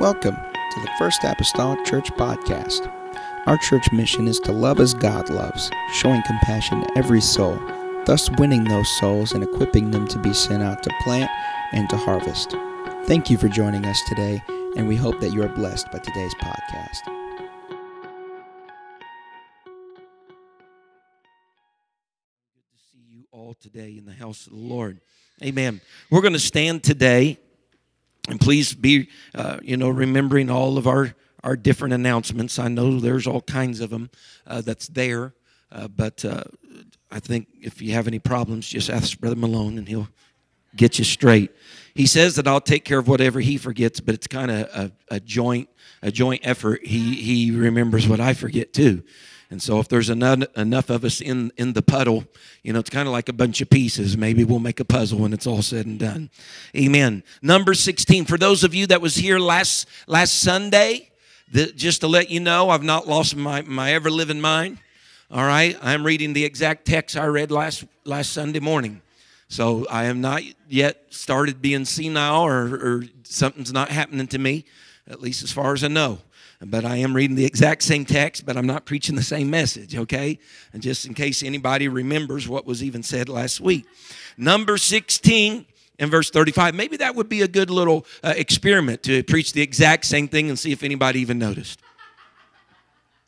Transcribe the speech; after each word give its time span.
Welcome 0.00 0.34
to 0.34 0.80
the 0.80 0.90
First 0.98 1.24
Apostolic 1.24 1.84
Church 1.84 2.10
Podcast. 2.12 2.90
Our 3.44 3.58
church 3.58 3.92
mission 3.92 4.28
is 4.28 4.40
to 4.40 4.50
love 4.50 4.80
as 4.80 4.94
God 4.94 5.28
loves, 5.28 5.70
showing 5.92 6.22
compassion 6.22 6.80
to 6.80 6.96
every 6.96 7.20
soul, 7.20 7.60
thus 8.06 8.30
winning 8.38 8.64
those 8.64 8.88
souls 8.98 9.32
and 9.32 9.44
equipping 9.44 9.90
them 9.90 10.08
to 10.08 10.18
be 10.18 10.32
sent 10.32 10.62
out 10.62 10.82
to 10.84 10.90
plant 11.02 11.30
and 11.72 11.86
to 11.90 11.98
harvest. 11.98 12.52
Thank 13.04 13.28
you 13.28 13.36
for 13.36 13.48
joining 13.48 13.84
us 13.84 14.00
today, 14.08 14.42
and 14.74 14.88
we 14.88 14.96
hope 14.96 15.20
that 15.20 15.34
you 15.34 15.42
are 15.42 15.50
blessed 15.50 15.92
by 15.92 15.98
today's 15.98 16.34
podcast. 16.36 17.04
Good 22.54 22.70
to 22.72 22.78
see 22.90 23.04
you 23.06 23.24
all 23.32 23.52
today 23.52 23.98
in 23.98 24.06
the 24.06 24.14
house 24.14 24.46
of 24.46 24.54
the 24.54 24.60
Lord. 24.60 25.02
Amen. 25.44 25.82
We're 26.10 26.22
going 26.22 26.32
to 26.32 26.38
stand 26.38 26.84
today, 26.84 27.38
and 28.28 28.40
please 28.40 28.74
be, 28.74 29.08
uh, 29.34 29.58
you 29.62 29.76
know, 29.76 29.88
remembering 29.88 30.50
all 30.50 30.78
of 30.78 30.86
our 30.86 31.14
our 31.42 31.56
different 31.56 31.94
announcements. 31.94 32.58
I 32.58 32.68
know 32.68 33.00
there's 33.00 33.26
all 33.26 33.40
kinds 33.40 33.80
of 33.80 33.88
them 33.88 34.10
uh, 34.46 34.60
that's 34.60 34.88
there, 34.88 35.32
uh, 35.72 35.88
but 35.88 36.22
uh, 36.24 36.44
I 37.10 37.18
think 37.18 37.48
if 37.62 37.80
you 37.80 37.92
have 37.94 38.06
any 38.06 38.18
problems, 38.18 38.68
just 38.68 38.90
ask 38.90 39.18
Brother 39.18 39.36
Malone, 39.36 39.78
and 39.78 39.88
he'll 39.88 40.08
get 40.76 40.98
you 40.98 41.04
straight. 41.04 41.50
He 41.94 42.06
says 42.06 42.36
that 42.36 42.46
I'll 42.46 42.60
take 42.60 42.84
care 42.84 42.98
of 42.98 43.08
whatever 43.08 43.40
he 43.40 43.56
forgets, 43.56 44.00
but 44.00 44.14
it's 44.14 44.26
kind 44.26 44.50
of 44.50 44.58
a, 44.74 44.92
a 45.10 45.20
joint 45.20 45.68
a 46.02 46.10
joint 46.10 46.40
effort. 46.44 46.84
He 46.84 47.14
he 47.14 47.50
remembers 47.50 48.08
what 48.08 48.20
I 48.20 48.34
forget 48.34 48.72
too. 48.72 49.02
And 49.50 49.60
so, 49.60 49.80
if 49.80 49.88
there's 49.88 50.10
enough, 50.10 50.44
enough 50.56 50.90
of 50.90 51.04
us 51.04 51.20
in, 51.20 51.50
in 51.56 51.72
the 51.72 51.82
puddle, 51.82 52.24
you 52.62 52.72
know, 52.72 52.78
it's 52.78 52.90
kind 52.90 53.08
of 53.08 53.12
like 53.12 53.28
a 53.28 53.32
bunch 53.32 53.60
of 53.60 53.68
pieces. 53.68 54.16
Maybe 54.16 54.44
we'll 54.44 54.60
make 54.60 54.78
a 54.78 54.84
puzzle 54.84 55.18
when 55.18 55.32
it's 55.32 55.46
all 55.46 55.60
said 55.60 55.86
and 55.86 55.98
done. 55.98 56.30
Amen. 56.76 57.24
Number 57.42 57.74
16. 57.74 58.26
For 58.26 58.38
those 58.38 58.62
of 58.62 58.76
you 58.76 58.86
that 58.86 59.00
was 59.00 59.16
here 59.16 59.40
last 59.40 59.88
last 60.06 60.38
Sunday, 60.38 61.10
the, 61.50 61.66
just 61.72 62.02
to 62.02 62.06
let 62.06 62.30
you 62.30 62.38
know, 62.38 62.70
I've 62.70 62.84
not 62.84 63.08
lost 63.08 63.34
my, 63.34 63.62
my 63.62 63.92
ever 63.92 64.08
living 64.08 64.40
mind. 64.40 64.78
All 65.32 65.44
right, 65.44 65.76
I'm 65.82 66.06
reading 66.06 66.32
the 66.32 66.44
exact 66.44 66.84
text 66.84 67.16
I 67.16 67.26
read 67.26 67.50
last 67.50 67.84
last 68.04 68.32
Sunday 68.32 68.60
morning. 68.60 69.02
So 69.48 69.84
I 69.90 70.04
have 70.04 70.16
not 70.16 70.42
yet 70.68 71.06
started 71.10 71.60
being 71.60 71.84
senile 71.84 72.42
or, 72.42 72.74
or 72.74 73.04
something's 73.24 73.72
not 73.72 73.88
happening 73.88 74.28
to 74.28 74.38
me, 74.38 74.64
at 75.08 75.20
least 75.20 75.42
as 75.42 75.50
far 75.50 75.72
as 75.72 75.82
I 75.82 75.88
know 75.88 76.20
but 76.66 76.84
I 76.84 76.96
am 76.96 77.16
reading 77.16 77.36
the 77.36 77.46
exact 77.46 77.82
same 77.82 78.04
text, 78.04 78.44
but 78.44 78.56
I'm 78.56 78.66
not 78.66 78.84
preaching 78.84 79.16
the 79.16 79.22
same 79.22 79.48
message, 79.48 79.96
okay? 79.96 80.38
And 80.72 80.82
just 80.82 81.06
in 81.06 81.14
case 81.14 81.42
anybody 81.42 81.88
remembers 81.88 82.46
what 82.48 82.66
was 82.66 82.82
even 82.82 83.02
said 83.02 83.30
last 83.30 83.60
week. 83.60 83.86
Number 84.36 84.76
16 84.76 85.64
and 85.98 86.10
verse 86.10 86.30
35. 86.30 86.74
Maybe 86.74 86.98
that 86.98 87.14
would 87.14 87.30
be 87.30 87.40
a 87.40 87.48
good 87.48 87.70
little 87.70 88.04
uh, 88.22 88.34
experiment 88.36 89.02
to 89.04 89.22
preach 89.22 89.54
the 89.54 89.62
exact 89.62 90.04
same 90.04 90.28
thing 90.28 90.50
and 90.50 90.58
see 90.58 90.70
if 90.70 90.82
anybody 90.82 91.20
even 91.20 91.38
noticed. 91.38 91.80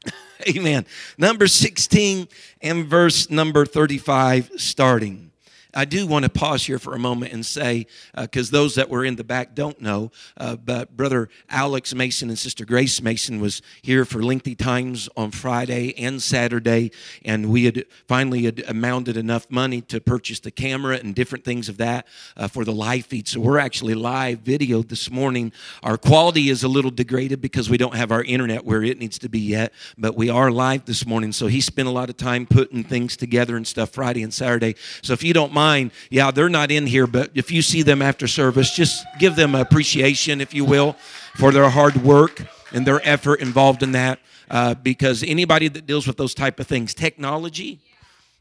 Amen. 0.49 0.85
Number 1.17 1.47
16 1.47 2.29
and 2.61 2.87
verse 2.87 3.31
number 3.31 3.65
35 3.65 4.51
starting. 4.57 5.32
I 5.75 5.87
do 5.87 6.07
want 6.07 6.25
to 6.25 6.29
pause 6.29 6.67
here 6.67 6.79
for 6.79 6.95
a 6.95 6.99
moment 6.99 7.33
and 7.33 7.47
say, 7.47 7.87
because 8.15 8.53
uh, 8.53 8.59
those 8.59 8.75
that 8.75 8.91
were 8.91 9.05
in 9.05 9.17
the 9.17 9.25
back 9.25 9.55
don't 9.55 9.81
know, 9.81 10.11
uh, 10.37 10.57
but 10.57 10.97
Brother 10.97 11.31
Alex 11.49 11.95
Mason 11.95 12.29
and 12.29 12.39
Sister 12.39 12.67
Grace 12.67 13.01
Mason 13.01 13.41
was 13.41 13.63
here 13.81 14.05
for 14.05 14.23
lengthy 14.23 14.55
times 14.55 15.09
on 15.17 15.31
Friday 15.31 15.95
and 15.99 16.23
Saturday, 16.23 16.93
and 17.25 17.51
we 17.51 17.65
had 17.65 17.87
finally 18.07 18.45
had 18.45 18.63
amounted 18.69 19.17
enough 19.17 19.51
money 19.51 19.81
to 19.81 19.99
purchase 19.99 20.41
the 20.41 20.51
camera 20.51 20.97
and 20.97 21.15
different 21.15 21.43
things 21.43 21.71
of 21.71 21.79
that 21.79 22.07
uh, 22.37 22.49
for 22.49 22.67
the 22.67 22.73
live 22.73 23.07
feed. 23.07 23.27
So 23.27 23.41
we're 23.41 23.59
actually 23.59 23.95
live 23.95 24.41
video 24.41 24.83
this 24.83 25.11
morning. 25.11 25.53
Our 25.83 25.97
quality 25.97 26.51
is 26.51 26.63
a 26.63 26.69
little 26.69 26.91
degraded 26.91 27.41
because 27.41 27.71
we 27.71 27.79
don't 27.79 27.95
have 27.95 28.13
our 28.13 28.23
internet 28.23 28.67
where 28.67 28.83
it 28.83 28.99
needs 28.99 29.19
to 29.21 29.31
be 29.31 29.41
yet, 29.41 29.73
but 29.97 30.17
we 30.17 30.29
are 30.29 30.51
live 30.51 30.85
this 30.85 31.07
morning. 31.07 31.33
So 31.33 31.47
he 31.47 31.63
spent 31.63 31.89
a 31.89 31.93
lot 31.93 32.11
of 32.11 32.19
time 32.19 32.45
putting 32.45 32.85
things 32.85 33.17
together 33.17 33.57
and 33.57 33.67
stuff 33.67 33.89
Friday 33.91 34.23
and 34.23 34.35
Saturday. 34.35 34.77
So 35.01 35.15
if 35.15 35.23
you 35.23 35.33
don't 35.33 35.53
mind, 35.53 35.62
mind, 35.63 35.91
yeah, 36.11 36.31
they're 36.31 36.49
not 36.49 36.71
in 36.71 36.87
here, 36.87 37.07
but 37.07 37.31
if 37.35 37.51
you 37.51 37.63
see 37.63 37.83
them 37.83 38.03
after 38.03 38.27
service, 38.27 38.75
just 38.75 39.05
give 39.19 39.37
them 39.37 39.55
appreciation, 39.55 40.41
if 40.41 40.53
you 40.53 40.65
will, 40.65 40.97
for 41.37 41.53
their 41.53 41.69
hard 41.71 41.97
work 41.97 42.35
and 42.73 42.87
their 42.87 43.01
effort 43.05 43.41
involved 43.41 43.83
in 43.83 43.93
that. 43.93 44.19
Uh, 44.51 44.75
because 44.75 45.23
anybody 45.23 45.69
that 45.69 45.87
deals 45.87 46.07
with 46.07 46.17
those 46.17 46.35
type 46.35 46.61
of 46.61 46.67
things, 46.67 46.93
technology, 46.93 47.79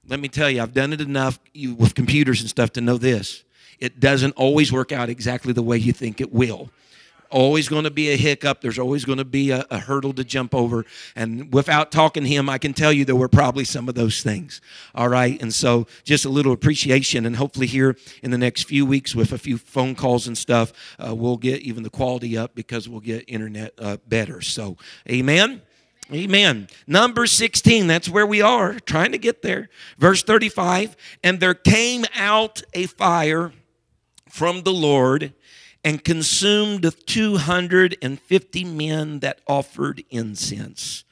let 0.08 0.20
me 0.20 0.28
tell 0.28 0.50
you, 0.50 0.62
I've 0.62 0.74
done 0.74 0.92
it 0.94 1.00
enough 1.00 1.40
you, 1.54 1.74
with 1.76 1.96
computers 1.96 2.42
and 2.42 2.50
stuff 2.50 2.72
to 2.74 2.82
know 2.82 2.98
this. 2.98 3.44
It 3.80 4.00
doesn't 4.00 4.34
always 4.36 4.72
work 4.74 4.92
out 4.92 5.10
exactly 5.10 5.54
the 5.54 5.64
way 5.64 5.78
you 5.78 5.94
think 5.94 6.20
it 6.20 6.34
will 6.34 6.70
always 7.32 7.68
going 7.68 7.86
to 7.86 7.92
be 7.92 8.10
a 8.10 8.18
hiccup. 8.18 8.62
There's 8.62 8.78
always 8.78 9.06
going 9.06 9.18
to 9.18 9.26
be 9.26 9.52
a, 9.52 9.66
a, 9.72 9.80
hurdle 9.80 10.14
to 10.14 10.24
jump 10.24 10.54
over. 10.54 10.86
And 11.16 11.52
without 11.52 11.92
talking 11.92 12.24
to 12.24 12.30
him, 12.30 12.50
I 12.50 12.58
can 12.58 12.74
tell 12.74 12.94
you 12.94 13.06
there 13.06 13.16
were 13.16 13.28
probably 13.28 13.64
some 13.64 13.90
of 13.90 13.96
those 13.96 14.22
things. 14.22 14.62
All 14.94 15.10
right. 15.10 15.42
And 15.42 15.54
so 15.54 15.88
just 16.04 16.26
a 16.26 16.30
little 16.30 16.54
appreciation. 16.54 17.26
And 17.26 17.36
hopefully, 17.36 17.68
here 17.68 17.98
in 18.22 18.32
the 18.32 18.38
next 18.38 18.64
few 18.64 18.86
weeks, 18.86 19.16
with 19.16 19.32
a 19.32 19.38
few 19.38 19.58
phone 19.58 19.96
calls 19.96 20.28
and 20.28 20.38
stuff, 20.38 20.74
uh, 21.00 21.16
we'll 21.16 21.38
get 21.38 21.62
even 21.62 21.84
the 21.84 21.90
quality 21.90 22.38
up 22.38 22.54
because 22.54 22.88
we'll 22.88 23.00
get 23.00 23.24
internet 23.28 23.74
uh, 23.80 23.98
better. 24.08 24.42
So, 24.42 24.78
amen. 25.10 25.62
Amen. 26.14 26.68
Number 26.88 27.26
16, 27.26 27.88
that's 27.88 28.10
where 28.10 28.26
we 28.26 28.42
are, 28.42 28.80
trying 28.82 29.14
to 29.14 29.18
get 29.18 29.42
there. 29.42 29.70
Verse 29.98 30.24
35 30.24 30.98
And 31.24 31.40
there 31.40 31.54
came 31.54 32.04
out 32.16 32.62
a 32.74 32.88
fire 32.88 33.54
from 34.30 34.64
the 34.64 34.74
Lord 34.74 35.34
and 35.84 36.04
consumed 36.04 36.84
the 36.84 36.92
250 36.92 38.64
men 38.66 39.20
that 39.20 39.42
offered 39.48 40.04
incense. 40.10 41.04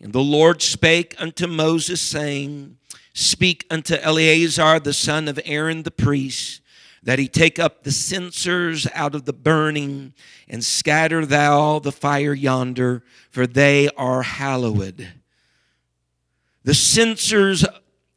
And 0.00 0.12
the 0.12 0.20
Lord 0.20 0.62
spake 0.62 1.14
unto 1.18 1.46
Moses, 1.46 2.00
saying, 2.00 2.76
Speak 3.12 3.66
unto 3.70 3.94
Eleazar 3.96 4.80
the 4.80 4.92
son 4.92 5.28
of 5.28 5.38
Aaron 5.44 5.82
the 5.82 5.90
priest, 5.90 6.60
that 7.02 7.18
he 7.18 7.28
take 7.28 7.58
up 7.58 7.84
the 7.84 7.92
censers 7.92 8.86
out 8.94 9.14
of 9.14 9.24
the 9.24 9.32
burning, 9.32 10.14
and 10.48 10.64
scatter 10.64 11.24
thou 11.26 11.78
the 11.78 11.92
fire 11.92 12.34
yonder, 12.34 13.02
for 13.30 13.46
they 13.46 13.88
are 13.90 14.22
hallowed. 14.22 15.12
The 16.64 16.74
censers 16.74 17.64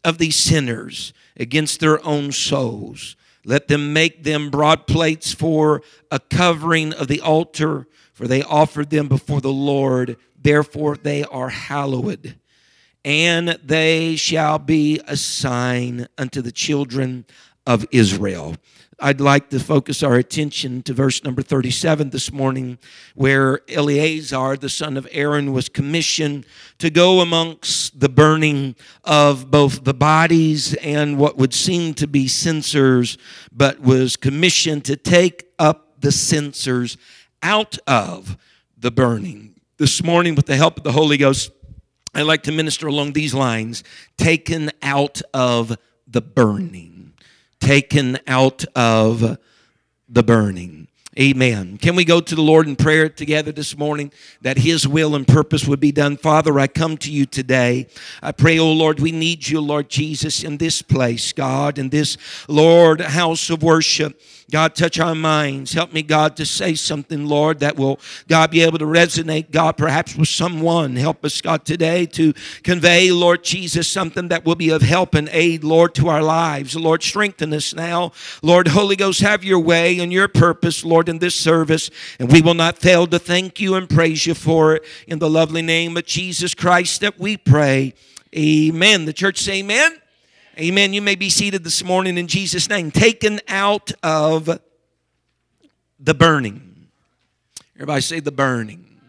of 0.04 0.18
these 0.18 0.38
sinners 0.38 1.12
against 1.36 1.80
their 1.80 2.04
own 2.06 2.32
souls 2.32 3.18
let 3.48 3.70
them 3.70 3.94
make 3.94 4.24
them 4.26 4.50
broad 4.50 4.88
plates 4.88 5.34
for 5.34 5.82
a 6.12 6.20
covering 6.20 6.94
of 6.94 7.08
the 7.08 7.22
altar, 7.22 7.88
for 8.14 8.28
they 8.28 8.44
offered 8.44 8.90
them 8.90 9.08
before 9.08 9.40
the 9.40 9.54
Lord. 9.54 10.18
Therefore, 10.40 10.98
they 10.98 11.24
are 11.24 11.48
hallowed. 11.48 12.38
And 13.06 13.58
they 13.64 14.18
shall 14.18 14.60
be 14.60 15.00
a 15.08 15.16
sign 15.16 16.08
unto 16.18 16.42
the 16.42 16.52
children 16.52 17.26
of 17.66 17.86
Israel. 17.90 18.58
I'd 19.00 19.22
like 19.22 19.52
to 19.52 19.60
focus 19.60 20.02
our 20.02 20.16
attention 20.16 20.82
to 20.84 20.94
verse 20.94 21.24
number 21.24 21.44
37 21.44 22.10
this 22.10 22.32
morning, 22.32 22.80
where 23.14 23.60
Eleazar, 23.70 24.58
the 24.58 24.70
son 24.70 24.98
of 24.98 25.08
Aaron, 25.12 25.54
was 25.54 25.70
commissioned 25.70 26.48
to 26.80 26.90
go 26.90 27.20
amongst 27.20 28.00
the 28.00 28.10
burning 28.10 28.76
of 29.04 29.52
both 29.52 29.84
the 29.84 29.94
bodies 29.94 30.74
and 30.76 31.20
what 31.20 31.38
would 31.38 31.54
seem 31.54 31.94
to 31.94 32.08
be 32.08 32.28
censers, 32.28 33.20
but 33.52 33.80
was 33.82 34.16
commissioned 34.16 34.84
to 34.86 34.96
take 34.96 35.46
up 35.60 36.02
the 36.02 36.12
censers 36.12 36.98
out 37.44 37.78
of 37.86 38.36
the 38.80 38.90
burning. 38.90 39.54
This 39.78 40.04
morning, 40.04 40.34
with 40.34 40.48
the 40.48 40.56
help 40.56 40.78
of 40.78 40.84
the 40.84 40.92
Holy 40.92 41.18
Ghost, 41.18 41.52
I'd 42.16 42.24
like 42.24 42.42
to 42.44 42.52
minister 42.52 42.88
along 42.88 43.14
these 43.14 43.36
lines 43.36 43.84
taken 44.18 44.72
out 44.82 45.22
of 45.36 45.78
the 46.08 46.22
burning 46.22 46.97
taken 47.68 48.18
out 48.28 48.64
of 48.78 49.38
the 50.08 50.24
burning. 50.24 50.88
Amen. 51.20 51.78
Can 51.78 51.98
we 51.98 52.06
go 52.06 52.22
to 52.22 52.34
the 52.34 52.42
Lord 52.42 52.66
in 52.66 52.78
prayer 52.78 53.10
together 53.10 53.52
this 53.52 53.78
morning 53.78 54.14
that 54.40 54.60
His 54.60 54.88
will 54.88 55.16
and 55.16 55.28
purpose 55.28 55.68
would 55.68 55.82
be 55.82 55.92
done? 55.92 56.16
Father, 56.16 56.58
I 56.60 56.68
come 56.68 56.96
to 57.00 57.12
you 57.12 57.26
today. 57.26 57.88
I 58.24 58.32
pray, 58.32 58.58
oh 58.58 58.72
Lord, 58.72 59.02
we 59.02 59.12
need 59.12 59.50
you, 59.50 59.60
Lord 59.60 59.90
Jesus, 59.90 60.46
in 60.46 60.60
this 60.60 60.82
place, 60.82 61.34
God, 61.34 61.78
in 61.78 61.90
this, 61.90 62.18
Lord, 62.48 63.02
house 63.02 63.50
of 63.50 63.62
worship. 63.64 64.18
God, 64.50 64.76
touch 64.76 64.98
our 64.98 65.14
minds. 65.14 65.74
Help 65.74 65.92
me, 65.92 66.02
God, 66.02 66.38
to 66.38 66.46
say 66.46 66.74
something, 66.74 67.26
Lord, 67.26 67.60
that 67.60 67.76
will, 67.76 68.00
God, 68.30 68.50
be 68.50 68.62
able 68.62 68.78
to 68.78 68.86
resonate, 68.86 69.52
God, 69.52 69.76
perhaps 69.76 70.16
with 70.16 70.30
someone. 70.30 70.96
Help 70.96 71.26
us, 71.26 71.42
God, 71.42 71.66
today 71.66 72.06
to 72.06 72.34
convey, 72.64 73.12
Lord 73.12 73.44
Jesus, 73.44 73.90
something 73.90 74.30
that 74.30 74.46
will 74.46 74.56
be 74.56 74.70
of 74.70 74.82
help 74.82 75.16
and 75.16 75.28
aid, 75.34 75.66
Lord, 75.66 75.94
to 75.96 76.08
our 76.08 76.24
lives. 76.24 76.78
Lord, 76.78 77.04
strengthen 77.04 77.54
us 77.54 77.76
now. 77.76 78.14
Lord, 78.42 78.70
Holy 78.70 78.96
Ghost, 78.96 79.20
have 79.20 79.44
your 79.44 79.60
way 79.60 80.00
and 80.00 80.14
your 80.14 80.30
purpose, 80.30 80.86
Lord, 80.86 81.10
in 81.10 81.20
this 81.20 81.36
service. 81.36 81.90
And 82.18 82.32
we 82.32 82.42
will 82.42 82.54
not 82.54 82.78
fail 82.78 83.06
to 83.08 83.20
thank 83.20 83.60
you 83.60 83.76
and 83.76 83.90
praise 83.90 84.26
you 84.26 84.34
for 84.34 84.76
it. 84.76 84.86
In 85.08 85.20
the 85.20 85.30
lovely 85.30 85.62
name 85.62 85.98
of 85.98 86.06
Jesus 86.06 86.54
Christ 86.54 87.02
that 87.02 87.20
we 87.20 87.36
pray. 87.36 87.94
Amen. 88.34 89.04
The 89.04 89.14
church 89.14 89.40
say 89.40 89.60
amen. 89.60 90.00
Amen. 90.60 90.92
You 90.92 91.04
may 91.04 91.14
be 91.14 91.30
seated 91.30 91.64
this 91.64 91.84
morning 91.84 92.18
in 92.18 92.26
Jesus' 92.26 92.68
name. 92.68 92.90
Taken 92.90 93.40
out 93.48 93.92
of 94.02 94.60
the 96.00 96.14
burning. 96.16 96.88
Everybody 97.76 98.02
say 98.02 98.22
the 98.22 98.32
burning. 98.32 99.00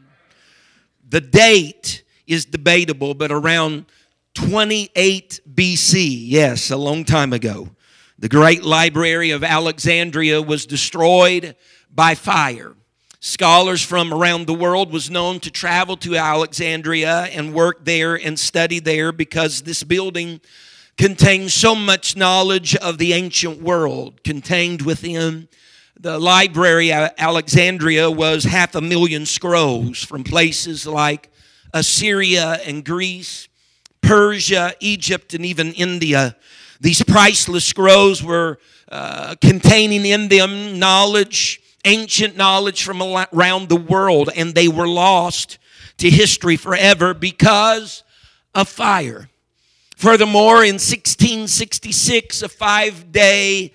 The 1.09 1.23
date 1.23 2.03
is 2.27 2.45
debatable, 2.45 3.15
but 3.15 3.33
around 3.33 3.87
28 4.35 5.41
BC, 5.55 6.19
yes, 6.21 6.71
a 6.71 6.77
long 6.77 7.07
time 7.07 7.33
ago, 7.33 7.71
the 8.19 8.29
great 8.29 8.63
library 8.63 9.31
of 9.31 9.43
Alexandria 9.43 10.43
was 10.43 10.67
destroyed 10.67 11.57
by 11.91 12.15
fire. 12.15 12.75
Scholars 13.21 13.83
from 13.83 14.13
around 14.13 14.47
the 14.47 14.53
world 14.53 14.93
was 14.93 15.09
known 15.09 15.41
to 15.41 15.51
travel 15.51 15.97
to 15.97 16.15
Alexandria 16.15 17.23
and 17.33 17.55
work 17.55 17.87
there 17.87 18.17
and 18.17 18.39
study 18.39 18.81
there 18.81 19.13
because 19.13 19.63
this 19.63 19.83
building 19.83 20.43
contains 20.99 21.55
so 21.55 21.75
much 21.75 22.17
knowledge 22.17 22.75
of 22.77 22.99
the 22.99 23.13
ancient 23.13 23.63
world 23.63 24.23
contained 24.25 24.83
within 24.83 25.49
the 26.01 26.19
library 26.19 26.93
at 26.93 27.15
Alexandria 27.19 28.11
was 28.11 28.45
half 28.45 28.75
a 28.75 28.81
million 28.81 29.25
scrolls 29.25 30.03
from 30.05 30.23
places 30.23 30.87
like 30.87 31.31
Assyria 31.73 32.61
and 32.65 32.85
Greece, 32.85 33.49
Persia, 34.01 34.75
Egypt, 34.81 35.35
and 35.35 35.45
even 35.45 35.73
India. 35.73 36.37
These 36.81 37.03
priceless 37.03 37.65
scrolls 37.65 38.23
were 38.23 38.59
uh, 38.91 39.35
containing 39.41 40.07
in 40.07 40.29
them 40.29 40.79
knowledge, 40.79 41.61
ancient 41.85 42.37
knowledge 42.37 42.85
from 42.85 43.03
around 43.03 43.69
the 43.69 43.77
world, 43.77 44.31
and 44.37 44.55
they 44.55 44.69
were 44.69 44.89
lost 44.89 45.59
to 45.99 46.09
history 46.09 46.57
forever 46.57 47.13
because 47.13 48.05
of 48.55 48.69
fire. 48.69 49.29
Furthermore, 49.99 50.63
in 50.63 50.75
1666, 50.75 52.43
a 52.43 52.49
five 52.49 53.11
day 53.11 53.73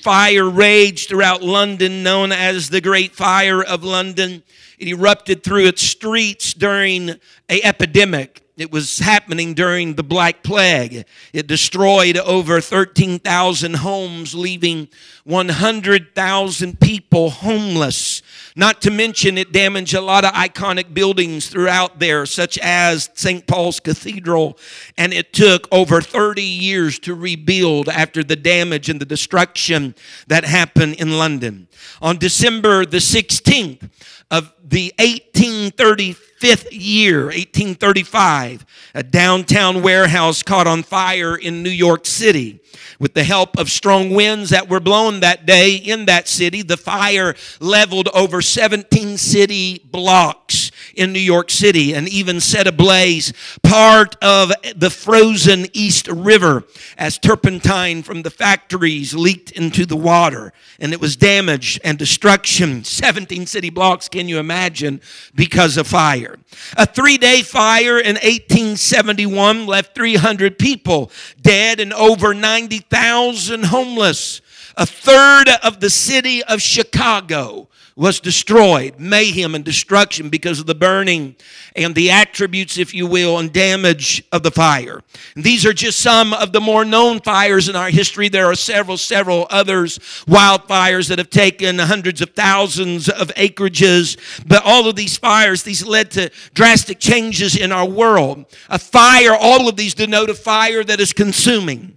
fire 0.00 0.48
raged 0.48 1.08
throughout 1.08 1.42
London, 1.42 2.04
known 2.04 2.30
as 2.30 2.70
the 2.70 2.80
Great 2.80 3.16
Fire 3.16 3.64
of 3.64 3.82
London. 3.82 4.44
It 4.78 4.86
erupted 4.86 5.42
through 5.42 5.66
its 5.66 5.82
streets 5.82 6.54
during 6.54 7.16
a 7.50 7.62
epidemic. 7.64 8.45
It 8.56 8.72
was 8.72 9.00
happening 9.00 9.52
during 9.52 9.94
the 9.94 10.02
Black 10.02 10.42
Plague. 10.42 11.04
It 11.34 11.46
destroyed 11.46 12.16
over 12.16 12.62
13,000 12.62 13.74
homes, 13.74 14.34
leaving 14.34 14.88
100,000 15.24 16.80
people 16.80 17.28
homeless. 17.28 18.22
Not 18.58 18.80
to 18.80 18.90
mention, 18.90 19.36
it 19.36 19.52
damaged 19.52 19.92
a 19.92 20.00
lot 20.00 20.24
of 20.24 20.32
iconic 20.32 20.94
buildings 20.94 21.50
throughout 21.50 21.98
there, 21.98 22.24
such 22.24 22.56
as 22.62 23.10
St. 23.12 23.46
Paul's 23.46 23.78
Cathedral, 23.78 24.56
and 24.96 25.12
it 25.12 25.34
took 25.34 25.68
over 25.70 26.00
30 26.00 26.40
years 26.40 26.98
to 27.00 27.14
rebuild 27.14 27.90
after 27.90 28.24
the 28.24 28.36
damage 28.36 28.88
and 28.88 28.98
the 28.98 29.04
destruction 29.04 29.94
that 30.28 30.46
happened 30.46 30.94
in 30.94 31.18
London. 31.18 31.68
On 32.00 32.16
December 32.16 32.86
the 32.86 32.98
16th 32.98 33.90
of 34.30 34.52
the 34.62 34.92
1835th 34.98 36.68
year, 36.72 37.24
1835, 37.26 38.66
a 38.94 39.02
downtown 39.02 39.82
warehouse 39.82 40.42
caught 40.42 40.66
on 40.66 40.82
fire 40.82 41.36
in 41.36 41.62
New 41.62 41.70
York 41.70 42.06
City. 42.06 42.60
With 42.98 43.14
the 43.14 43.24
help 43.24 43.58
of 43.58 43.70
strong 43.70 44.10
winds 44.10 44.50
that 44.50 44.68
were 44.68 44.80
blown 44.80 45.20
that 45.20 45.46
day 45.46 45.76
in 45.76 46.06
that 46.06 46.28
city, 46.28 46.62
the 46.62 46.76
fire 46.76 47.34
leveled 47.60 48.08
over 48.08 48.42
17 48.42 49.16
city 49.16 49.80
blocks 49.84 50.65
in 50.96 51.12
New 51.12 51.18
York 51.18 51.50
City 51.50 51.94
and 51.94 52.08
even 52.08 52.40
set 52.40 52.66
ablaze 52.66 53.32
part 53.62 54.16
of 54.22 54.52
the 54.74 54.90
frozen 54.90 55.66
East 55.72 56.08
River 56.08 56.64
as 56.98 57.18
turpentine 57.18 58.02
from 58.02 58.22
the 58.22 58.30
factories 58.30 59.14
leaked 59.14 59.50
into 59.52 59.86
the 59.86 59.96
water. 59.96 60.52
And 60.78 60.92
it 60.92 61.00
was 61.00 61.16
damage 61.16 61.80
and 61.84 61.98
destruction. 61.98 62.84
17 63.06 63.46
city 63.46 63.70
blocks, 63.70 64.08
can 64.08 64.28
you 64.28 64.38
imagine, 64.38 65.00
because 65.34 65.76
of 65.76 65.86
fire. 65.86 66.38
A 66.76 66.86
three 66.86 67.18
day 67.18 67.42
fire 67.42 67.98
in 67.98 68.16
1871 68.16 69.66
left 69.66 69.94
300 69.94 70.58
people 70.58 71.10
dead 71.40 71.80
and 71.80 71.92
over 71.92 72.34
90,000 72.34 73.64
homeless. 73.64 74.40
A 74.76 74.84
third 74.84 75.48
of 75.62 75.80
the 75.80 75.88
city 75.88 76.42
of 76.44 76.60
Chicago 76.60 77.68
was 77.98 78.20
destroyed, 78.20 78.94
mayhem 78.98 79.54
and 79.54 79.64
destruction 79.64 80.28
because 80.28 80.60
of 80.60 80.66
the 80.66 80.74
burning 80.74 81.34
and 81.74 81.94
the 81.94 82.10
attributes, 82.10 82.76
if 82.76 82.92
you 82.92 83.06
will, 83.06 83.38
and 83.38 83.50
damage 83.54 84.22
of 84.32 84.42
the 84.42 84.50
fire. 84.50 85.00
And 85.34 85.42
these 85.42 85.64
are 85.64 85.72
just 85.72 86.00
some 86.00 86.34
of 86.34 86.52
the 86.52 86.60
more 86.60 86.84
known 86.84 87.20
fires 87.20 87.70
in 87.70 87.76
our 87.76 87.88
history. 87.88 88.28
There 88.28 88.44
are 88.44 88.54
several, 88.54 88.98
several 88.98 89.46
others, 89.48 89.98
wildfires 90.26 91.08
that 91.08 91.18
have 91.18 91.30
taken 91.30 91.78
hundreds 91.78 92.20
of 92.20 92.34
thousands 92.34 93.08
of 93.08 93.28
acreages. 93.28 94.18
But 94.46 94.62
all 94.66 94.86
of 94.86 94.96
these 94.96 95.16
fires, 95.16 95.62
these 95.62 95.86
led 95.86 96.10
to 96.12 96.30
drastic 96.52 97.00
changes 97.00 97.56
in 97.56 97.72
our 97.72 97.88
world. 97.88 98.44
A 98.68 98.78
fire, 98.78 99.34
all 99.34 99.70
of 99.70 99.76
these 99.76 99.94
denote 99.94 100.28
a 100.28 100.34
fire 100.34 100.84
that 100.84 101.00
is 101.00 101.14
consuming 101.14 101.95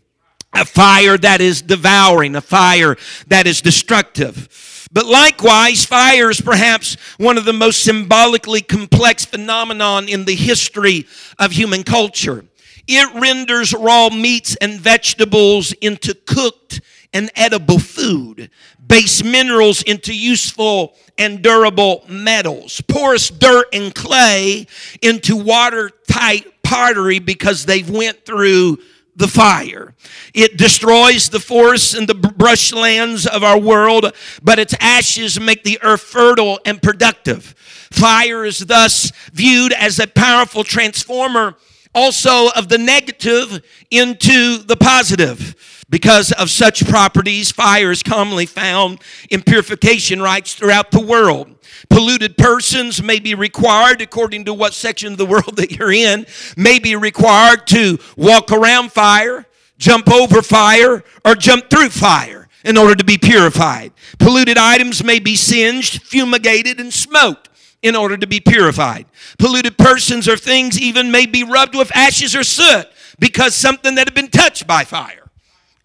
a 0.53 0.65
fire 0.65 1.17
that 1.17 1.41
is 1.41 1.61
devouring, 1.61 2.35
a 2.35 2.41
fire 2.41 2.97
that 3.27 3.47
is 3.47 3.61
destructive. 3.61 4.87
But 4.91 5.05
likewise, 5.05 5.85
fire 5.85 6.31
is 6.31 6.41
perhaps 6.41 6.95
one 7.17 7.37
of 7.37 7.45
the 7.45 7.53
most 7.53 7.83
symbolically 7.83 8.61
complex 8.61 9.23
phenomenon 9.25 10.09
in 10.09 10.25
the 10.25 10.35
history 10.35 11.05
of 11.37 11.51
human 11.51 11.83
culture. 11.83 12.45
It 12.87 13.13
renders 13.21 13.73
raw 13.73 14.09
meats 14.09 14.55
and 14.55 14.79
vegetables 14.79 15.73
into 15.73 16.15
cooked 16.15 16.81
and 17.13 17.29
edible 17.35 17.77
food, 17.77 18.49
base 18.85 19.23
minerals 19.23 19.83
into 19.83 20.15
useful 20.15 20.95
and 21.17 21.43
durable 21.43 22.03
metals, 22.07 22.81
porous 22.81 23.29
dirt 23.29 23.67
and 23.73 23.93
clay 23.93 24.65
into 25.01 25.35
watertight 25.35 26.63
pottery 26.63 27.19
because 27.19 27.65
they've 27.65 27.89
went 27.89 28.25
through 28.25 28.77
the 29.19 29.27
fire. 29.27 29.93
It 30.33 30.57
destroys 30.57 31.29
the 31.29 31.41
forests 31.41 31.93
and 31.93 32.07
the 32.07 32.13
brushlands 32.13 33.27
of 33.27 33.43
our 33.43 33.59
world, 33.59 34.13
but 34.41 34.59
its 34.59 34.73
ashes 34.79 35.39
make 35.39 35.63
the 35.63 35.77
earth 35.83 36.01
fertile 36.01 36.59
and 36.65 36.81
productive. 36.81 37.53
Fire 37.91 38.45
is 38.45 38.59
thus 38.59 39.11
viewed 39.33 39.73
as 39.73 39.99
a 39.99 40.07
powerful 40.07 40.63
transformer 40.63 41.55
also 41.93 42.49
of 42.55 42.69
the 42.69 42.77
negative 42.77 43.63
into 43.91 44.59
the 44.59 44.77
positive. 44.77 45.55
Because 45.89 46.31
of 46.33 46.51
such 46.51 46.87
properties, 46.87 47.51
fire 47.51 47.91
is 47.91 48.03
commonly 48.03 48.45
found 48.45 49.01
in 49.31 49.41
purification 49.41 50.21
rites 50.21 50.53
throughout 50.53 50.91
the 50.91 50.99
world. 50.99 51.55
Polluted 51.89 52.37
persons 52.37 53.01
may 53.01 53.19
be 53.19 53.33
required, 53.33 54.01
according 54.01 54.45
to 54.45 54.53
what 54.53 54.73
section 54.73 55.13
of 55.13 55.17
the 55.17 55.25
world 55.33 55.57
that 55.57 55.71
you're 55.71 55.91
in, 55.91 56.27
may 56.55 56.77
be 56.77 56.95
required 56.95 57.65
to 57.67 57.97
walk 58.15 58.51
around 58.51 58.91
fire, 58.91 59.47
jump 59.79 60.11
over 60.11 60.41
fire, 60.41 61.03
or 61.25 61.33
jump 61.33 61.69
through 61.69 61.89
fire 61.89 62.47
in 62.63 62.77
order 62.77 62.93
to 62.93 63.03
be 63.03 63.17
purified. 63.17 63.91
Polluted 64.19 64.57
items 64.57 65.03
may 65.03 65.17
be 65.17 65.35
singed, 65.35 66.03
fumigated, 66.03 66.79
and 66.79 66.93
smoked 66.93 67.48
in 67.81 67.95
order 67.95 68.17
to 68.17 68.27
be 68.27 68.39
purified. 68.39 69.05
Polluted 69.37 69.77
persons 69.77 70.27
or 70.27 70.37
things 70.37 70.79
even 70.79 71.11
may 71.11 71.25
be 71.25 71.43
rubbed 71.43 71.75
with 71.75 71.95
ashes 71.95 72.35
or 72.35 72.43
soot 72.43 72.87
because 73.19 73.55
something 73.55 73.95
that 73.95 74.07
had 74.07 74.15
been 74.15 74.29
touched 74.29 74.67
by 74.67 74.83
fire 74.83 75.29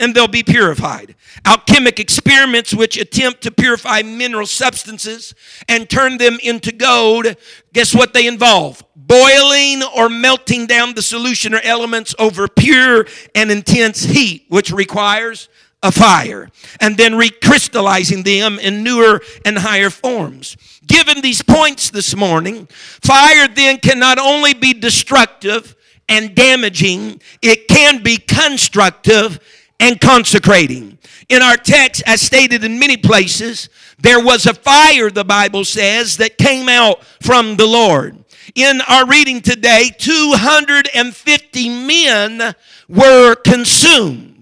and 0.00 0.14
they'll 0.14 0.28
be 0.28 0.42
purified. 0.42 1.14
Alchemic 1.44 2.00
experiments 2.00 2.74
which 2.74 2.98
attempt 2.98 3.42
to 3.42 3.50
purify 3.50 4.02
mineral 4.02 4.46
substances 4.46 5.34
and 5.68 5.88
turn 5.88 6.18
them 6.18 6.38
into 6.42 6.72
gold, 6.72 7.36
guess 7.72 7.94
what 7.94 8.12
they 8.12 8.26
involve? 8.26 8.82
Boiling 8.96 9.82
or 9.96 10.08
melting 10.08 10.66
down 10.66 10.94
the 10.94 11.02
solution 11.02 11.54
or 11.54 11.60
elements 11.62 12.14
over 12.18 12.48
pure 12.48 13.06
and 13.34 13.50
intense 13.50 14.02
heat, 14.02 14.46
which 14.48 14.72
requires 14.72 15.48
a 15.84 15.92
fire, 15.92 16.48
and 16.80 16.96
then 16.96 17.12
recrystallizing 17.12 18.24
them 18.24 18.58
in 18.58 18.82
newer 18.82 19.20
and 19.44 19.58
higher 19.58 19.90
forms. 19.90 20.56
Given 20.86 21.20
these 21.20 21.42
points 21.42 21.90
this 21.90 22.16
morning, 22.16 22.66
fire 22.66 23.46
then 23.46 23.78
can 23.78 23.98
not 23.98 24.18
only 24.18 24.54
be 24.54 24.72
destructive 24.72 25.76
and 26.08 26.34
damaging, 26.34 27.20
it 27.42 27.68
can 27.68 28.02
be 28.02 28.16
constructive 28.16 29.38
and 29.78 30.00
consecrating. 30.00 30.98
In 31.28 31.42
our 31.42 31.56
text, 31.56 32.02
as 32.06 32.22
stated 32.22 32.64
in 32.64 32.78
many 32.78 32.96
places, 32.96 33.68
there 33.98 34.24
was 34.24 34.46
a 34.46 34.54
fire, 34.54 35.10
the 35.10 35.24
Bible 35.24 35.64
says, 35.64 36.16
that 36.16 36.38
came 36.38 36.68
out 36.68 37.04
from 37.22 37.56
the 37.56 37.66
Lord. 37.66 38.24
In 38.54 38.80
our 38.88 39.06
reading 39.06 39.40
today, 39.40 39.90
250 39.98 41.68
men 41.86 42.54
were 42.88 43.34
consumed, 43.34 44.33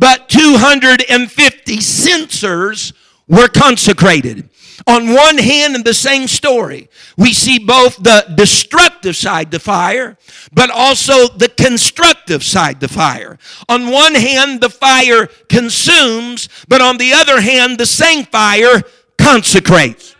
but 0.00 0.30
250 0.30 1.80
censers 1.80 2.92
were 3.28 3.48
consecrated. 3.48 4.48
On 4.86 5.12
one 5.12 5.36
hand, 5.36 5.76
in 5.76 5.82
the 5.82 5.92
same 5.92 6.26
story, 6.26 6.88
we 7.18 7.34
see 7.34 7.58
both 7.58 7.96
the 7.96 8.24
destructive 8.34 9.14
side, 9.14 9.50
the 9.50 9.60
fire, 9.60 10.16
but 10.54 10.70
also 10.70 11.28
the 11.28 11.50
constructive 11.50 12.42
side, 12.42 12.80
the 12.80 12.88
fire. 12.88 13.38
On 13.68 13.90
one 13.90 14.14
hand, 14.14 14.62
the 14.62 14.70
fire 14.70 15.26
consumes, 15.50 16.48
but 16.66 16.80
on 16.80 16.96
the 16.96 17.12
other 17.12 17.42
hand, 17.42 17.76
the 17.76 17.84
same 17.84 18.24
fire 18.24 18.82
consecrates. 19.18 20.16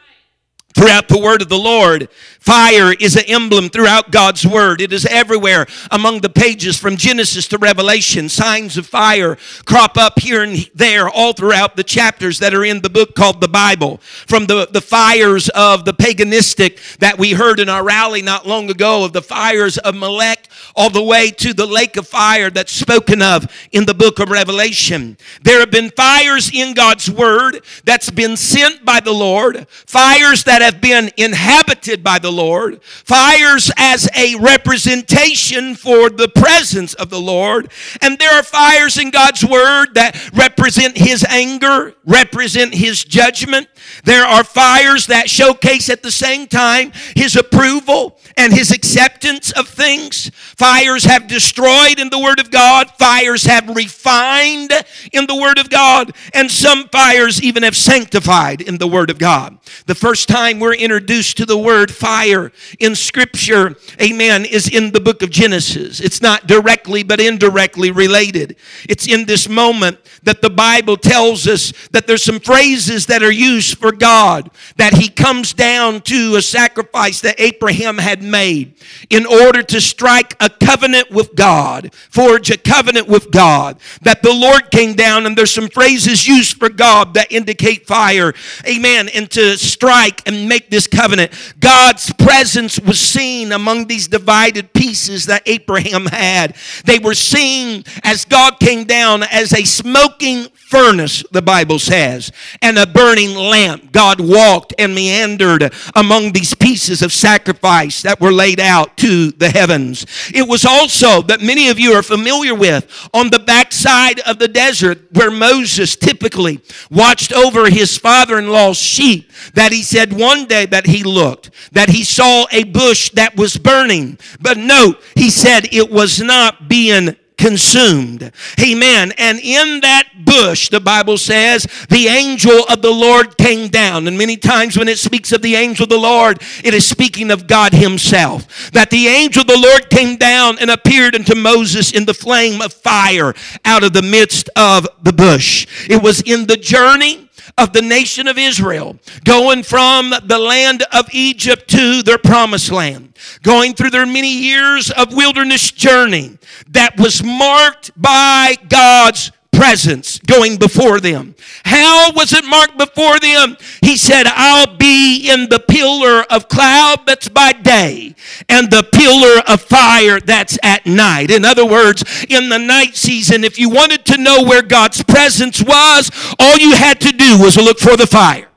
throughout 0.73 1.09
the 1.09 1.19
word 1.19 1.43
of 1.43 1.49
the 1.49 1.59
Lord. 1.59 2.09
Fire 2.41 2.95
is 2.95 3.17
an 3.17 3.25
emblem 3.29 3.69
throughout 3.69 4.11
God's 4.11 4.47
word. 4.47 4.81
It 4.81 4.95
is 4.95 5.05
everywhere 5.05 5.67
among 5.91 6.23
the 6.23 6.31
pages 6.31 6.79
from 6.79 6.97
Genesis 6.97 7.47
to 7.49 7.59
Revelation. 7.59 8.31
Signs 8.31 8.79
of 8.79 8.87
fire 8.87 9.37
crop 9.67 9.99
up 9.99 10.19
here 10.19 10.43
and 10.43 10.57
there 10.75 11.09
all 11.09 11.35
throughout 11.35 11.77
the 11.77 11.85
chapters 11.85 12.39
that 12.39 12.55
are 12.55 12.65
in 12.65 12.81
the 12.81 12.89
book 12.89 13.15
called 13.15 13.43
the 13.43 13.49
Bible. 13.49 13.99
From 14.27 14.47
the, 14.47 14.67
the 14.67 14.81
fires 14.81 15.51
of 15.51 15.85
the 15.85 15.93
paganistic 15.93 16.97
that 16.99 17.19
we 17.19 17.33
heard 17.33 17.61
in 17.61 17.69
our 17.69 17.85
rally 17.85 18.23
not 18.23 18.47
long 18.47 18.71
ago, 18.71 19.05
of 19.05 19.13
the 19.13 19.23
fires 19.23 19.77
of 19.77 19.95
Molech, 19.95 20.49
all 20.75 20.89
the 20.89 21.03
way 21.03 21.31
to 21.31 21.53
the 21.53 21.67
lake 21.67 21.99
of 21.99 22.09
fire 22.09 22.49
that's 22.49 22.73
spoken 22.73 23.21
of 23.21 23.47
in 23.71 23.85
the 23.85 23.95
book 23.95 24.19
of 24.19 24.31
Revelation. 24.31 25.19
There 25.43 25.61
have 25.61 25.71
been 25.71 25.91
fires 25.91 26.51
in 26.53 26.73
God's 26.73 27.11
word 27.11 27.63
that's 27.85 28.11
been 28.11 28.39
sent 28.39 28.85
by 28.85 29.01
the 29.01 29.13
Lord, 29.13 29.69
fires 29.69 30.45
that 30.45 30.63
have 30.63 30.81
been 30.81 31.11
inhabited 31.19 32.03
by 32.03 32.19
the 32.19 32.30
the 32.31 32.43
Lord, 32.43 32.83
fires 32.83 33.71
as 33.77 34.09
a 34.17 34.37
representation 34.37 35.75
for 35.75 36.09
the 36.09 36.29
presence 36.29 36.95
of 36.95 37.11
the 37.11 37.21
Lord, 37.21 37.71
and 38.01 38.19
there 38.19 38.33
are 38.33 38.43
fires 38.43 38.99
in 38.99 39.11
God's 39.11 39.45
Word 39.45 39.95
that 39.95 40.31
represent 40.33 40.97
His 40.97 41.25
anger, 41.25 41.95
represent 42.05 42.75
His 42.75 43.05
judgment. 43.05 43.69
There 44.05 44.25
are 44.25 44.45
fires 44.45 45.07
that 45.07 45.29
showcase 45.29 45.91
at 45.91 46.03
the 46.03 46.11
same 46.11 46.47
time 46.47 46.93
His 47.17 47.37
approval 47.37 48.19
and 48.37 48.53
His 48.53 48.71
acceptance 48.71 49.51
of 49.53 49.69
things. 49.69 50.31
Fires 50.35 51.05
have 51.05 51.27
destroyed 51.27 51.99
in 51.99 52.11
the 52.11 52.19
Word 52.19 52.39
of 52.39 52.51
God, 52.51 52.91
fires 52.99 53.45
have 53.45 53.75
refined 53.75 54.73
in 55.13 55.27
the 55.27 55.37
Word 55.37 55.59
of 55.59 55.69
God, 55.69 56.13
and 56.33 56.51
some 56.51 56.89
fires 56.89 57.43
even 57.43 57.65
have 57.65 57.77
sanctified 57.77 58.61
in 58.61 58.79
the 58.79 58.89
Word 58.89 59.11
of 59.11 59.19
God. 59.19 59.59
The 59.87 59.95
first 59.95 60.29
time 60.29 60.61
we're 60.61 60.75
introduced 60.75 61.37
to 61.39 61.47
the 61.47 61.59
word 61.59 61.91
fire, 61.91 62.20
fire 62.21 62.53
in 62.79 62.95
Scripture, 62.95 63.77
amen, 64.01 64.45
is 64.45 64.69
in 64.69 64.93
the 64.93 65.01
book 65.01 65.23
of 65.23 65.31
Genesis. 65.31 66.01
It's 66.01 66.21
not 66.21 66.47
directly 66.47 67.03
but 67.03 67.19
indirectly 67.19 67.91
related. 67.91 68.57
It's 68.89 69.09
in 69.09 69.25
this 69.25 69.49
moment 69.49 69.99
that 70.23 70.43
the 70.43 70.51
Bible 70.51 70.99
tells 70.99 71.47
us 71.47 71.73
that 71.93 72.07
there's 72.07 72.23
some 72.23 72.39
phrases 72.41 73.07
that 73.07 73.23
are 73.23 73.33
used 73.33 73.79
for 73.79 73.91
God, 73.91 74.51
that 74.77 74.95
He 74.95 75.09
comes 75.09 75.55
down 75.55 76.03
to 76.03 76.37
a 76.37 76.43
sacrifice 76.43 77.23
that 77.23 77.41
Abraham 77.41 77.97
had 77.97 78.23
made 78.23 78.75
in 79.09 79.25
order 79.25 79.63
to 79.63 79.81
strike 79.81 80.37
a 80.41 80.51
covenant 80.51 81.11
with 81.11 81.35
God, 81.35 81.95
forge 82.11 82.51
a 82.51 82.59
covenant 82.59 83.09
with 83.09 83.31
God, 83.31 83.81
that 84.03 84.23
the 84.23 84.35
Lord 84.35 84.71
came 84.71 84.95
down 84.95 85.25
and 85.25 85.37
there's 85.37 85.55
some 85.55 85.69
phrases 85.69 86.29
used 86.29 86.59
for 86.59 86.69
God 86.69 87.15
that 87.15 87.33
indicate 87.33 87.87
fire, 87.87 88.35
amen, 88.69 89.09
and 89.09 89.31
to 89.31 89.57
strike 89.57 90.23
and 90.27 90.49
make 90.49 90.69
this 90.69 90.87
covenant. 90.87 91.33
God's 91.59 92.10
presence 92.13 92.79
was 92.81 93.01
seen 93.01 93.53
among 93.53 93.87
these 93.87 94.09
divided 94.09 94.73
pieces 94.73 95.27
that 95.27 95.43
Abraham 95.47 96.07
had. 96.07 96.57
They 96.85 96.99
were 96.99 97.15
seen 97.15 97.85
as 98.03 98.25
God 98.25 98.59
came 98.61 98.85
down 98.85 99.23
as 99.23 99.53
a 99.53 99.65
smoking 99.65 100.47
furnace, 100.71 101.25
the 101.33 101.43
Bible 101.43 101.79
says, 101.79 102.31
and 102.63 102.79
a 102.79 102.87
burning 102.87 103.35
lamp. 103.35 103.93
God 103.93 104.21
walked 104.21 104.73
and 104.79 104.95
meandered 104.95 105.73
among 105.97 106.33
these 106.33 106.55
pieces 106.55 107.03
of 107.03 107.13
sacrifice 107.13 108.03
that 108.03 108.21
were 108.21 108.33
laid 108.33 108.61
out 108.61 108.97
to 108.99 109.33
the 109.33 109.51
heavens. 109.51 110.07
It 110.33 110.47
was 110.47 110.65
also 110.65 111.23
that 111.23 111.41
many 111.41 111.69
of 111.69 111.79
you 111.79 111.93
are 111.93 112.03
familiar 112.03 112.55
with 112.55 113.09
on 113.13 113.31
the 113.31 113.39
backside 113.39 114.21
of 114.21 114.39
the 114.39 114.49
desert 114.49 114.99
where 115.13 115.31
Moses 115.31 115.97
typically 115.97 116.61
watched 116.91 117.33
over 117.33 117.69
his 117.69 117.99
father 117.99 118.39
in 118.39 118.49
law's 118.49 118.79
sheep, 118.79 119.31
that 119.55 119.73
he 119.73 119.83
said 119.83 120.13
one 120.13 120.47
day 120.47 120.67
that 120.67 120.87
he 120.87 121.03
looked, 121.03 121.51
that 121.73 121.89
he 122.01 122.05
saw 122.05 122.47
a 122.51 122.65
bush 122.65 123.11
that 123.11 123.37
was 123.37 123.59
burning. 123.59 124.19
But 124.41 124.57
note, 124.57 125.03
he 125.15 125.29
said 125.29 125.69
it 125.71 125.91
was 125.91 126.19
not 126.19 126.67
being 126.67 127.15
consumed. 127.37 128.33
Amen. 128.59 129.13
And 129.19 129.39
in 129.39 129.81
that 129.81 130.09
bush, 130.25 130.71
the 130.71 130.81
Bible 130.81 131.19
says, 131.19 131.67
the 131.91 132.07
angel 132.07 132.65
of 132.71 132.81
the 132.81 132.91
Lord 132.91 133.37
came 133.37 133.69
down. 133.69 134.09
And 134.09 134.17
many 134.17 134.39
times 134.39 134.79
when 134.79 134.89
it 134.89 134.99
speaks 134.99 135.31
of 135.33 135.43
the 135.43 135.57
angel 135.57 135.83
of 135.83 135.91
the 135.91 135.99
Lord, 135.99 136.41
it 136.65 136.73
is 136.73 136.87
speaking 136.87 137.31
of 137.31 137.47
God 137.47 137.75
Himself. 137.75 138.71
That 138.71 138.89
the 138.89 139.09
angel 139.09 139.43
of 139.43 139.49
the 139.49 139.61
Lord 139.61 139.91
came 139.91 140.17
down 140.17 140.59
and 140.59 140.71
appeared 140.71 141.15
unto 141.15 141.35
Moses 141.35 141.93
in 141.93 142.07
the 142.07 142.15
flame 142.15 142.63
of 142.63 142.73
fire 142.73 143.35
out 143.67 143.85
of 143.85 143.93
the 143.93 144.01
midst 144.01 144.49
of 144.57 144.89
the 145.03 145.13
bush. 145.13 145.67
It 145.91 146.03
was 146.03 146.23
in 146.23 146.47
the 146.47 146.57
journey 146.57 147.30
of 147.61 147.75
the 147.75 147.83
nation 147.83 148.27
of 148.27 148.39
Israel, 148.39 148.97
going 149.25 149.63
from 149.63 150.15
the 150.25 150.39
land 150.39 150.83
of 150.93 151.07
Egypt 151.13 151.69
to 151.69 152.03
their 152.03 152.19
promised 152.19 152.73
land, 152.73 153.19
going 153.43 153.75
through 153.75 153.91
their 153.91 154.07
many 154.07 154.33
years 154.33 154.91
of 154.91 155.15
wilderness 155.15 155.71
journey 155.71 156.39
that 156.69 156.99
was 156.99 157.23
marked 157.23 157.91
by 158.01 158.57
God's 158.69 159.31
presence 159.61 160.19
going 160.21 160.57
before 160.57 161.01
them. 161.01 161.35
How 161.67 162.13
was 162.15 162.33
it 162.33 162.47
marked 162.47 162.79
before 162.79 163.19
them? 163.21 163.59
He 163.83 163.99
said, 163.99 164.25
I'll 164.27 164.79
be 164.79 165.31
in 165.31 165.51
the 165.51 165.59
pillar 165.59 166.25
of 166.31 166.49
cloud 166.49 167.05
that's 167.07 167.29
by 167.29 167.53
day 167.53 168.15
and 168.49 168.71
the 168.71 168.83
pillar 168.83 169.43
of 169.47 169.61
fire 169.61 170.19
that's 170.19 170.59
at 170.63 170.87
night. 170.87 171.31
In 171.31 171.45
other 171.45 171.67
words, 171.67 172.03
in 172.31 172.49
the 172.49 172.59
night 172.59 172.97
season, 172.97 173.45
if 173.45 173.59
you 173.59 173.69
wanted 173.69 174.07
to 174.07 174.17
know 174.17 174.45
where 174.45 174.63
God's 174.63 175.03
presence 175.03 175.63
was, 175.63 176.11
all 176.39 176.57
you 176.57 176.73
had 176.73 176.99
to 177.03 177.13
do 177.13 177.39
was 177.39 177.59
look 177.59 177.79
for 177.79 177.99
the 177.99 178.07
fire. 178.07 178.50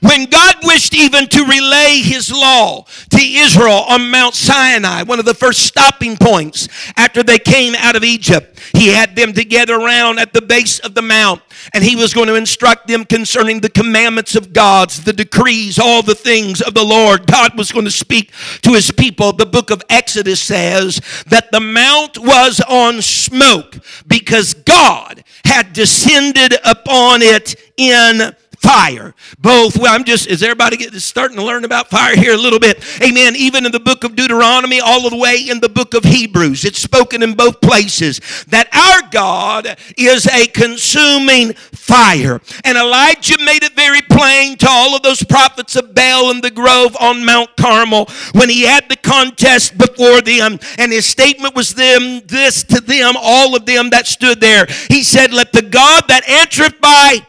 When 0.00 0.26
God 0.26 0.56
wished 0.62 0.94
even 0.94 1.28
to 1.28 1.44
relay 1.44 2.00
his 2.02 2.30
law 2.30 2.84
to 3.10 3.20
Israel 3.20 3.84
on 3.88 4.10
Mount 4.10 4.34
Sinai, 4.34 5.02
one 5.02 5.18
of 5.18 5.24
the 5.24 5.34
first 5.34 5.66
stopping 5.66 6.16
points 6.16 6.68
after 6.96 7.22
they 7.22 7.38
came 7.38 7.74
out 7.76 7.96
of 7.96 8.04
Egypt, 8.04 8.58
he 8.74 8.88
had 8.88 9.16
them 9.16 9.32
together 9.32 9.74
around 9.74 10.18
at 10.18 10.32
the 10.32 10.42
base 10.42 10.78
of 10.80 10.94
the 10.94 11.02
mount 11.02 11.42
and 11.72 11.82
he 11.82 11.96
was 11.96 12.14
going 12.14 12.28
to 12.28 12.34
instruct 12.34 12.86
them 12.86 13.04
concerning 13.04 13.60
the 13.60 13.68
commandments 13.68 14.34
of 14.36 14.52
God's, 14.52 15.02
the 15.04 15.12
decrees, 15.12 15.78
all 15.78 16.02
the 16.02 16.14
things 16.14 16.60
of 16.60 16.74
the 16.74 16.84
Lord. 16.84 17.26
God 17.26 17.56
was 17.56 17.72
going 17.72 17.84
to 17.84 17.90
speak 17.90 18.32
to 18.62 18.72
his 18.72 18.90
people. 18.90 19.32
The 19.32 19.46
book 19.46 19.70
of 19.70 19.82
Exodus 19.88 20.40
says 20.40 21.00
that 21.26 21.50
the 21.52 21.60
mount 21.60 22.18
was 22.18 22.60
on 22.68 23.02
smoke 23.02 23.76
because 24.06 24.54
God 24.54 25.24
had 25.44 25.72
descended 25.72 26.54
upon 26.64 27.22
it 27.22 27.54
in 27.76 28.34
fire. 28.66 29.14
Both, 29.38 29.78
well, 29.78 29.94
I'm 29.94 30.04
just, 30.04 30.26
is 30.26 30.42
everybody 30.42 30.76
getting, 30.76 30.98
starting 30.98 31.36
to 31.36 31.44
learn 31.44 31.64
about 31.64 31.88
fire 31.88 32.16
here 32.16 32.34
a 32.34 32.38
little 32.38 32.58
bit? 32.58 32.84
Amen. 33.00 33.36
Even 33.36 33.64
in 33.64 33.70
the 33.70 33.80
book 33.80 34.02
of 34.02 34.16
Deuteronomy, 34.16 34.80
all 34.80 35.08
the 35.08 35.16
way 35.16 35.36
in 35.48 35.60
the 35.60 35.68
book 35.68 35.94
of 35.94 36.02
Hebrews, 36.02 36.64
it's 36.64 36.80
spoken 36.80 37.22
in 37.22 37.34
both 37.34 37.60
places 37.60 38.20
that 38.48 38.68
our 38.74 39.08
God 39.10 39.78
is 39.96 40.26
a 40.26 40.46
consuming 40.48 41.54
fire. 41.54 42.40
And 42.64 42.76
Elijah 42.76 43.38
made 43.44 43.62
it 43.62 43.74
very 43.74 44.02
plain 44.02 44.56
to 44.58 44.66
all 44.68 44.96
of 44.96 45.02
those 45.02 45.22
prophets 45.22 45.76
of 45.76 45.94
Baal 45.94 46.30
in 46.32 46.40
the 46.40 46.50
grove 46.50 46.96
on 46.98 47.24
Mount 47.24 47.56
Carmel 47.56 48.06
when 48.32 48.48
he 48.48 48.62
had 48.62 48.88
the 48.88 48.96
contest 48.96 49.78
before 49.78 50.20
them. 50.20 50.58
And 50.78 50.90
his 50.90 51.06
statement 51.06 51.54
was 51.54 51.74
them, 51.74 52.20
this 52.26 52.64
to 52.64 52.80
them, 52.80 53.14
all 53.16 53.54
of 53.54 53.64
them 53.64 53.90
that 53.90 54.08
stood 54.08 54.40
there. 54.40 54.66
He 54.88 55.04
said, 55.04 55.32
Let 55.32 55.52
the 55.52 55.62
God 55.62 56.04
that 56.08 56.28
answereth 56.28 56.80
by 56.80 57.26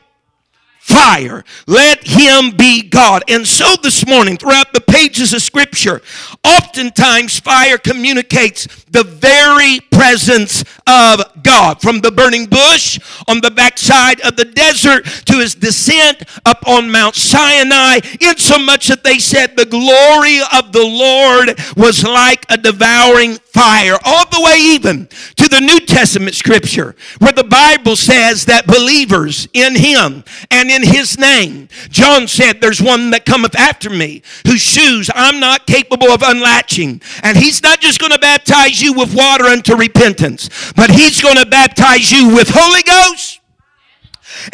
fire. 0.88 1.44
Let 1.68 2.08
him 2.08 2.52
be 2.56 2.82
God. 2.82 3.24
And 3.28 3.46
so 3.46 3.76
this 3.84 4.08
morning, 4.08 4.38
throughout 4.38 4.74
the 4.74 4.82
pages 4.82 5.34
of 5.34 5.42
Scripture, 5.42 6.02
oftentimes 6.46 7.40
fire 7.40 7.78
communicates 7.78 8.68
the 8.90 9.04
very 9.04 9.80
presence 9.92 10.64
of 10.86 11.22
God. 11.44 11.82
From 11.82 12.02
the 12.02 12.12
burning 12.12 12.46
bush 12.46 13.00
on 13.28 13.42
the 13.42 13.52
backside 13.52 14.22
of 14.22 14.36
the 14.36 14.46
desert 14.46 15.06
to 15.26 15.40
his 15.40 15.56
descent 15.56 16.24
up 16.46 16.68
on 16.68 16.92
Mount 16.92 17.16
Sinai, 17.16 18.00
insomuch 18.22 18.88
that 18.88 19.04
they 19.04 19.20
said 19.20 19.56
the 19.56 19.66
glory 19.66 20.40
of 20.54 20.72
the 20.72 20.86
Lord 20.86 21.60
was 21.76 22.04
like 22.04 22.46
a 22.50 22.58
devouring 22.58 23.36
fire. 23.36 23.98
All 24.06 24.26
the 24.30 24.42
way 24.42 24.58
even 24.60 25.08
to 25.36 25.50
the 25.50 25.62
New 25.62 25.80
Testament 25.80 26.36
Scripture, 26.36 26.96
where 27.20 27.32
the 27.32 27.44
Bible 27.44 27.96
says 27.96 28.46
that 28.46 28.68
believers 28.68 29.48
in 29.54 29.76
him 29.76 30.24
and 30.52 30.70
in 30.70 30.84
his 30.84 31.18
name. 31.18 31.68
John 31.90 32.28
said, 32.28 32.62
There's 32.62 32.82
one 32.82 33.10
that 33.12 33.26
cometh 33.26 33.56
after 33.56 33.90
me, 33.90 34.22
whose 34.46 34.62
shoes 34.62 35.10
I'm 35.14 35.40
not 35.40 35.66
capable 35.66 36.10
of 36.10 36.22
unlatching. 36.22 37.02
And 37.24 37.38
he's 37.38 37.64
not 37.64 37.80
just 37.80 38.00
going 38.00 38.12
to 38.12 38.20
baptize 38.20 38.77
you 38.82 38.94
with 38.94 39.16
water 39.16 39.46
unto 39.46 39.76
repentance, 39.76 40.50
but 40.74 40.92
he's 40.92 41.22
going 41.22 41.38
to 41.38 41.46
baptize 41.46 42.12
you 42.12 42.30
with 42.36 42.50
Holy 42.52 42.84
Ghost 42.84 43.40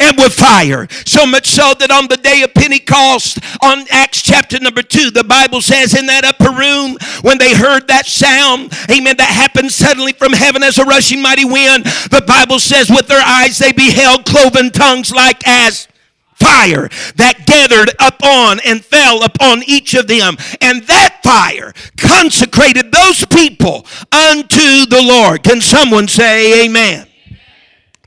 and 0.00 0.16
with 0.16 0.32
fire. 0.32 0.86
So 1.04 1.26
much 1.26 1.46
so 1.46 1.74
that 1.78 1.90
on 1.90 2.08
the 2.08 2.16
day 2.16 2.42
of 2.42 2.54
Pentecost, 2.54 3.38
on 3.62 3.86
Acts 3.90 4.22
chapter 4.22 4.58
number 4.58 4.82
two, 4.82 5.10
the 5.10 5.24
Bible 5.24 5.60
says 5.60 5.94
in 5.94 6.06
that 6.06 6.24
upper 6.24 6.50
room, 6.50 6.96
when 7.22 7.38
they 7.38 7.54
heard 7.54 7.88
that 7.88 8.06
sound, 8.06 8.72
amen, 8.90 9.16
that 9.18 9.30
happened 9.30 9.72
suddenly 9.72 10.12
from 10.12 10.32
heaven 10.32 10.62
as 10.62 10.78
a 10.78 10.84
rushing 10.84 11.20
mighty 11.20 11.44
wind, 11.44 11.84
the 11.84 12.24
Bible 12.26 12.58
says 12.58 12.90
with 12.90 13.08
their 13.08 13.24
eyes 13.24 13.58
they 13.58 13.72
beheld 13.72 14.24
cloven 14.24 14.70
tongues 14.70 15.12
like 15.12 15.46
as 15.46 15.88
fire 16.34 16.88
that 17.16 17.46
gathered 17.46 17.90
upon 18.00 18.60
and 18.64 18.84
fell 18.84 19.22
upon 19.22 19.62
each 19.66 19.94
of 19.94 20.06
them. 20.06 20.36
And 20.60 20.82
that 20.84 21.20
fire 21.22 21.72
consecrated 21.96 22.92
those 22.92 23.24
people 23.26 23.86
unto 24.12 24.86
the 24.86 25.02
Lord. 25.02 25.42
Can 25.42 25.60
someone 25.60 26.08
say 26.08 26.64
amen? 26.64 27.08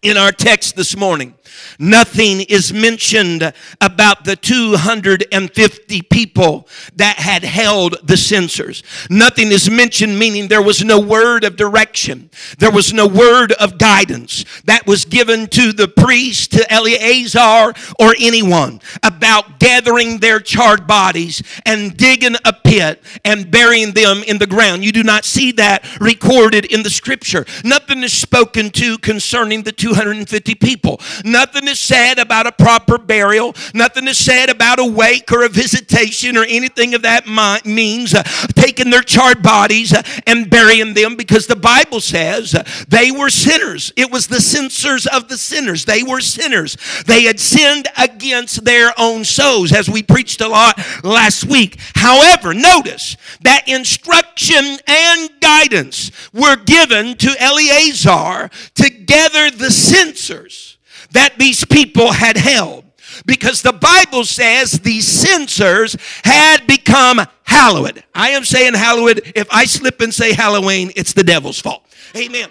In 0.04 0.16
our 0.16 0.32
text 0.32 0.76
this 0.76 0.96
morning, 0.96 1.34
Nothing 1.80 2.42
is 2.42 2.74
mentioned 2.74 3.54
about 3.80 4.24
the 4.24 4.36
250 4.36 6.02
people 6.04 6.68
that 6.96 7.18
had 7.18 7.44
held 7.44 7.98
the 8.04 8.18
censers. 8.18 8.84
Nothing 9.10 9.52
is 9.52 9.70
mentioned, 9.70 10.18
meaning 10.18 10.48
there 10.48 10.62
was 10.62 10.84
no 10.84 11.00
word 11.00 11.44
of 11.44 11.56
direction. 11.56 12.30
There 12.58 12.72
was 12.72 12.94
no 12.94 13.08
word 13.08 13.52
of 13.54 13.78
guidance 13.78 14.46
that 14.66 14.88
was 14.88 15.06
given 15.06 15.48
to 15.48 15.72
the 15.72 15.88
priest, 15.88 16.52
to 16.54 16.72
Eleazar, 16.72 17.74
or 18.00 18.16
anyone 18.20 18.82
about 19.04 19.60
gathering 19.60 20.18
their 20.20 20.40
charred 20.40 20.88
bodies 20.88 21.44
and 21.66 21.96
digging 21.96 22.36
a 22.46 22.54
pit 22.54 23.04
and 23.24 23.52
burying 23.52 23.92
them 23.92 24.24
in 24.24 24.38
the 24.38 24.48
ground. 24.48 24.84
You 24.84 24.92
do 24.92 25.04
not 25.04 25.26
see 25.26 25.52
that 25.54 25.86
recorded 26.00 26.66
in 26.66 26.84
the 26.84 26.90
scripture. 26.90 27.46
Nothing 27.64 28.04
is 28.04 28.14
spoken 28.14 28.70
to 28.72 28.98
concerning 28.98 29.64
the 29.64 29.72
250 29.72 30.56
people. 30.56 31.00
Nothing 31.24 31.67
is 31.68 31.80
said 31.80 32.20
about 32.20 32.48
a 32.48 32.52
proper 32.52 32.98
burial. 32.98 33.56
Nothing 33.74 34.08
is 34.08 34.18
said 34.18 34.50
about 34.50 34.80
a 34.80 34.86
wake 34.86 35.32
or 35.32 35.44
a 35.44 35.50
visitation 35.50 36.38
or 36.38 36.44
anything 36.44 36.94
of 36.94 37.02
that 37.04 37.28
mind. 37.28 37.66
means. 37.66 38.14
Uh, 38.14 38.24
taking 38.56 38.90
their 38.90 39.02
charred 39.02 39.42
bodies 39.42 39.94
uh, 39.94 40.02
and 40.26 40.50
burying 40.50 40.94
them 40.94 41.16
because 41.16 41.48
the 41.48 41.56
Bible 41.56 42.02
says 42.02 42.54
uh, 42.54 42.64
they 42.88 43.12
were 43.12 43.30
sinners. 43.30 43.94
It 43.96 44.12
was 44.12 44.28
the 44.28 44.42
censers 44.42 45.08
of 45.08 45.30
the 45.30 45.38
sinners. 45.38 45.86
They 45.86 46.04
were 46.04 46.22
sinners. 46.22 46.78
They 47.06 47.24
had 47.24 47.40
sinned 47.40 47.88
against 47.98 48.66
their 48.66 48.94
own 48.98 49.24
souls, 49.24 49.72
as 49.72 49.90
we 49.90 50.04
preached 50.04 50.42
a 50.42 50.48
lot 50.48 50.80
last 51.04 51.46
week. 51.46 51.78
However, 51.96 52.54
notice 52.54 53.16
that 53.42 53.68
instruction 53.68 54.78
and 54.88 55.30
guidance 55.40 56.12
were 56.34 56.56
given 56.56 57.16
to 57.18 57.36
Eleazar 57.40 58.50
to 58.76 58.90
gather 58.90 59.50
the 59.52 59.72
censers 59.72 60.77
that 61.12 61.38
these 61.38 61.66
people 61.66 62.12
had 62.12 62.38
held. 62.38 62.86
Because 63.26 63.62
the 63.62 63.74
Bible 63.74 64.26
says 64.26 64.74
these 64.74 65.08
censers 65.08 65.96
had 66.24 66.68
become 66.68 67.22
hallowed. 67.44 68.04
I 68.14 68.30
am 68.30 68.44
saying 68.44 68.74
hallowed. 68.74 69.22
If 69.36 69.48
I 69.50 69.66
slip 69.66 70.02
and 70.02 70.14
say 70.14 70.34
Halloween, 70.34 70.92
it's 70.96 71.14
the 71.14 71.24
devil's 71.24 71.60
fault. 71.60 71.84
Amen 72.16 72.50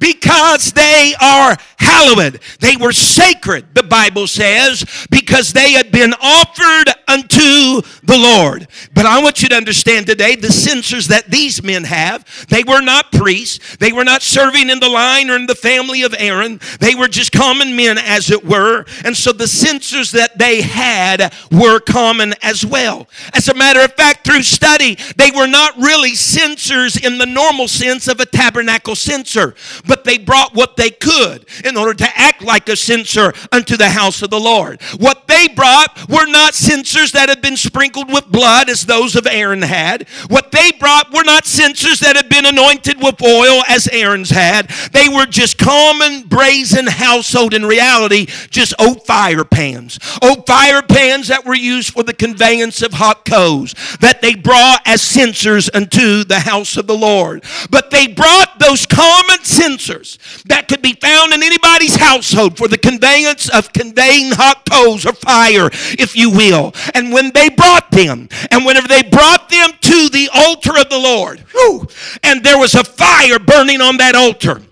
because 0.00 0.72
they 0.72 1.14
are 1.20 1.56
hallowed. 1.76 2.40
They 2.58 2.76
were 2.76 2.92
sacred, 2.92 3.74
the 3.74 3.82
Bible 3.82 4.26
says, 4.26 4.84
because 5.10 5.52
they 5.52 5.72
had 5.72 5.92
been 5.92 6.14
offered 6.20 6.88
unto 7.06 7.82
the 8.02 8.18
Lord. 8.18 8.66
But 8.92 9.06
I 9.06 9.22
want 9.22 9.42
you 9.42 9.48
to 9.50 9.54
understand 9.54 10.06
today 10.06 10.34
the 10.34 10.52
censers 10.52 11.08
that 11.08 11.30
these 11.30 11.62
men 11.62 11.84
have, 11.84 12.46
they 12.48 12.64
were 12.64 12.80
not 12.80 13.12
priests. 13.12 13.76
They 13.76 13.92
were 13.92 14.04
not 14.04 14.22
serving 14.22 14.70
in 14.70 14.80
the 14.80 14.88
line 14.88 15.30
or 15.30 15.36
in 15.36 15.46
the 15.46 15.54
family 15.54 16.02
of 16.02 16.14
Aaron. 16.18 16.60
They 16.80 16.94
were 16.94 17.08
just 17.08 17.32
common 17.32 17.76
men, 17.76 17.98
as 17.98 18.30
it 18.30 18.44
were. 18.44 18.86
And 19.04 19.16
so 19.16 19.32
the 19.32 19.46
censers 19.46 20.12
that 20.12 20.38
they 20.38 20.62
had 20.62 21.34
were 21.52 21.80
common 21.80 22.34
as 22.42 22.64
well. 22.64 23.08
As 23.34 23.48
a 23.48 23.54
matter 23.54 23.80
of 23.80 23.92
fact, 23.94 24.26
through 24.26 24.42
study, 24.42 24.96
they 25.16 25.30
were 25.30 25.46
not 25.46 25.76
really 25.76 26.14
censers 26.14 26.96
in 26.96 27.18
the 27.18 27.26
normal 27.26 27.68
sense 27.68 28.08
of 28.08 28.20
a 28.20 28.26
tabernacle 28.26 28.96
censer 28.96 29.54
but 29.90 30.04
they 30.04 30.18
brought 30.18 30.54
what 30.54 30.76
they 30.76 30.88
could 30.88 31.44
in 31.64 31.76
order 31.76 31.92
to 31.92 32.08
act 32.16 32.42
like 32.42 32.68
a 32.68 32.76
censer 32.76 33.34
unto 33.50 33.76
the 33.76 33.88
house 33.88 34.22
of 34.22 34.30
the 34.30 34.38
Lord. 34.38 34.80
What 34.98 35.26
they 35.26 35.48
brought 35.48 36.08
were 36.08 36.28
not 36.28 36.54
censers 36.54 37.10
that 37.10 37.28
had 37.28 37.42
been 37.42 37.56
sprinkled 37.56 38.06
with 38.08 38.30
blood 38.30 38.70
as 38.70 38.86
those 38.86 39.16
of 39.16 39.26
Aaron 39.26 39.62
had. 39.62 40.08
What 40.28 40.52
they 40.52 40.70
brought 40.78 41.12
were 41.12 41.24
not 41.24 41.44
censers 41.44 41.98
that 42.00 42.14
had 42.14 42.28
been 42.28 42.46
anointed 42.46 43.02
with 43.02 43.20
oil 43.20 43.64
as 43.68 43.88
Aaron's 43.88 44.30
had. 44.30 44.68
They 44.92 45.08
were 45.08 45.26
just 45.26 45.58
common 45.58 46.22
brazen 46.28 46.86
household 46.86 47.52
in 47.52 47.66
reality, 47.66 48.26
just 48.50 48.74
old 48.78 49.04
fire 49.04 49.42
pans. 49.42 49.98
Old 50.22 50.46
fire 50.46 50.82
pans 50.82 51.26
that 51.26 51.44
were 51.44 51.56
used 51.56 51.94
for 51.94 52.04
the 52.04 52.14
conveyance 52.14 52.80
of 52.80 52.92
hot 52.92 53.24
coals 53.24 53.74
that 53.98 54.22
they 54.22 54.36
brought 54.36 54.82
as 54.86 55.02
censers 55.02 55.68
unto 55.74 56.22
the 56.22 56.38
house 56.38 56.76
of 56.76 56.86
the 56.86 56.96
Lord. 56.96 57.42
But 57.70 57.90
they 57.90 58.06
brought 58.06 58.60
those 58.60 58.86
common 58.86 59.42
censers 59.42 59.79
that 59.88 60.66
could 60.68 60.82
be 60.82 60.94
found 60.94 61.32
in 61.32 61.42
anybody's 61.42 61.96
household 61.96 62.56
for 62.56 62.68
the 62.68 62.78
conveyance 62.78 63.48
of 63.48 63.72
conveying 63.72 64.32
hot 64.32 64.68
coals 64.70 65.06
or 65.06 65.12
fire, 65.12 65.68
if 65.98 66.16
you 66.16 66.30
will. 66.30 66.72
And 66.94 67.12
when 67.12 67.30
they 67.32 67.48
brought 67.48 67.90
them, 67.90 68.28
and 68.50 68.64
whenever 68.64 68.88
they 68.88 69.02
brought 69.02 69.48
them 69.48 69.70
to 69.80 70.08
the 70.08 70.28
altar 70.34 70.78
of 70.78 70.88
the 70.88 70.98
Lord, 70.98 71.40
whew, 71.52 71.86
and 72.22 72.44
there 72.44 72.58
was 72.58 72.74
a 72.74 72.84
fire 72.84 73.38
burning 73.38 73.80
on 73.80 73.96
that 73.98 74.14
altar. 74.14 74.62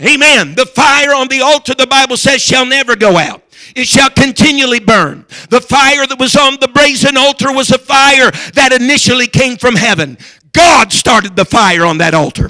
Amen. 0.00 0.54
The 0.54 0.66
fire 0.66 1.14
on 1.14 1.28
the 1.28 1.40
altar, 1.40 1.74
the 1.74 1.86
Bible 1.86 2.16
says, 2.16 2.42
shall 2.42 2.66
never 2.66 2.96
go 2.96 3.16
out 3.16 3.42
it 3.74 3.86
shall 3.86 4.10
continually 4.10 4.80
burn. 4.80 5.26
The 5.50 5.60
fire 5.60 6.06
that 6.06 6.18
was 6.18 6.34
on 6.34 6.56
the 6.60 6.68
brazen 6.68 7.16
altar 7.16 7.52
was 7.52 7.70
a 7.70 7.78
fire 7.78 8.30
that 8.54 8.72
initially 8.72 9.26
came 9.26 9.58
from 9.58 9.74
heaven. 9.74 10.16
God 10.52 10.92
started 10.92 11.36
the 11.36 11.44
fire 11.44 11.84
on 11.84 11.98
that 11.98 12.14
altar. 12.14 12.48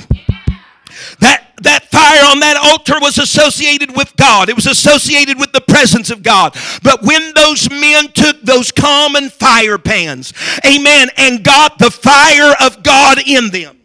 That 1.20 1.46
that 1.62 1.85
fire 1.90 2.24
on 2.31 2.40
that 2.40 2.57
altar 2.57 3.00
was 3.00 3.18
associated 3.18 3.96
with 3.96 4.14
God. 4.16 4.48
It 4.48 4.57
was 4.57 4.66
associated 4.66 5.38
with 5.38 5.52
the 5.52 5.61
presence 5.61 6.11
of 6.11 6.22
God. 6.22 6.55
But 6.83 7.02
when 7.02 7.33
those 7.35 7.70
men 7.70 8.09
took 8.12 8.40
those 8.42 8.70
common 8.70 9.31
fire 9.31 9.79
pans, 9.79 10.33
amen, 10.66 11.09
and 11.16 11.42
got 11.42 11.79
the 11.79 11.90
fire 11.90 12.55
of 12.61 12.83
God 12.83 13.18
in 13.26 13.50
them, 13.50 13.75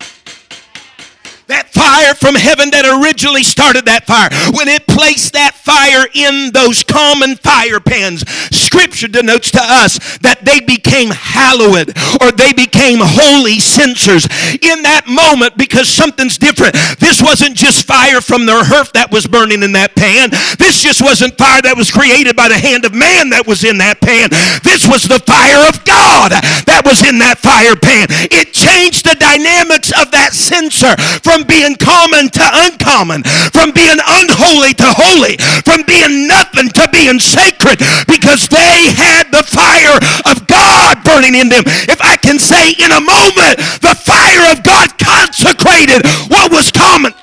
that 1.52 1.70
fire 1.70 2.14
from 2.16 2.36
heaven 2.36 2.72
that 2.72 2.88
originally 2.88 3.44
started 3.44 3.86
that 3.86 4.08
fire, 4.08 4.30
when 4.56 4.68
it 4.68 4.88
placed 4.88 5.34
that 5.34 5.54
fire 5.56 6.08
in 6.14 6.52
those 6.52 6.84
common 6.84 7.36
fire 7.36 7.80
pans, 7.80 8.28
scripture 8.56 9.08
denotes 9.08 9.52
to 9.52 9.62
us 9.62 10.00
that 10.20 10.44
they 10.46 10.60
became 10.64 11.12
hallowed 11.12 11.92
or 12.24 12.32
they 12.32 12.54
became 12.54 13.00
holy 13.04 13.60
censers 13.60 14.26
in 14.64 14.82
that 14.84 15.04
moment 15.08 15.58
because 15.58 15.90
something's 15.90 16.38
different. 16.38 16.74
This 17.00 17.22
wasn't 17.22 17.56
just 17.56 17.86
fire 17.86 18.22
from 18.22 18.46
their 18.46 18.64
hearth 18.64 18.94
that 18.94 19.12
was 19.12 19.28
burning 19.28 19.64
in 19.64 19.74
that 19.74 19.96
pan. 19.96 20.32
This 20.56 20.82
just 20.82 21.02
wasn't 21.02 21.38
fire 21.38 21.62
that 21.62 21.76
was 21.76 21.92
created 21.92 22.36
by 22.36 22.48
the 22.48 22.58
hand 22.58 22.86
of 22.86 22.96
man 22.96 23.30
that 23.36 23.46
was 23.46 23.64
in 23.64 23.78
that 23.84 24.00
pan. 24.00 24.32
This 24.64 24.88
was 24.88 25.04
the 25.04 25.20
fire 25.20 25.68
of 25.68 25.84
God 25.84 26.32
that 26.32 26.82
was 26.88 27.04
in 27.04 27.20
that 27.20 27.44
fire 27.44 27.76
pan. 27.76 28.08
It 28.32 28.56
changed 28.56 29.04
the 29.04 29.20
dynamics 29.20 29.92
of 29.92 30.12
that 30.16 30.32
censer 30.32 30.96
from 31.22 31.41
from 31.42 31.48
being 31.48 31.76
common 31.76 32.30
to 32.30 32.46
uncommon, 32.70 33.24
from 33.50 33.72
being 33.72 33.98
unholy 33.98 34.74
to 34.74 34.86
holy, 34.86 35.38
from 35.66 35.82
being 35.88 36.28
nothing 36.28 36.70
to 36.70 36.88
being 36.92 37.20
sacred, 37.20 37.80
because 38.06 38.48
they 38.48 38.94
had 38.94 39.26
the 39.32 39.42
fire 39.42 39.98
of 40.30 40.46
God 40.46 41.04
burning 41.04 41.34
in 41.34 41.50
them. 41.50 41.64
If 41.90 42.00
I 42.02 42.16
can 42.18 42.38
say 42.38 42.74
in 42.78 42.92
a 42.92 43.02
moment, 43.02 43.58
the 43.82 43.98
fire 43.98 44.52
of 44.54 44.62
God 44.62 44.94
consecrated 45.00 46.06
what 46.30 46.52
was 46.52 46.70
common. 46.72 47.14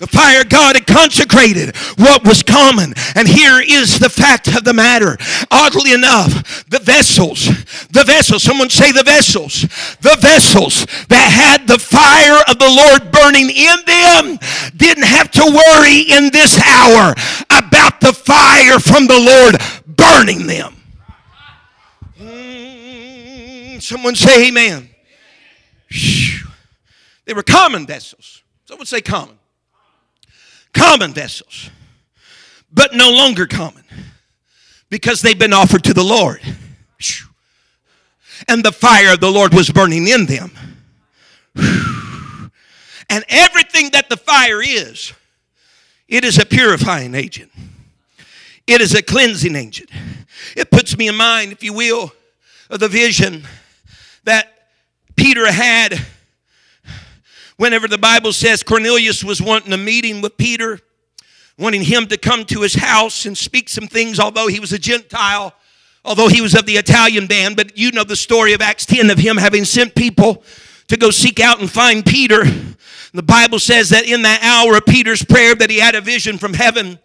The 0.00 0.06
fire 0.06 0.44
God 0.44 0.76
had 0.76 0.86
consecrated 0.86 1.76
what 1.98 2.24
was 2.24 2.42
common. 2.42 2.94
And 3.14 3.28
here 3.28 3.60
is 3.60 3.98
the 3.98 4.08
fact 4.08 4.48
of 4.48 4.64
the 4.64 4.72
matter. 4.72 5.18
Oddly 5.50 5.92
enough, 5.92 6.64
the 6.70 6.78
vessels, 6.78 7.44
the 7.90 8.02
vessels, 8.04 8.42
someone 8.42 8.70
say 8.70 8.92
the 8.92 9.02
vessels, 9.02 9.60
the 10.00 10.16
vessels 10.18 10.86
that 11.08 11.28
had 11.30 11.68
the 11.68 11.78
fire 11.78 12.40
of 12.48 12.58
the 12.58 12.70
Lord 12.70 13.12
burning 13.12 13.50
in 13.50 13.76
them 13.84 14.38
didn't 14.74 15.04
have 15.04 15.30
to 15.32 15.44
worry 15.44 16.00
in 16.00 16.30
this 16.32 16.58
hour 16.58 17.14
about 17.50 18.00
the 18.00 18.14
fire 18.14 18.78
from 18.78 19.06
the 19.06 19.20
Lord 19.20 19.60
burning 19.86 20.46
them. 20.46 20.76
Mm, 22.18 23.82
someone 23.82 24.14
say 24.14 24.48
amen. 24.48 24.88
They 27.26 27.34
were 27.34 27.42
common 27.42 27.86
vessels. 27.86 28.42
Someone 28.64 28.86
say 28.86 29.02
common 29.02 29.39
common 30.72 31.12
vessels, 31.12 31.70
but 32.72 32.94
no 32.94 33.10
longer 33.10 33.46
common 33.46 33.84
because 34.88 35.22
they've 35.22 35.38
been 35.38 35.52
offered 35.52 35.84
to 35.84 35.94
the 35.94 36.04
Lord. 36.04 36.40
And 38.48 38.64
the 38.64 38.72
fire 38.72 39.12
of 39.12 39.20
the 39.20 39.30
Lord 39.30 39.52
was 39.54 39.70
burning 39.70 40.08
in 40.08 40.26
them. 40.26 40.50
And 43.10 43.24
everything 43.28 43.90
that 43.90 44.08
the 44.08 44.16
fire 44.16 44.62
is, 44.62 45.12
it 46.08 46.24
is 46.24 46.38
a 46.38 46.46
purifying 46.46 47.14
agent. 47.14 47.50
It 48.66 48.80
is 48.80 48.94
a 48.94 49.02
cleansing 49.02 49.56
agent. 49.56 49.90
It 50.56 50.70
puts 50.70 50.96
me 50.96 51.08
in 51.08 51.16
mind, 51.16 51.52
if 51.52 51.62
you 51.62 51.72
will, 51.72 52.12
of 52.70 52.80
the 52.80 52.88
vision 52.88 53.44
that 54.24 54.68
Peter 55.16 55.50
had 55.50 56.00
Whenever 57.60 57.86
the 57.86 57.98
Bible 57.98 58.32
says 58.32 58.62
Cornelius 58.62 59.22
was 59.22 59.42
wanting 59.42 59.70
a 59.74 59.76
meeting 59.76 60.22
with 60.22 60.38
Peter, 60.38 60.80
wanting 61.58 61.82
him 61.82 62.06
to 62.06 62.16
come 62.16 62.42
to 62.46 62.62
his 62.62 62.72
house 62.72 63.26
and 63.26 63.36
speak 63.36 63.68
some 63.68 63.86
things, 63.86 64.18
although 64.18 64.46
he 64.46 64.58
was 64.58 64.72
a 64.72 64.78
Gentile, 64.78 65.52
although 66.02 66.28
he 66.28 66.40
was 66.40 66.54
of 66.54 66.64
the 66.64 66.78
Italian 66.78 67.26
band. 67.26 67.56
But 67.56 67.76
you 67.76 67.92
know 67.92 68.02
the 68.02 68.16
story 68.16 68.54
of 68.54 68.62
Acts 68.62 68.86
10 68.86 69.10
of 69.10 69.18
him 69.18 69.36
having 69.36 69.66
sent 69.66 69.94
people 69.94 70.42
to 70.88 70.96
go 70.96 71.10
seek 71.10 71.38
out 71.38 71.60
and 71.60 71.70
find 71.70 72.02
Peter. 72.02 72.44
The 73.12 73.22
Bible 73.22 73.58
says 73.58 73.90
that 73.90 74.06
in 74.06 74.22
that 74.22 74.42
hour 74.42 74.78
of 74.78 74.86
Peter's 74.86 75.22
prayer 75.22 75.54
that 75.54 75.68
he 75.68 75.80
had 75.80 75.94
a 75.94 76.00
vision 76.00 76.38
from 76.38 76.54
heaven 76.54 76.98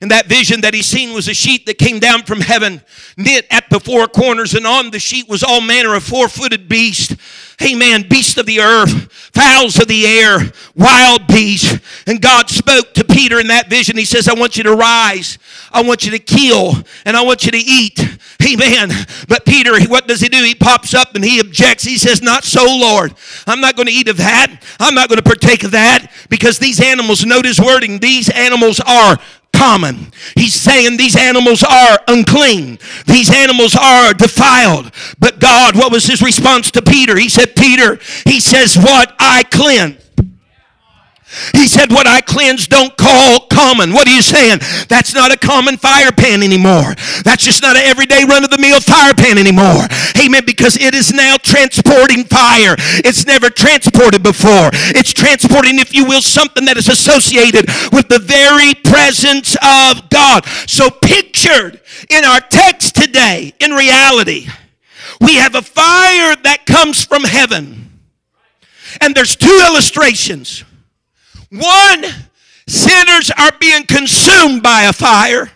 and 0.00 0.10
that 0.10 0.26
vision 0.26 0.62
that 0.62 0.72
he 0.72 0.82
seen 0.82 1.12
was 1.12 1.28
a 1.28 1.34
sheet 1.34 1.66
that 1.66 1.76
came 1.76 1.98
down 1.98 2.22
from 2.22 2.40
heaven, 2.40 2.80
knit 3.18 3.46
at 3.50 3.68
the 3.68 3.78
four 3.78 4.06
corners, 4.06 4.54
and 4.54 4.66
on 4.66 4.90
the 4.90 4.98
sheet 4.98 5.28
was 5.28 5.42
all 5.42 5.60
manner 5.60 5.94
of 5.94 6.02
four 6.02 6.28
footed 6.28 6.68
beasts. 6.70 7.14
Amen. 7.62 8.08
Beasts 8.08 8.38
of 8.38 8.46
the 8.46 8.60
earth, 8.60 9.12
fowls 9.34 9.78
of 9.78 9.86
the 9.88 10.06
air, 10.06 10.50
wild 10.74 11.26
beasts. 11.26 11.78
And 12.06 12.22
God 12.22 12.48
spoke 12.48 12.94
to 12.94 13.04
Peter 13.04 13.38
in 13.38 13.48
that 13.48 13.68
vision. 13.68 13.98
He 13.98 14.06
says, 14.06 14.26
I 14.26 14.32
want 14.32 14.56
you 14.56 14.62
to 14.62 14.74
rise. 14.74 15.38
I 15.70 15.82
want 15.82 16.06
you 16.06 16.12
to 16.12 16.18
kill 16.18 16.72
and 17.04 17.14
I 17.14 17.22
want 17.22 17.44
you 17.44 17.50
to 17.52 17.58
eat. 17.58 18.00
Amen. 18.42 18.90
But 19.28 19.44
Peter, 19.44 19.78
what 19.84 20.08
does 20.08 20.22
he 20.22 20.30
do? 20.30 20.42
He 20.42 20.54
pops 20.54 20.94
up 20.94 21.14
and 21.14 21.22
he 21.22 21.38
objects. 21.40 21.84
He 21.84 21.98
says, 21.98 22.22
Not 22.22 22.44
so, 22.44 22.64
Lord. 22.64 23.14
I'm 23.46 23.60
not 23.60 23.76
going 23.76 23.86
to 23.86 23.92
eat 23.92 24.08
of 24.08 24.16
that. 24.16 24.64
I'm 24.80 24.94
not 24.94 25.10
going 25.10 25.18
to 25.18 25.22
partake 25.22 25.62
of 25.62 25.72
that 25.72 26.10
because 26.30 26.58
these 26.58 26.80
animals, 26.80 27.26
note 27.26 27.44
his 27.44 27.60
wording, 27.60 27.98
these 27.98 28.30
animals 28.30 28.80
are 28.80 29.18
common. 29.52 30.12
He's 30.36 30.54
saying 30.54 30.96
these 30.96 31.16
animals 31.16 31.62
are 31.62 31.98
unclean. 32.08 32.78
These 33.06 33.30
animals 33.34 33.76
are 33.76 34.12
defiled. 34.14 34.92
But 35.18 35.38
God, 35.40 35.76
what 35.76 35.92
was 35.92 36.06
his 36.06 36.22
response 36.22 36.70
to 36.72 36.82
Peter? 36.82 37.16
He 37.16 37.28
said, 37.28 37.54
Peter, 37.56 37.98
he 38.24 38.40
says, 38.40 38.76
What 38.76 39.14
I 39.18 39.42
cleanse. 39.50 40.09
He 41.54 41.68
said, 41.68 41.92
What 41.92 42.06
I 42.06 42.20
cleanse 42.20 42.66
don't 42.66 42.96
call 42.96 43.46
common. 43.46 43.92
What 43.92 44.08
are 44.08 44.14
you 44.14 44.22
saying? 44.22 44.58
That's 44.88 45.14
not 45.14 45.32
a 45.32 45.38
common 45.38 45.76
fire 45.76 46.10
pan 46.10 46.42
anymore. 46.42 46.94
That's 47.22 47.44
just 47.44 47.62
not 47.62 47.76
an 47.76 47.84
everyday 47.84 48.24
run 48.24 48.42
of 48.42 48.50
the 48.50 48.58
mill 48.58 48.80
fire 48.80 49.14
pan 49.14 49.38
anymore. 49.38 49.86
Amen. 50.18 50.42
Because 50.44 50.76
it 50.76 50.94
is 50.94 51.12
now 51.12 51.36
transporting 51.36 52.24
fire. 52.24 52.74
It's 53.04 53.26
never 53.26 53.48
transported 53.48 54.22
before. 54.22 54.70
It's 54.96 55.12
transporting, 55.12 55.78
if 55.78 55.94
you 55.94 56.04
will, 56.04 56.22
something 56.22 56.64
that 56.64 56.76
is 56.76 56.88
associated 56.88 57.66
with 57.92 58.08
the 58.08 58.18
very 58.18 58.74
presence 58.74 59.54
of 59.62 60.10
God. 60.10 60.44
So, 60.66 60.90
pictured 60.90 61.80
in 62.08 62.24
our 62.24 62.40
text 62.40 62.96
today, 62.96 63.54
in 63.60 63.70
reality, 63.70 64.48
we 65.20 65.36
have 65.36 65.54
a 65.54 65.62
fire 65.62 66.34
that 66.42 66.66
comes 66.66 67.04
from 67.04 67.22
heaven. 67.22 68.00
And 69.00 69.14
there's 69.14 69.36
two 69.36 69.64
illustrations. 69.68 70.64
One, 71.50 72.04
sinners 72.66 73.30
are 73.36 73.52
being 73.60 73.84
consumed 73.84 74.62
by 74.62 74.82
a 74.82 74.92
fire. 74.92 75.50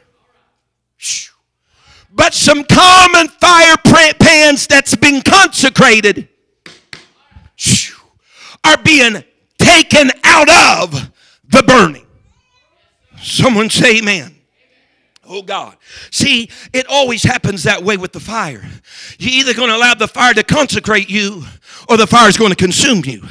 But 2.13 2.33
some 2.33 2.65
common 2.65 3.29
fire 3.29 3.77
pans 3.83 4.67
that's 4.67 4.95
been 4.95 5.21
consecrated 5.23 6.29
are 8.65 8.79
being 8.79 9.25
taken 9.59 10.11
out 10.23 10.49
of 10.49 11.11
the 11.49 11.63
burning. 11.65 12.07
Someone 13.21 13.69
say 13.71 13.99
amen. 13.99 14.35
Oh 15.27 15.43
God. 15.43 15.77
See, 16.11 16.51
it 16.73 16.87
always 16.89 17.23
happens 17.23 17.63
that 17.63 17.83
way 17.83 17.97
with 17.97 18.13
the 18.13 18.21
fire. 18.21 18.65
You're 19.19 19.33
either 19.33 19.55
going 19.55 19.71
to 19.71 19.77
allow 19.77 19.95
the 19.95 20.09
fire 20.09 20.35
to 20.35 20.43
consecrate 20.43 21.09
you 21.09 21.45
or 21.89 21.97
the 21.97 22.07
fire 22.07 22.29
is 22.29 22.37
going 22.37 22.51
to 22.51 22.57
consume 22.57 23.03
you. 23.05 23.23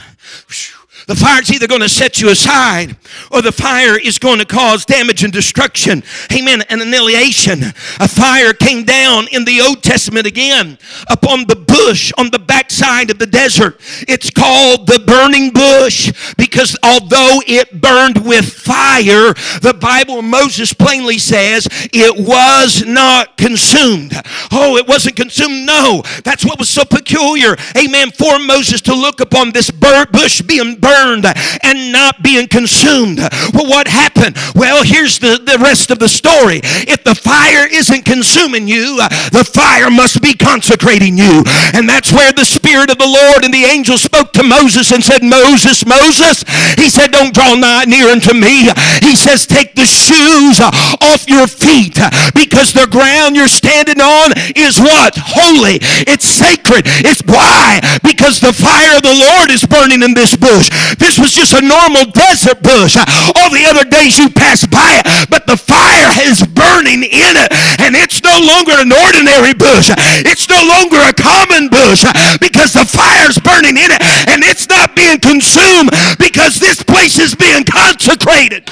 The 1.07 1.15
fire 1.15 1.41
is 1.41 1.51
either 1.51 1.67
going 1.67 1.81
to 1.81 1.89
set 1.89 2.21
you 2.21 2.29
aside 2.29 2.95
or 3.29 3.41
the 3.41 3.51
fire 3.51 3.97
is 3.99 4.17
going 4.17 4.39
to 4.39 4.45
cause 4.45 4.85
damage 4.85 5.23
and 5.23 5.33
destruction. 5.33 6.01
Amen. 6.31 6.63
And 6.69 6.81
annihilation. 6.81 7.63
A 7.99 8.07
fire 8.07 8.53
came 8.53 8.85
down 8.85 9.27
in 9.31 9.43
the 9.43 9.59
Old 9.59 9.83
Testament 9.83 10.25
again 10.25 10.77
upon 11.09 11.45
the 11.45 11.57
bush 11.57 12.13
on 12.17 12.29
the 12.31 12.39
backside 12.39 13.11
of 13.11 13.19
the 13.19 13.25
desert. 13.25 13.81
It's 14.07 14.29
called 14.29 14.87
the 14.87 14.99
burning 14.99 15.51
bush 15.51 16.13
because 16.37 16.77
although 16.83 17.41
it 17.47 17.81
burned 17.81 18.25
with 18.25 18.45
fire, 18.45 19.33
the 19.61 19.75
Bible, 19.77 20.21
Moses 20.21 20.71
plainly 20.71 21.17
says, 21.17 21.67
it 21.91 22.15
was 22.15 22.85
not 22.85 23.37
consumed. 23.37 24.13
Oh, 24.51 24.77
it 24.77 24.87
wasn't 24.87 25.17
consumed? 25.17 25.65
No. 25.65 26.03
That's 26.23 26.45
what 26.45 26.59
was 26.59 26.69
so 26.69 26.85
peculiar. 26.85 27.57
Amen. 27.77 28.11
For 28.11 28.39
Moses 28.39 28.79
to 28.81 28.95
look 28.95 29.19
upon 29.19 29.51
this 29.51 29.69
bush 29.69 30.41
being 30.41 30.75
burned 30.79 30.92
burned 30.93 31.25
and 31.63 31.91
not 31.91 32.21
being 32.21 32.47
consumed. 32.47 33.17
Well, 33.53 33.65
what 33.65 33.87
happened? 33.87 34.37
Well, 34.53 34.83
here's 34.83 35.17
the, 35.17 35.41
the 35.41 35.57
rest 35.57 35.89
of 35.89 35.97
the 35.97 36.09
story. 36.09 36.61
If 36.85 37.03
the 37.03 37.15
fire 37.15 37.65
isn't 37.65 38.05
consuming 38.05 38.67
you, 38.67 38.99
uh, 39.01 39.09
the 39.31 39.43
fire 39.43 39.89
must 39.89 40.21
be 40.21 40.33
consecrating 40.33 41.17
you. 41.17 41.43
And 41.73 41.89
that's 41.89 42.11
where 42.11 42.31
the 42.31 42.45
Spirit 42.45 42.91
of 42.91 42.97
the 42.97 43.09
Lord 43.09 43.43
and 43.43 43.53
the 43.53 43.65
angel 43.65 43.97
spoke 43.97 44.33
to 44.33 44.43
Moses 44.43 44.91
and 44.91 45.03
said, 45.03 45.23
Moses, 45.23 45.85
Moses, 45.85 46.45
he 46.77 46.89
said, 46.89 47.11
don't 47.11 47.33
draw 47.33 47.55
nigh 47.55 47.85
near 47.85 48.09
unto 48.09 48.33
me. 48.33 48.69
He 49.01 49.15
says, 49.15 49.47
take 49.47 49.73
the 49.73 49.85
shoes 49.85 50.59
uh, 50.59 50.69
off 51.01 51.27
your 51.27 51.47
feet 51.47 51.97
uh, 51.97 52.09
because 52.35 52.73
the 52.73 52.87
ground 52.91 53.35
you're 53.35 53.47
standing 53.47 54.01
on 54.01 54.33
is 54.55 54.79
what? 54.79 55.17
Holy. 55.17 55.79
It's 56.05 56.25
sacred. 56.25 56.85
It's 57.01 57.23
why? 57.25 57.81
Because 58.03 58.39
the 58.39 58.53
fire 58.53 58.97
of 58.97 59.03
the 59.03 59.15
Lord 59.15 59.49
is 59.49 59.65
burning 59.65 60.03
in 60.03 60.13
this 60.13 60.35
bush. 60.35 60.69
This 60.97 61.19
was 61.19 61.33
just 61.33 61.53
a 61.53 61.61
normal 61.61 62.05
desert 62.11 62.61
bush. 62.63 62.97
All 62.97 63.49
the 63.49 63.65
other 63.67 63.83
days 63.83 64.17
you 64.17 64.29
passed 64.29 64.69
by 64.69 65.01
it, 65.01 65.29
but 65.29 65.47
the 65.47 65.57
fire 65.57 66.11
is 66.25 66.43
burning 66.43 67.03
in 67.03 67.33
it, 67.37 67.49
and 67.79 67.95
it's 67.95 68.23
no 68.23 68.35
longer 68.39 68.73
an 68.77 68.91
ordinary 68.91 69.53
bush. 69.53 69.91
It's 70.25 70.47
no 70.49 70.61
longer 70.63 70.97
a 70.97 71.13
common 71.13 71.69
bush 71.69 72.05
because 72.39 72.73
the 72.73 72.85
fire's 72.85 73.37
burning 73.39 73.77
in 73.77 73.91
it, 73.91 74.01
and 74.29 74.43
it's 74.43 74.67
not 74.69 74.95
being 74.95 75.19
consumed 75.19 75.91
because 76.19 76.59
this 76.59 76.81
place 76.83 77.19
is 77.19 77.35
being 77.35 77.63
consecrated. 77.63 78.69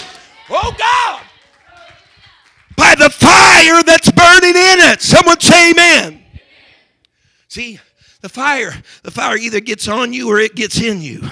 Oh 0.50 0.76
God! 0.78 1.22
By 2.76 2.96
the 2.96 3.10
fire 3.10 3.84
that's 3.84 4.12
burning 4.12 4.56
in 4.56 4.80
it. 4.92 5.02
Someone 5.02 5.40
say 5.40 5.72
amen. 5.72 6.24
See, 7.48 7.80
the 8.22 8.30
fire, 8.30 8.74
the 9.04 9.12
fire 9.12 9.38
either 9.38 9.60
gets 9.60 9.88
on 9.88 10.14
you 10.14 10.30
or 10.30 10.40
it 10.40 10.56
gets 10.56 10.82
in 10.82 11.02
you. 11.02 11.30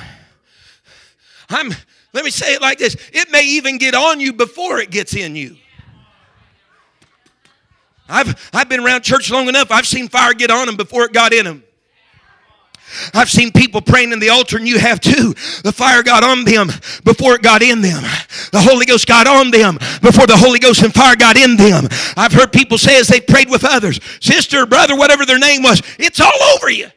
I'm, 1.50 1.74
let 2.14 2.24
me 2.24 2.32
say 2.32 2.54
it 2.54 2.62
like 2.62 2.78
this 2.78 2.96
it 3.12 3.32
may 3.32 3.44
even 3.44 3.78
get 3.78 3.96
on 3.96 4.20
you 4.20 4.34
before 4.34 4.80
it 4.80 4.92
gets 4.92 5.16
in 5.16 5.36
you. 5.36 5.56
I've, 8.08 8.50
I've 8.54 8.68
been 8.70 8.80
around 8.80 9.04
church 9.04 9.30
long 9.32 9.48
enough, 9.48 9.72
I've 9.72 9.86
seen 9.86 10.08
fire 10.08 10.34
get 10.34 10.52
on 10.52 10.66
them 10.66 10.78
before 10.78 11.04
it 11.06 11.14
got 11.14 11.34
in 11.34 11.46
them. 11.46 11.64
I've 13.14 13.30
seen 13.30 13.52
people 13.52 13.82
praying 13.82 14.12
in 14.12 14.20
the 14.20 14.30
altar, 14.30 14.58
and 14.58 14.68
you 14.68 14.80
have 14.80 15.00
too. 15.00 15.34
The 15.64 15.72
fire 15.72 16.02
got 16.02 16.24
on 16.24 16.44
them 16.44 16.68
before 17.04 17.36
it 17.36 17.42
got 17.42 17.62
in 17.62 17.82
them. 17.82 18.02
The 18.52 18.62
Holy 18.62 18.86
Ghost 18.86 19.08
got 19.08 19.28
on 19.28 19.52
them 19.52 19.76
before 20.02 20.26
the 20.26 20.36
Holy 20.36 20.60
Ghost 20.60 20.82
and 20.82 20.94
fire 20.94 21.16
got 21.16 21.38
in 21.38 21.56
them. 21.56 21.88
I've 22.18 22.34
heard 22.34 22.52
people 22.52 22.78
say 22.78 23.00
as 23.00 23.08
they 23.08 23.22
prayed 23.22 23.50
with 23.50 23.64
others, 23.64 24.00
sister, 24.20 24.66
brother, 24.66 24.96
whatever 24.96 25.26
their 25.26 25.38
name 25.38 25.62
was, 25.62 25.82
it's 26.00 26.20
all 26.20 26.42
over 26.56 26.70
you. 26.70 26.90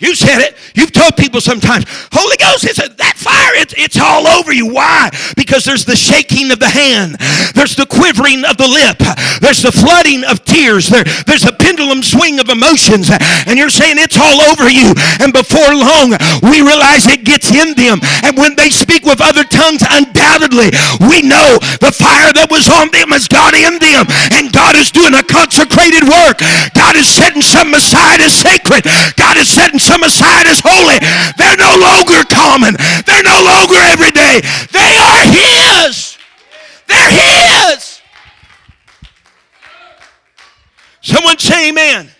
You 0.00 0.14
said 0.14 0.40
it. 0.40 0.56
You've 0.74 0.92
told 0.92 1.16
people 1.16 1.40
sometimes, 1.40 1.84
Holy 2.10 2.36
Ghost, 2.40 2.64
it's 2.64 2.80
a, 2.80 2.88
that 2.96 3.20
fire, 3.20 3.52
it's, 3.60 3.76
it's 3.76 4.00
all 4.00 4.24
over 4.26 4.48
you. 4.48 4.72
Why? 4.72 5.12
Because 5.36 5.64
there's 5.68 5.84
the 5.84 5.94
shaking 5.94 6.50
of 6.50 6.58
the 6.58 6.72
hand, 6.72 7.20
there's 7.52 7.76
the 7.76 7.84
quivering 7.84 8.48
of 8.48 8.56
the 8.56 8.64
lip, 8.64 8.96
there's 9.44 9.60
the 9.60 9.70
flooding 9.70 10.24
of 10.24 10.40
tears, 10.48 10.88
there, 10.88 11.04
there's 11.28 11.44
a 11.44 11.52
pendulum 11.52 12.00
swing 12.00 12.40
of 12.40 12.48
emotions, 12.48 13.12
and 13.12 13.60
you're 13.60 13.68
saying 13.68 14.00
it's 14.00 14.16
all 14.16 14.40
over 14.48 14.72
you. 14.72 14.96
And 15.20 15.36
before 15.36 15.68
long, 15.76 16.16
we 16.48 16.64
realize 16.64 17.04
it 17.04 17.28
gets 17.28 17.52
in 17.52 17.76
them. 17.76 18.00
And 18.24 18.40
when 18.40 18.56
they 18.56 18.72
speak 18.72 19.04
with 19.04 19.20
other 19.20 19.44
tongues, 19.44 19.84
undoubtedly, 19.84 20.72
we 21.12 21.20
know 21.20 21.60
the 21.84 21.92
fire 21.92 22.32
that 22.40 22.48
was 22.48 22.72
on 22.72 22.88
them 22.88 23.12
has 23.12 23.28
got 23.28 23.52
in 23.52 23.76
them. 23.76 24.08
And 24.32 24.48
God 24.48 24.80
is 24.80 24.88
doing 24.88 25.12
a 25.12 25.20
consecrated 25.20 26.08
work. 26.08 26.40
God 26.72 26.96
is 26.96 27.04
setting 27.04 27.44
some 27.44 27.76
aside 27.76 28.24
as 28.24 28.32
sacred. 28.32 28.88
God 29.20 29.36
is 29.36 29.52
They 34.72 34.96
are 34.96 35.22
His. 35.86 36.18
They're 36.86 37.10
His. 37.10 38.00
Someone 41.00 41.38
say 41.38 41.70
amen. 41.70 42.10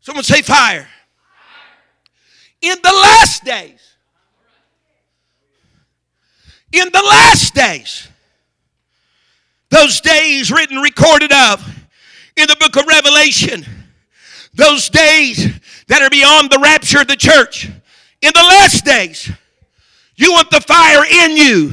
Someone 0.00 0.24
say 0.24 0.42
fire. 0.42 0.88
In 2.62 2.76
the 2.82 2.92
last 2.92 3.44
days, 3.44 3.80
in 6.72 6.88
the 6.92 7.02
last 7.02 7.54
days, 7.54 8.08
those 9.70 10.00
days 10.00 10.50
written, 10.50 10.78
recorded 10.78 11.32
of 11.32 11.66
in 12.36 12.46
the 12.46 12.56
book 12.58 12.76
of 12.76 12.86
Revelation, 12.86 13.64
those 14.54 14.88
days 14.88 15.58
that 15.88 16.02
are 16.02 16.10
beyond 16.10 16.50
the 16.50 16.58
rapture 16.58 17.00
of 17.00 17.08
the 17.08 17.16
church. 17.16 17.68
In 18.22 18.32
the 18.34 18.42
last 18.42 18.84
days, 18.84 19.30
You 20.16 20.32
want 20.32 20.50
the 20.50 20.60
fire 20.60 21.04
in 21.04 21.36
you 21.36 21.72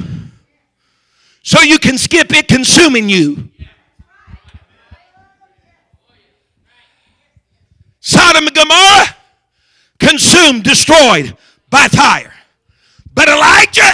so 1.44 1.62
you 1.62 1.80
can 1.80 1.98
skip 1.98 2.32
it 2.34 2.48
consuming 2.48 3.10
you. 3.10 3.50
Sodom 8.02 8.46
and 8.48 8.56
Gomorrah 8.56 9.16
consumed, 9.98 10.64
destroyed 10.64 11.38
by 11.70 11.88
fire. 11.88 12.34
But 13.14 13.30
Elijah 13.30 13.94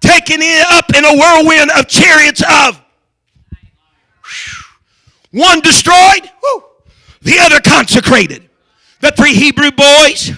taken 0.00 0.40
it 0.40 0.66
up 0.70 0.94
in 0.94 1.04
a 1.04 1.14
whirlwind 1.14 1.70
of 1.72 1.88
chariots 1.88 2.42
of 2.42 2.80
one 5.30 5.60
destroyed, 5.60 6.30
the 7.20 7.38
other 7.38 7.60
consecrated. 7.60 8.48
The 9.00 9.10
three 9.10 9.34
Hebrew 9.34 9.70
boys, 9.72 10.32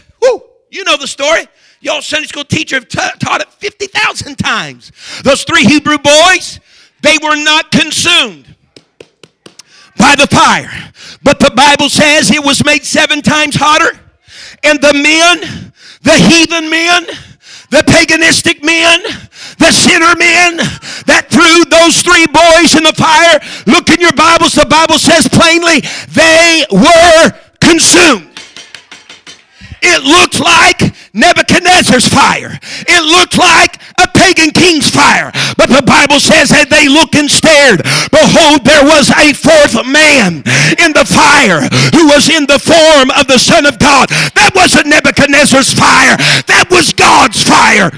you 0.70 0.84
know 0.84 0.96
the 0.96 1.08
story. 1.08 1.46
Y'all 1.80 2.02
Sunday 2.02 2.26
school 2.26 2.44
teacher 2.44 2.76
have 2.76 3.18
taught 3.18 3.40
it 3.40 3.48
50,000 3.48 4.36
times. 4.36 4.92
Those 5.24 5.44
three 5.44 5.64
Hebrew 5.64 5.98
boys, 5.98 6.60
they 7.02 7.16
were 7.22 7.36
not 7.36 7.70
consumed 7.70 8.54
by 9.98 10.14
the 10.16 10.26
fire. 10.26 10.92
But 11.22 11.40
the 11.40 11.50
Bible 11.50 11.88
says 11.88 12.30
it 12.30 12.44
was 12.44 12.64
made 12.64 12.84
seven 12.84 13.22
times 13.22 13.56
hotter. 13.56 13.98
And 14.62 14.80
the 14.80 14.92
men, 14.92 15.72
the 16.02 16.14
heathen 16.14 16.68
men, 16.68 17.06
the 17.70 17.82
paganistic 17.86 18.62
men, 18.64 19.00
the 19.58 19.72
sinner 19.72 20.14
men 20.18 20.56
that 21.06 21.28
threw 21.30 21.64
those 21.70 22.02
three 22.02 22.26
boys 22.26 22.76
in 22.76 22.84
the 22.84 22.92
fire. 22.92 23.38
Look 23.66 23.90
in 23.90 24.00
your 24.00 24.12
Bibles. 24.12 24.52
The 24.52 24.66
Bible 24.66 24.98
says 24.98 25.28
plainly 25.28 25.80
they 26.12 26.66
were 26.70 27.30
consumed. 27.60 28.29
It 29.82 30.02
looked 30.04 30.40
like 30.40 30.94
Nebuchadnezzar's 31.12 32.06
fire. 32.06 32.58
It 32.86 33.02
looked 33.04 33.36
like 33.38 33.80
a 33.98 34.06
pagan 34.08 34.50
king's 34.50 34.90
fire. 34.90 35.32
But 35.56 35.68
the 35.68 35.82
Bible 35.82 36.20
says 36.20 36.50
that 36.50 36.70
they 36.70 36.88
looked 36.88 37.14
and 37.14 37.30
stared. 37.30 37.82
Behold, 38.12 38.64
there 38.64 38.84
was 38.84 39.10
a 39.10 39.32
fourth 39.34 39.74
man 39.86 40.44
in 40.78 40.92
the 40.94 41.06
fire 41.06 41.66
who 41.96 42.06
was 42.08 42.30
in 42.30 42.46
the 42.46 42.60
form 42.60 43.10
of 43.18 43.26
the 43.26 43.38
Son 43.38 43.66
of 43.66 43.78
God. 43.78 44.08
That 44.36 44.52
wasn't 44.54 44.86
Nebuchadnezzar's 44.86 45.72
fire. 45.72 46.16
That 46.46 46.68
was 46.70 46.92
God's 46.92 47.42
fire. 47.42 47.90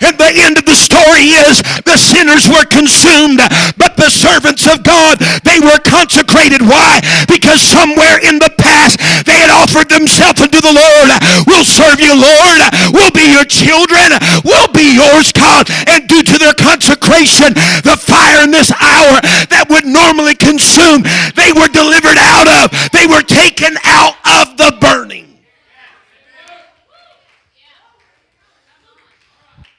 And 0.00 0.14
the 0.16 0.30
end 0.30 0.58
of 0.58 0.64
the 0.64 0.78
story 0.78 1.34
is 1.34 1.58
the 1.82 1.98
sinners 1.98 2.46
were 2.46 2.64
consumed, 2.70 3.42
but 3.74 3.98
the 3.98 4.10
servants 4.10 4.66
of 4.70 4.82
God, 4.82 5.18
they 5.42 5.58
were 5.58 5.82
consecrated. 5.82 6.62
Why? 6.62 7.02
Because 7.26 7.60
somewhere 7.60 8.22
in 8.22 8.38
the 8.38 8.52
past 8.58 9.02
they 9.26 9.34
had 9.34 9.50
offered 9.50 9.90
themselves 9.90 10.40
unto 10.40 10.60
the 10.62 10.72
Lord. 10.72 11.08
We'll 11.46 11.66
serve 11.66 11.98
you, 11.98 12.14
Lord. 12.14 12.60
We'll 12.94 13.10
be 13.10 13.26
your 13.26 13.44
children. 13.44 14.14
We'll 14.44 14.70
be 14.70 14.94
yours, 14.94 15.32
God. 15.32 15.66
And 15.90 16.06
due 16.06 16.22
to 16.22 16.36
their 16.38 16.54
consecration, 16.54 17.54
the 17.82 17.98
fire 17.98 18.44
in 18.44 18.50
this 18.50 18.70
hour 18.70 19.18
that 19.50 19.66
would 19.68 19.84
normally 19.84 20.38
consume, 20.38 21.02
they 21.34 21.50
were 21.50 21.68
delivered 21.68 22.18
out 22.18 22.46
of. 22.46 22.70
They 22.94 23.06
were 23.06 23.22
taken 23.22 23.74
out 23.84 24.14
of 24.24 24.56
the 24.56 24.76
burning. 24.80 25.28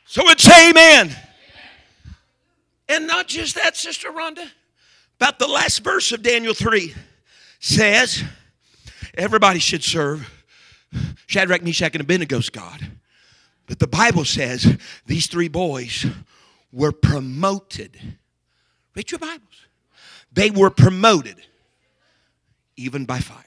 So 0.10 0.28
it's 0.30 0.50
amen. 0.50 1.16
And 2.88 3.06
not 3.06 3.28
just 3.28 3.54
that, 3.54 3.78
Sister 3.78 4.10
Rhonda. 4.10 4.44
About 5.18 5.38
the 5.38 5.48
last 5.48 5.84
verse 5.84 6.12
of 6.12 6.24
Daniel 6.24 6.56
3 6.56 6.96
says, 7.60 8.24
everybody 9.14 9.60
should 9.60 9.84
serve 9.84 10.28
Shadrach, 11.28 11.62
Meshach, 11.62 11.94
and 11.94 12.08
Abednego's 12.08 12.50
God. 12.50 12.90
But 13.68 13.78
the 13.78 13.86
Bible 13.86 14.26
says 14.26 14.80
these 15.06 15.28
three 15.28 15.48
boys 15.48 16.08
were 16.72 16.92
promoted. 16.92 17.96
Read 18.96 19.12
your 19.12 19.20
Bibles. 19.20 19.68
They 20.34 20.50
were 20.50 20.72
promoted 20.72 21.36
even 22.76 23.06
by 23.06 23.20
fire. 23.20 23.46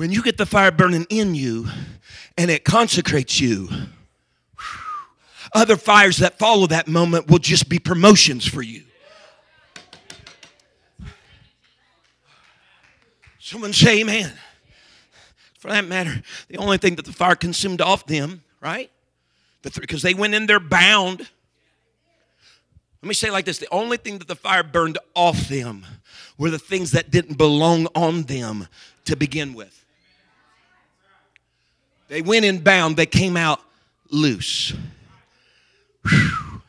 When 0.00 0.10
you 0.10 0.22
get 0.22 0.38
the 0.38 0.46
fire 0.46 0.70
burning 0.70 1.06
in 1.10 1.34
you 1.34 1.68
and 2.38 2.50
it 2.50 2.64
consecrates 2.64 3.38
you, 3.38 3.68
other 5.52 5.76
fires 5.76 6.16
that 6.16 6.38
follow 6.38 6.66
that 6.68 6.88
moment 6.88 7.28
will 7.28 7.38
just 7.38 7.68
be 7.68 7.78
promotions 7.78 8.46
for 8.46 8.62
you. 8.62 8.84
Someone 13.40 13.74
say 13.74 14.00
amen. 14.00 14.32
For 15.58 15.68
that 15.68 15.84
matter, 15.84 16.22
the 16.48 16.56
only 16.56 16.78
thing 16.78 16.94
that 16.94 17.04
the 17.04 17.12
fire 17.12 17.36
consumed 17.36 17.82
off 17.82 18.06
them, 18.06 18.42
right? 18.62 18.90
Because 19.60 20.00
they 20.00 20.14
went 20.14 20.32
in 20.32 20.46
there 20.46 20.60
bound. 20.60 21.28
Let 23.02 23.06
me 23.06 23.12
say 23.12 23.30
like 23.30 23.44
this 23.44 23.58
the 23.58 23.68
only 23.70 23.98
thing 23.98 24.16
that 24.16 24.28
the 24.28 24.34
fire 24.34 24.62
burned 24.62 24.96
off 25.14 25.46
them 25.48 25.84
were 26.38 26.48
the 26.48 26.58
things 26.58 26.92
that 26.92 27.10
didn't 27.10 27.36
belong 27.36 27.86
on 27.94 28.22
them 28.22 28.66
to 29.04 29.14
begin 29.14 29.52
with. 29.52 29.79
They 32.10 32.22
went 32.22 32.44
in 32.44 32.58
bound, 32.58 32.96
they 32.96 33.06
came 33.06 33.36
out 33.36 33.60
loose. 34.10 34.74
Whew. 36.08 36.60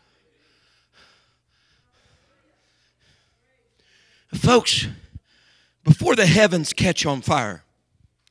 Folks, 4.35 4.87
before 5.83 6.15
the 6.15 6.27
heavens 6.27 6.73
catch 6.73 7.07
on 7.07 7.21
fire, 7.21 7.63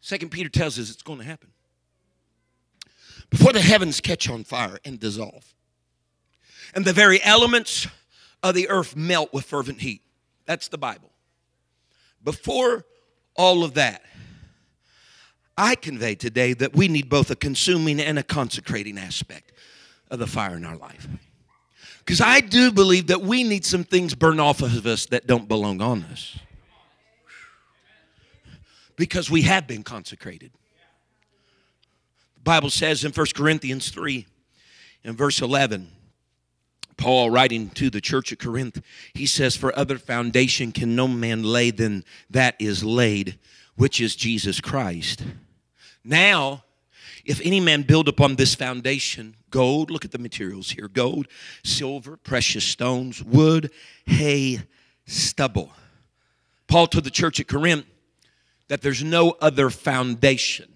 Second 0.00 0.30
Peter 0.30 0.48
tells 0.48 0.78
us 0.78 0.88
it's 0.88 1.02
going 1.02 1.18
to 1.18 1.24
happen. 1.24 1.48
Before 3.28 3.52
the 3.52 3.60
heavens 3.60 4.00
catch 4.00 4.30
on 4.30 4.44
fire 4.44 4.78
and 4.84 5.00
dissolve, 5.00 5.52
and 6.76 6.84
the 6.84 6.92
very 6.92 7.20
elements 7.24 7.88
of 8.40 8.54
the 8.54 8.68
earth 8.68 8.94
melt 8.94 9.32
with 9.32 9.46
fervent 9.46 9.80
heat. 9.80 10.02
That's 10.46 10.68
the 10.68 10.78
Bible. 10.78 11.10
Before 12.22 12.84
all 13.34 13.64
of 13.64 13.74
that, 13.74 14.02
I 15.56 15.74
convey 15.74 16.14
today 16.14 16.52
that 16.54 16.74
we 16.74 16.88
need 16.88 17.08
both 17.08 17.30
a 17.30 17.36
consuming 17.36 18.00
and 18.00 18.18
a 18.18 18.22
consecrating 18.22 18.98
aspect 18.98 19.52
of 20.10 20.18
the 20.18 20.26
fire 20.26 20.56
in 20.56 20.64
our 20.64 20.76
life. 20.76 21.08
Because 21.98 22.20
I 22.20 22.40
do 22.40 22.72
believe 22.72 23.08
that 23.08 23.20
we 23.20 23.44
need 23.44 23.64
some 23.64 23.84
things 23.84 24.14
burned 24.14 24.40
off 24.40 24.62
of 24.62 24.86
us 24.86 25.06
that 25.06 25.26
don't 25.26 25.46
belong 25.46 25.80
on 25.80 26.02
us. 26.04 26.38
Because 28.96 29.30
we 29.30 29.42
have 29.42 29.66
been 29.66 29.82
consecrated. 29.82 30.50
The 32.36 32.42
Bible 32.42 32.70
says 32.70 33.04
in 33.04 33.12
1 33.12 33.26
Corinthians 33.34 33.90
3 33.90 34.26
in 35.04 35.16
verse 35.16 35.40
11, 35.40 35.88
Paul 36.96 37.30
writing 37.30 37.70
to 37.70 37.88
the 37.90 38.00
church 38.00 38.32
at 38.32 38.38
Corinth, 38.38 38.82
he 39.14 39.24
says, 39.24 39.56
For 39.56 39.76
other 39.78 39.98
foundation 39.98 40.70
can 40.70 40.94
no 40.94 41.08
man 41.08 41.42
lay 41.42 41.70
than 41.70 42.04
that 42.28 42.56
is 42.58 42.84
laid, 42.84 43.38
which 43.80 43.98
is 43.98 44.14
Jesus 44.14 44.60
Christ. 44.60 45.24
Now, 46.04 46.64
if 47.24 47.40
any 47.40 47.60
man 47.60 47.80
build 47.80 48.08
upon 48.08 48.36
this 48.36 48.54
foundation 48.54 49.36
gold, 49.48 49.90
look 49.90 50.04
at 50.04 50.10
the 50.10 50.18
materials 50.18 50.72
here 50.72 50.86
gold, 50.86 51.28
silver, 51.64 52.18
precious 52.18 52.62
stones, 52.62 53.24
wood, 53.24 53.70
hay, 54.04 54.60
stubble. 55.06 55.72
Paul 56.68 56.88
told 56.88 57.04
the 57.04 57.10
church 57.10 57.40
at 57.40 57.48
Corinth 57.48 57.86
that 58.68 58.82
there's 58.82 59.02
no 59.02 59.30
other 59.40 59.70
foundation 59.70 60.70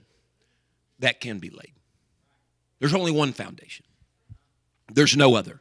that 0.98 1.20
can 1.20 1.40
be 1.40 1.50
laid. 1.50 1.74
There's 2.78 2.94
only 2.94 3.12
one 3.12 3.34
foundation, 3.34 3.84
there's 4.90 5.14
no 5.14 5.34
other. 5.34 5.60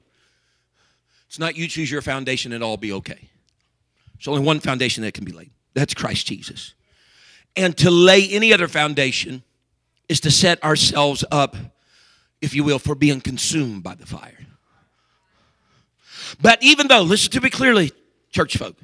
It's 1.28 1.40
not 1.40 1.58
you 1.58 1.68
choose 1.68 1.92
your 1.92 2.02
foundation 2.02 2.54
and 2.54 2.64
all 2.64 2.78
be 2.78 2.94
okay. 2.94 3.28
There's 4.14 4.30
only 4.30 4.44
one 4.44 4.62
foundation 4.62 5.04
that 5.04 5.14
can 5.14 5.26
be 5.26 5.34
laid. 5.34 5.52
That's 5.74 5.94
Christ 5.94 6.26
Jesus. 6.26 6.74
And 7.56 7.78
to 7.78 7.92
lay 7.92 8.28
any 8.30 8.52
other 8.54 8.68
foundation 8.68 9.44
is 10.10 10.20
to 10.22 10.32
set 10.32 10.64
ourselves 10.64 11.24
up, 11.32 11.56
if 12.42 12.56
you 12.56 12.64
will, 12.64 12.80
for 12.80 12.96
being 12.96 13.22
consumed 13.22 13.84
by 13.84 13.96
the 13.96 14.06
fire. 14.06 14.40
But 16.42 16.62
even 16.64 16.88
though, 16.88 17.02
listen 17.02 17.32
to 17.32 17.42
me 17.42 17.50
clearly, 17.50 17.92
church 18.32 18.58
folk, 18.58 18.76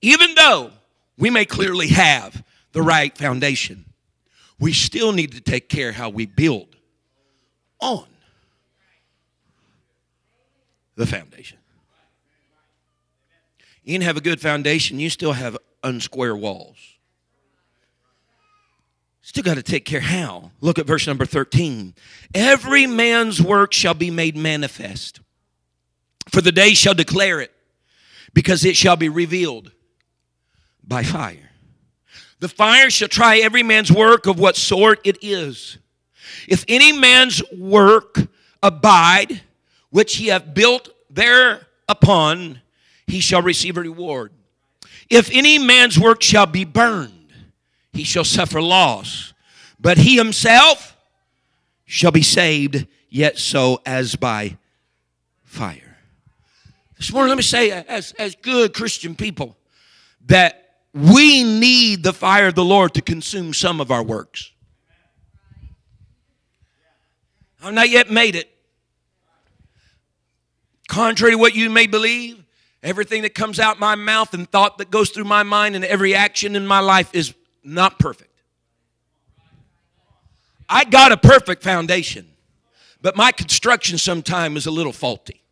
even 0.00 0.34
though 0.34 0.70
we 1.18 1.30
may 1.30 1.44
clearly 1.44 1.88
have 1.88 2.42
the 2.72 2.82
right 2.82 3.16
foundation, 3.16 3.84
we 4.58 4.72
still 4.72 5.12
need 5.12 5.32
to 5.32 5.40
take 5.40 5.68
care 5.68 5.92
how 5.92 6.08
we 6.08 6.26
build 6.26 6.76
on 7.80 8.06
the 10.96 11.06
foundation. 11.06 11.58
You 13.84 13.94
can 13.94 14.02
have 14.02 14.16
a 14.16 14.20
good 14.20 14.40
foundation, 14.40 14.98
you 14.98 15.10
still 15.10 15.32
have 15.32 15.56
unsquare 15.82 16.38
walls. 16.38 16.97
Still 19.28 19.42
got 19.42 19.56
to 19.56 19.62
take 19.62 19.84
care 19.84 20.00
how? 20.00 20.52
Look 20.62 20.78
at 20.78 20.86
verse 20.86 21.06
number 21.06 21.26
13. 21.26 21.94
Every 22.32 22.86
man's 22.86 23.42
work 23.42 23.74
shall 23.74 23.92
be 23.92 24.10
made 24.10 24.38
manifest, 24.38 25.20
for 26.30 26.40
the 26.40 26.50
day 26.50 26.72
shall 26.72 26.94
declare 26.94 27.38
it, 27.42 27.52
because 28.32 28.64
it 28.64 28.74
shall 28.74 28.96
be 28.96 29.10
revealed 29.10 29.70
by 30.82 31.02
fire. 31.02 31.50
The 32.40 32.48
fire 32.48 32.88
shall 32.88 33.08
try 33.08 33.40
every 33.40 33.62
man's 33.62 33.92
work 33.92 34.26
of 34.26 34.38
what 34.38 34.56
sort 34.56 34.98
it 35.04 35.18
is. 35.20 35.76
If 36.48 36.64
any 36.66 36.92
man's 36.92 37.42
work 37.52 38.16
abide, 38.62 39.42
which 39.90 40.16
he 40.16 40.28
hath 40.28 40.54
built 40.54 40.88
thereupon, 41.10 42.62
he 43.06 43.20
shall 43.20 43.42
receive 43.42 43.76
a 43.76 43.82
reward. 43.82 44.32
If 45.10 45.28
any 45.30 45.58
man's 45.58 45.98
work 45.98 46.22
shall 46.22 46.46
be 46.46 46.64
burned, 46.64 47.17
he 47.98 48.04
shall 48.04 48.24
suffer 48.24 48.62
loss, 48.62 49.34
but 49.80 49.98
he 49.98 50.16
himself 50.16 50.96
shall 51.84 52.12
be 52.12 52.22
saved, 52.22 52.86
yet 53.10 53.36
so 53.38 53.82
as 53.84 54.14
by 54.14 54.56
fire. 55.42 55.96
This 56.96 57.12
morning, 57.12 57.30
let 57.30 57.36
me 57.36 57.42
say, 57.42 57.72
as, 57.72 58.12
as 58.12 58.36
good 58.36 58.72
Christian 58.72 59.16
people, 59.16 59.56
that 60.26 60.76
we 60.94 61.42
need 61.42 62.04
the 62.04 62.12
fire 62.12 62.46
of 62.46 62.54
the 62.54 62.64
Lord 62.64 62.94
to 62.94 63.02
consume 63.02 63.52
some 63.52 63.80
of 63.80 63.90
our 63.90 64.04
works. 64.04 64.52
I've 67.60 67.74
not 67.74 67.90
yet 67.90 68.12
made 68.12 68.36
it. 68.36 68.48
Contrary 70.86 71.32
to 71.32 71.38
what 71.38 71.56
you 71.56 71.68
may 71.68 71.88
believe, 71.88 72.44
everything 72.80 73.22
that 73.22 73.34
comes 73.34 73.58
out 73.58 73.80
my 73.80 73.96
mouth 73.96 74.34
and 74.34 74.48
thought 74.48 74.78
that 74.78 74.88
goes 74.88 75.10
through 75.10 75.24
my 75.24 75.42
mind 75.42 75.74
and 75.74 75.84
every 75.84 76.14
action 76.14 76.54
in 76.54 76.64
my 76.64 76.78
life 76.78 77.10
is 77.12 77.34
not 77.68 77.98
perfect. 77.98 78.30
I 80.68 80.84
got 80.84 81.12
a 81.12 81.16
perfect 81.16 81.62
foundation, 81.62 82.26
but 83.00 83.16
my 83.16 83.32
construction 83.32 83.98
sometimes 83.98 84.58
is 84.58 84.66
a 84.66 84.70
little 84.70 84.92
faulty. 84.92 85.42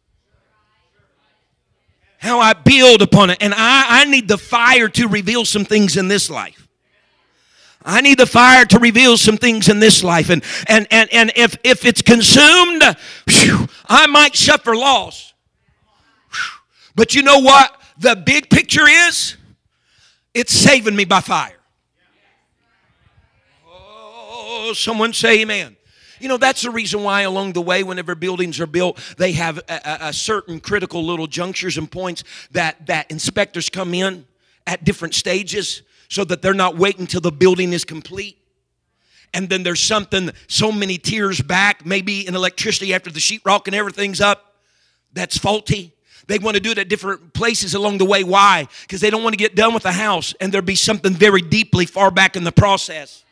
How 2.18 2.40
I 2.40 2.54
build 2.54 3.02
upon 3.02 3.30
it. 3.30 3.38
And 3.40 3.54
I, 3.54 4.00
I 4.00 4.04
need 4.04 4.28
the 4.28 4.38
fire 4.38 4.88
to 4.88 5.08
reveal 5.08 5.44
some 5.44 5.64
things 5.64 5.96
in 5.96 6.08
this 6.08 6.28
life. 6.28 6.66
I 7.84 8.00
need 8.00 8.18
the 8.18 8.26
fire 8.26 8.64
to 8.64 8.78
reveal 8.78 9.16
some 9.16 9.36
things 9.36 9.68
in 9.68 9.78
this 9.78 10.02
life. 10.02 10.28
And, 10.28 10.42
and, 10.66 10.88
and, 10.90 11.08
and 11.14 11.32
if, 11.36 11.56
if 11.62 11.84
it's 11.84 12.02
consumed, 12.02 12.82
whew, 13.28 13.68
I 13.86 14.06
might 14.08 14.34
suffer 14.34 14.74
loss. 14.74 15.34
But 16.96 17.14
you 17.14 17.22
know 17.22 17.38
what 17.38 17.80
the 17.98 18.16
big 18.16 18.50
picture 18.50 18.88
is? 18.88 19.36
It's 20.34 20.52
saving 20.52 20.96
me 20.96 21.04
by 21.04 21.20
fire. 21.20 21.56
Oh, 24.68 24.72
someone 24.72 25.12
say 25.12 25.42
amen. 25.42 25.76
You 26.18 26.28
know, 26.28 26.38
that's 26.38 26.62
the 26.62 26.70
reason 26.70 27.04
why 27.04 27.20
along 27.22 27.52
the 27.52 27.62
way, 27.62 27.84
whenever 27.84 28.16
buildings 28.16 28.58
are 28.58 28.66
built, 28.66 28.98
they 29.16 29.30
have 29.32 29.58
a, 29.68 30.08
a, 30.08 30.12
certain 30.12 30.58
critical 30.58 31.04
little 31.04 31.28
junctures 31.28 31.78
and 31.78 31.88
points 31.88 32.24
that, 32.50 32.84
that 32.86 33.08
inspectors 33.08 33.70
come 33.70 33.94
in 33.94 34.26
at 34.66 34.82
different 34.82 35.14
stages 35.14 35.82
so 36.08 36.24
that 36.24 36.42
they're 36.42 36.52
not 36.52 36.76
waiting 36.76 37.06
till 37.06 37.20
the 37.20 37.30
building 37.30 37.72
is 37.72 37.84
complete. 37.84 38.38
And 39.32 39.48
then 39.48 39.62
there's 39.62 39.78
something 39.78 40.30
so 40.48 40.72
many 40.72 40.98
tiers 40.98 41.40
back, 41.40 41.86
maybe 41.86 42.26
in 42.26 42.34
electricity 42.34 42.92
after 42.92 43.12
the 43.12 43.20
sheetrock 43.20 43.68
and 43.68 43.76
everything's 43.76 44.20
up, 44.20 44.56
that's 45.12 45.38
faulty. 45.38 45.92
They 46.26 46.38
want 46.40 46.56
to 46.56 46.60
do 46.60 46.72
it 46.72 46.78
at 46.78 46.88
different 46.88 47.34
places 47.34 47.74
along 47.74 47.98
the 47.98 48.04
way. 48.04 48.24
Why? 48.24 48.66
Because 48.82 49.00
they 49.00 49.10
don't 49.10 49.22
want 49.22 49.34
to 49.34 49.38
get 49.38 49.54
done 49.54 49.74
with 49.74 49.84
the 49.84 49.92
house 49.92 50.34
and 50.40 50.52
there 50.52 50.60
be 50.60 50.74
something 50.74 51.12
very 51.12 51.40
deeply 51.40 51.86
far 51.86 52.10
back 52.10 52.34
in 52.34 52.42
the 52.42 52.50
process. 52.50 53.22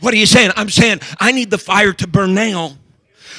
What 0.00 0.14
are 0.14 0.16
you 0.16 0.26
saying? 0.26 0.52
I'm 0.56 0.70
saying 0.70 1.00
I 1.18 1.32
need 1.32 1.50
the 1.50 1.58
fire 1.58 1.92
to 1.92 2.06
burn 2.06 2.34
now 2.34 2.76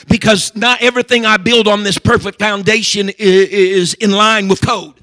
because 0.07 0.55
not 0.55 0.81
everything 0.81 1.25
I 1.25 1.37
build 1.37 1.67
on 1.67 1.83
this 1.83 1.97
perfect 1.97 2.39
foundation 2.39 3.09
is 3.17 3.93
in 3.95 4.11
line 4.11 4.47
with 4.47 4.61
code. 4.61 4.95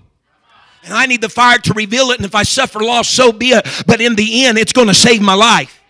And 0.84 0.94
I 0.94 1.06
need 1.06 1.20
the 1.20 1.28
fire 1.28 1.58
to 1.58 1.72
reveal 1.72 2.10
it. 2.10 2.18
And 2.18 2.24
if 2.24 2.34
I 2.34 2.44
suffer 2.44 2.80
loss, 2.80 3.08
so 3.08 3.32
be 3.32 3.50
it. 3.50 3.66
But 3.86 4.00
in 4.00 4.14
the 4.14 4.44
end, 4.44 4.56
it's 4.56 4.72
going 4.72 4.86
to 4.86 4.94
save 4.94 5.20
my 5.20 5.34
life. 5.34 5.82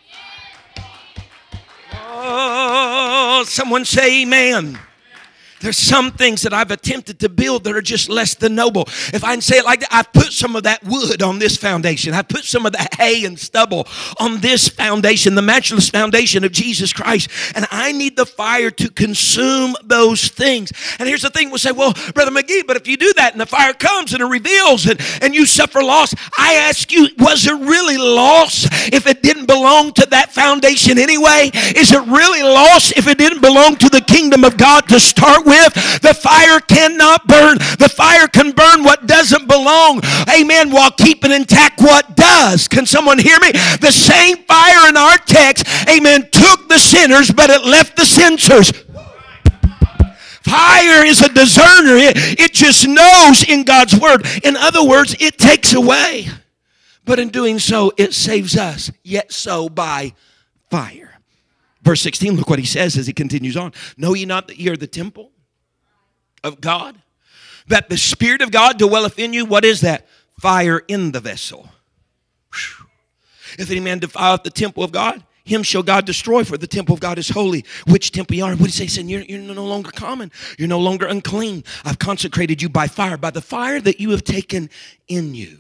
Oh, 1.93 3.45
someone 3.47 3.85
say 3.85 4.23
amen. 4.23 4.79
There's 5.61 5.79
some 5.79 6.13
things 6.13 6.43
that 6.43 6.53
I've 6.53 6.71
attempted 6.71 7.19
to 7.21 7.29
build 7.29 7.65
that 7.65 7.75
are 7.75 7.83
just 7.83 8.09
less 8.09 8.35
than 8.35 8.55
noble. 8.55 8.83
If 9.13 9.25
I 9.25 9.33
can 9.33 9.41
say 9.41 9.59
it 9.59 9.65
like 9.65 9.81
that, 9.81 9.89
I've 9.93 10.13
put 10.13 10.33
some 10.33 10.55
of 10.55 10.65
that 10.65 10.85
wood 10.85 11.23
on 11.23 11.39
this 11.39 11.57
foundation. 11.57 12.13
I've 12.13 12.29
put 12.29 12.45
some 12.45 12.67
of 12.67 12.73
that 12.73 12.95
hay 12.95 13.25
and 13.25 13.39
stubble 13.39 13.87
on 14.19 14.41
this 14.41 14.69
foundation, 14.69 15.35
the 15.35 15.43
matchless 15.43 15.89
foundation 15.89 16.45
of 16.45 16.53
Jesus 16.53 16.93
Christ. 16.93 17.31
And 17.55 17.67
I 17.71 17.93
need 17.93 18.17
the 18.17 18.27
fire 18.27 18.71
to 18.73 18.91
consume 18.91 19.75
those 19.83 20.29
things. 20.29 20.73
And 20.99 21.09
here's 21.09 21.23
the 21.23 21.31
thing 21.31 21.49
we'll 21.49 21.59
say, 21.59 21.73
well, 21.73 21.95
Brother 22.15 22.31
McGee, 22.31 22.67
but 22.67 22.77
if 22.77 22.87
you 22.87 22.97
do 22.97 23.13
that 23.15 23.33
and 23.33 23.41
the 23.41 23.47
fire 23.47 23.73
comes 23.73 24.13
and 24.13 24.23
it 24.23 24.27
reveals 24.27 24.87
and, 24.87 25.01
and 25.23 25.35
you 25.35 25.47
suffer 25.47 25.83
loss, 25.83 26.15
I 26.39 26.55
ask 26.55 26.93
you, 26.93 27.09
was 27.19 27.47
it 27.47 27.55
really 27.55 27.97
loss 27.97 28.67
if 28.93 29.07
it 29.07 29.23
didn't 29.23 29.47
belong 29.47 29.93
to 29.93 30.07
that 30.11 30.33
foundation 30.33 30.99
anyway? 30.99 31.51
Is 31.77 31.93
it 31.93 32.07
really 32.07 32.43
lost 32.43 32.97
if 32.97 33.07
it 33.07 33.19
didn't 33.19 33.41
belong 33.41 33.77
to 33.77 33.89
the 33.89 34.01
kingdom 34.01 34.45
of 34.45 34.57
God 34.57 34.89
to 34.89 35.01
start 35.01 35.45
with. 35.45 35.75
The 36.03 36.15
fire 36.15 36.61
cannot 36.61 37.27
burn. 37.27 37.59
The 37.79 37.89
fire 37.89 38.29
can 38.29 38.53
burn 38.53 38.85
what 38.85 39.07
doesn't 39.07 39.47
belong. 39.47 40.01
Amen. 40.33 40.71
While 40.71 40.91
keeping 40.93 41.33
intact 41.33 41.81
what 41.81 42.17
does. 42.17 42.69
Can 42.69 42.87
someone 42.87 43.19
hear 43.19 43.39
me? 43.41 43.53
The 43.53 43.93
same 43.93 44.39
fire 44.45 44.89
in 44.89 44.97
our 44.97 45.19
text, 45.19 45.67
amen, 45.89 46.29
took 46.31 46.69
the 46.69 46.79
sinners, 46.79 47.31
but 47.31 47.51
it 47.51 47.65
left 47.65 47.97
the 47.97 48.05
censers. 48.05 48.73
Fire 50.43 51.05
is 51.05 51.23
a 51.23 51.29
discerner. 51.29 51.97
It, 51.97 52.41
it 52.41 52.53
just 52.53 52.87
knows 52.87 53.49
in 53.49 53.65
God's 53.65 53.99
word. 53.99 54.25
In 54.45 54.57
other 54.57 54.85
words, 54.85 55.17
it 55.19 55.39
takes 55.39 55.75
away. 55.75 56.29
But 57.07 57.19
in 57.19 57.31
doing 57.31 57.59
so, 57.59 57.93
it 57.97 58.13
saves 58.13 58.57
us. 58.57 58.93
Yet 59.03 59.33
so 59.33 59.71
by 59.71 60.13
fire. 60.71 61.19
Verse 61.83 62.03
16, 62.03 62.35
look 62.35 62.51
what 62.51 62.59
he 62.59 62.67
says 62.67 62.99
as 62.99 63.07
he 63.07 63.13
continues 63.13 63.57
on. 63.57 63.73
Know 63.97 64.13
ye 64.13 64.27
not 64.27 64.49
that 64.49 64.59
ye 64.59 64.69
are 64.69 64.77
the 64.77 64.89
temple 64.89 65.31
of 66.43 66.61
God? 66.61 67.01
That 67.69 67.89
the 67.89 67.97
Spirit 67.97 68.43
of 68.43 68.51
God 68.51 68.79
dwelleth 68.79 69.19
in 69.21 69.33
you. 69.33 69.47
What 69.47 69.65
is 69.65 69.81
that? 69.83 70.07
Fire 70.41 70.83
in 70.89 71.13
the 71.13 71.21
vessel. 71.21 71.71
Whew. 72.53 72.87
If 73.57 73.71
any 73.71 73.81
man 73.81 74.01
defileth 74.01 74.43
the 74.43 74.51
temple 74.51 74.83
of 74.83 74.91
God, 74.91 75.23
him 75.45 75.63
shall 75.63 75.85
God 75.85 76.07
destroy, 76.07 76.43
for 76.43 76.59
the 76.59 76.67
temple 76.67 76.93
of 76.93 77.01
God 77.01 77.19
is 77.19 77.29
holy. 77.29 77.65
Which 77.87 78.11
temple 78.11 78.35
you 78.35 78.45
are? 78.45 78.57
What 78.57 78.67
he 78.69 78.73
say? 78.73 78.89
Saying 78.89 79.09
you're, 79.09 79.23
you're 79.23 79.39
no 79.39 79.65
longer 79.65 79.93
common. 79.93 80.33
You're 80.59 80.67
no 80.67 80.81
longer 80.81 81.07
unclean. 81.07 81.63
I've 81.85 82.01
consecrated 82.01 82.61
you 82.61 82.69
by 82.69 82.89
fire, 82.89 83.17
by 83.17 83.31
the 83.31 83.41
fire 83.41 83.81
that 83.81 84.01
you 84.01 84.11
have 84.11 84.25
taken 84.25 84.71
in 85.07 85.37
you. 85.37 85.59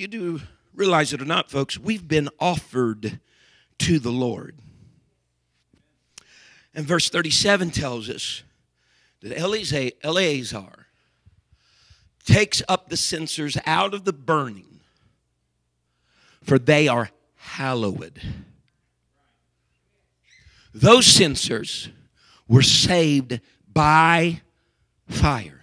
You 0.00 0.08
do 0.08 0.40
realize 0.74 1.12
it 1.12 1.20
or 1.20 1.26
not, 1.26 1.50
folks, 1.50 1.76
we've 1.78 2.08
been 2.08 2.30
offered 2.38 3.20
to 3.80 3.98
the 3.98 4.10
Lord. 4.10 4.56
And 6.74 6.86
verse 6.86 7.10
37 7.10 7.70
tells 7.70 8.08
us 8.08 8.42
that 9.20 9.38
Eleazar 9.38 10.86
takes 12.24 12.62
up 12.66 12.88
the 12.88 12.96
censers 12.96 13.58
out 13.66 13.92
of 13.92 14.04
the 14.04 14.14
burning, 14.14 14.80
for 16.42 16.58
they 16.58 16.88
are 16.88 17.10
hallowed. 17.36 18.22
Those 20.72 21.04
censers 21.04 21.90
were 22.48 22.62
saved 22.62 23.38
by 23.70 24.40
fire. 25.06 25.59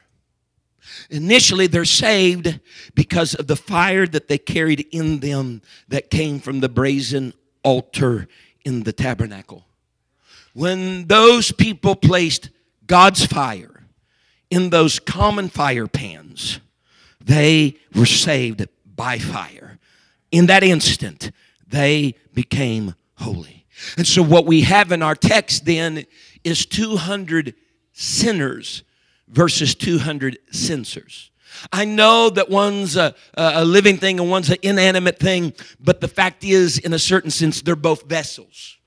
Initially, 1.10 1.68
they're 1.68 1.86
saved 1.86 2.60
because 2.96 3.34
of 3.36 3.48
the 3.48 3.56
fire 3.56 4.08
that 4.08 4.28
they 4.28 4.38
carried 4.38 4.88
in 4.92 5.20
them 5.20 5.62
that 5.88 6.10
came 6.10 6.40
from 6.40 6.60
the 6.60 6.70
brazen 6.70 7.34
altar 7.64 8.28
in 8.66 8.84
the 8.84 8.94
tabernacle 8.94 9.68
when 10.58 11.06
those 11.06 11.52
people 11.52 11.96
placed 11.96 12.50
God's 12.88 13.28
fire 13.28 13.84
in 14.50 14.72
those 14.72 14.98
common 14.98 15.50
fire 15.50 15.86
pans, 15.86 16.60
they 17.24 17.76
were 17.94 18.08
saved 18.08 18.68
by 18.84 19.20
fire. 19.20 19.78
In 20.32 20.48
that 20.48 20.64
instant, 20.64 21.30
they 21.68 22.16
became 22.34 22.96
holy. 23.18 23.68
And 23.98 24.08
so, 24.08 24.24
what 24.24 24.48
we 24.48 24.62
have 24.62 24.92
in 24.92 25.04
our 25.04 25.14
text 25.14 25.66
then 25.66 26.08
is 26.44 26.66
200 26.66 27.54
sinners 27.94 28.82
versus 29.28 29.76
200 29.76 30.40
censers. 30.52 31.32
I 31.72 31.86
know 31.86 32.30
that 32.30 32.50
one's 32.50 32.96
a, 32.96 33.16
a, 33.34 33.66
living 33.66 33.98
thing 33.98 34.20
and 34.20 34.30
one's 34.30 34.50
an 34.50 34.58
inanimate 34.62 35.20
thing, 35.20 35.54
but 35.80 36.02
the 36.02 36.08
fact 36.08 36.44
is, 36.44 36.78
in 36.78 36.94
a 36.94 37.00
certain 37.00 37.32
sense, 37.32 37.62
they're 37.62 37.76
both 37.76 38.04
vessels. 38.04 38.78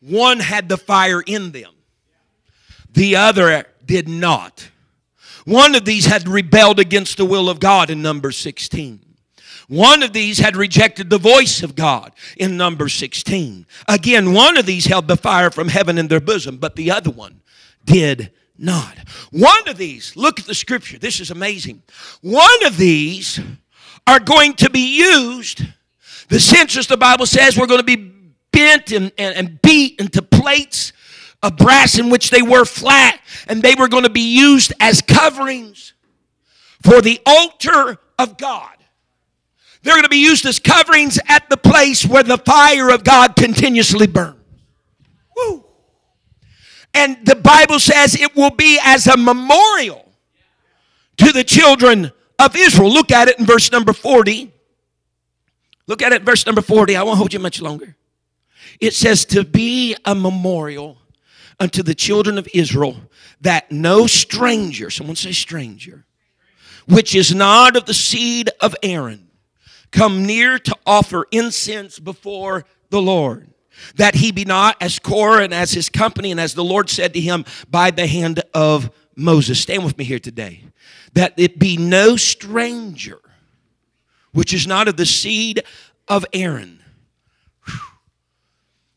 One 0.00 0.40
had 0.40 0.68
the 0.68 0.76
fire 0.76 1.20
in 1.20 1.52
them, 1.52 1.72
the 2.92 3.16
other 3.16 3.66
did 3.84 4.08
not. 4.08 4.70
One 5.44 5.74
of 5.74 5.84
these 5.84 6.06
had 6.06 6.26
rebelled 6.26 6.80
against 6.80 7.18
the 7.18 7.24
will 7.24 7.48
of 7.48 7.60
God 7.60 7.90
in 7.90 8.02
number 8.02 8.32
16. 8.32 9.00
One 9.68 10.02
of 10.02 10.12
these 10.12 10.38
had 10.38 10.56
rejected 10.56 11.10
the 11.10 11.18
voice 11.18 11.62
of 11.62 11.74
God 11.74 12.12
in 12.36 12.56
number 12.56 12.88
16. 12.88 13.66
Again, 13.88 14.32
one 14.32 14.56
of 14.56 14.66
these 14.66 14.86
held 14.86 15.08
the 15.08 15.16
fire 15.16 15.50
from 15.50 15.68
heaven 15.68 15.98
in 15.98 16.08
their 16.08 16.20
bosom, 16.20 16.58
but 16.58 16.76
the 16.76 16.90
other 16.90 17.10
one 17.10 17.42
did 17.84 18.32
not. 18.58 18.96
One 19.30 19.68
of 19.68 19.76
these, 19.76 20.16
look 20.16 20.40
at 20.40 20.46
the 20.46 20.54
scripture. 20.54 20.98
This 20.98 21.20
is 21.20 21.30
amazing. 21.30 21.82
One 22.20 22.64
of 22.66 22.76
these 22.76 23.40
are 24.06 24.20
going 24.20 24.54
to 24.54 24.70
be 24.70 24.98
used. 24.98 25.62
The 26.28 26.40
censers, 26.40 26.86
the 26.86 26.96
Bible 26.96 27.26
says, 27.26 27.56
we're 27.56 27.66
going 27.66 27.80
to 27.80 27.84
be 27.84 28.12
bent 28.52 28.92
and, 28.92 29.12
and, 29.18 29.36
and 29.36 29.62
beat 29.62 30.00
into 30.00 30.22
plates 30.22 30.92
of 31.42 31.56
brass 31.56 31.98
in 31.98 32.10
which 32.10 32.30
they 32.30 32.42
were 32.42 32.64
flat, 32.64 33.20
and 33.46 33.62
they 33.62 33.74
were 33.74 33.88
going 33.88 34.04
to 34.04 34.10
be 34.10 34.36
used 34.36 34.72
as 34.80 35.02
coverings 35.02 35.92
for 36.82 37.00
the 37.02 37.20
altar 37.26 37.98
of 38.18 38.38
God. 38.38 38.72
They're 39.82 39.94
going 39.94 40.04
to 40.04 40.08
be 40.08 40.16
used 40.16 40.46
as 40.46 40.58
coverings 40.58 41.18
at 41.28 41.48
the 41.48 41.56
place 41.56 42.04
where 42.04 42.22
the 42.22 42.38
fire 42.38 42.90
of 42.90 43.04
God 43.04 43.36
continuously 43.36 44.06
burns. 44.06 44.40
Woo. 45.36 45.65
And 46.96 47.26
the 47.26 47.36
Bible 47.36 47.78
says 47.78 48.18
it 48.18 48.34
will 48.34 48.50
be 48.50 48.80
as 48.82 49.06
a 49.06 49.18
memorial 49.18 50.10
to 51.18 51.30
the 51.30 51.44
children 51.44 52.10
of 52.38 52.56
Israel. 52.56 52.90
Look 52.90 53.12
at 53.12 53.28
it 53.28 53.38
in 53.38 53.44
verse 53.44 53.70
number 53.70 53.92
40. 53.92 54.50
Look 55.86 56.00
at 56.00 56.14
it 56.14 56.22
verse 56.22 56.46
number 56.46 56.62
40. 56.62 56.96
I 56.96 57.02
won't 57.02 57.18
hold 57.18 57.34
you 57.34 57.38
much 57.38 57.60
longer. 57.60 57.96
It 58.80 58.94
says, 58.94 59.26
To 59.26 59.44
be 59.44 59.94
a 60.06 60.14
memorial 60.14 60.96
unto 61.60 61.82
the 61.82 61.94
children 61.94 62.38
of 62.38 62.48
Israel 62.54 62.96
that 63.42 63.70
no 63.70 64.06
stranger, 64.06 64.88
someone 64.88 65.16
say 65.16 65.32
stranger, 65.32 66.06
which 66.88 67.14
is 67.14 67.34
not 67.34 67.76
of 67.76 67.84
the 67.84 67.94
seed 67.94 68.48
of 68.62 68.74
Aaron, 68.82 69.28
come 69.90 70.24
near 70.24 70.58
to 70.58 70.74
offer 70.86 71.26
incense 71.30 71.98
before 71.98 72.64
the 72.88 73.02
Lord. 73.02 73.50
That 73.96 74.14
he 74.14 74.32
be 74.32 74.44
not 74.44 74.76
as 74.80 74.98
Korah 74.98 75.44
and 75.44 75.54
as 75.54 75.72
his 75.72 75.88
company, 75.88 76.30
and 76.30 76.40
as 76.40 76.54
the 76.54 76.64
Lord 76.64 76.90
said 76.90 77.14
to 77.14 77.20
him 77.20 77.44
by 77.70 77.90
the 77.90 78.06
hand 78.06 78.42
of 78.54 78.90
Moses. 79.16 79.60
Stand 79.60 79.84
with 79.84 79.96
me 79.98 80.04
here 80.04 80.18
today. 80.18 80.64
That 81.14 81.34
it 81.36 81.58
be 81.58 81.76
no 81.76 82.16
stranger, 82.16 83.20
which 84.32 84.52
is 84.52 84.66
not 84.66 84.88
of 84.88 84.96
the 84.96 85.06
seed 85.06 85.62
of 86.08 86.24
Aaron. 86.32 86.82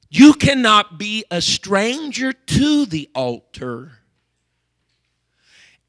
You 0.10 0.34
cannot 0.34 0.98
be 0.98 1.24
a 1.30 1.42
stranger 1.42 2.34
to 2.34 2.86
the 2.86 3.10
altar 3.14 3.92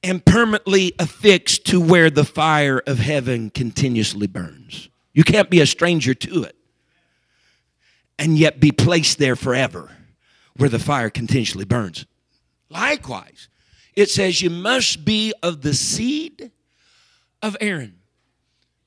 and 0.03 0.25
permanently 0.25 0.93
affixed 0.99 1.67
to 1.67 1.81
where 1.81 2.11
the 2.11 2.25
fire 2.25 2.83
of 2.87 2.99
heaven 2.99 3.51
continuously 3.51 4.27
burns. 4.27 4.89
You 5.13 5.25
can't 5.25 5.51
be 5.51 5.61
a 5.61 5.67
stranger 5.67 6.15
to 6.15 6.45
it 6.45 6.57
and 8.21 8.39
yet 8.39 8.61
be 8.61 8.71
placed 8.71 9.19
there 9.19 9.35
forever 9.35 9.91
where 10.57 10.69
the 10.69 10.79
fire 10.79 11.11
continually 11.11 11.65
burns. 11.65 12.07
Likewise, 12.69 13.49
it 13.97 14.09
says 14.09 14.41
you 14.41 14.51
must 14.51 15.05
be 15.05 15.35
of 15.43 15.63
the 15.63 15.75
seed 15.75 16.53
of 17.43 17.57
Aaron. 17.61 17.97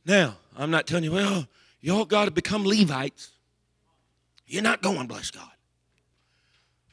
Now, 0.05 0.37
I'm 0.55 0.71
not 0.71 0.87
telling 0.87 1.03
you, 1.03 1.11
well, 1.11 1.47
y'all 1.81 2.05
got 2.05 2.25
to 2.25 2.31
become 2.31 2.63
Levites. 2.63 3.31
You're 4.47 4.63
not 4.63 4.81
going, 4.81 5.07
bless 5.07 5.31
God. 5.31 5.49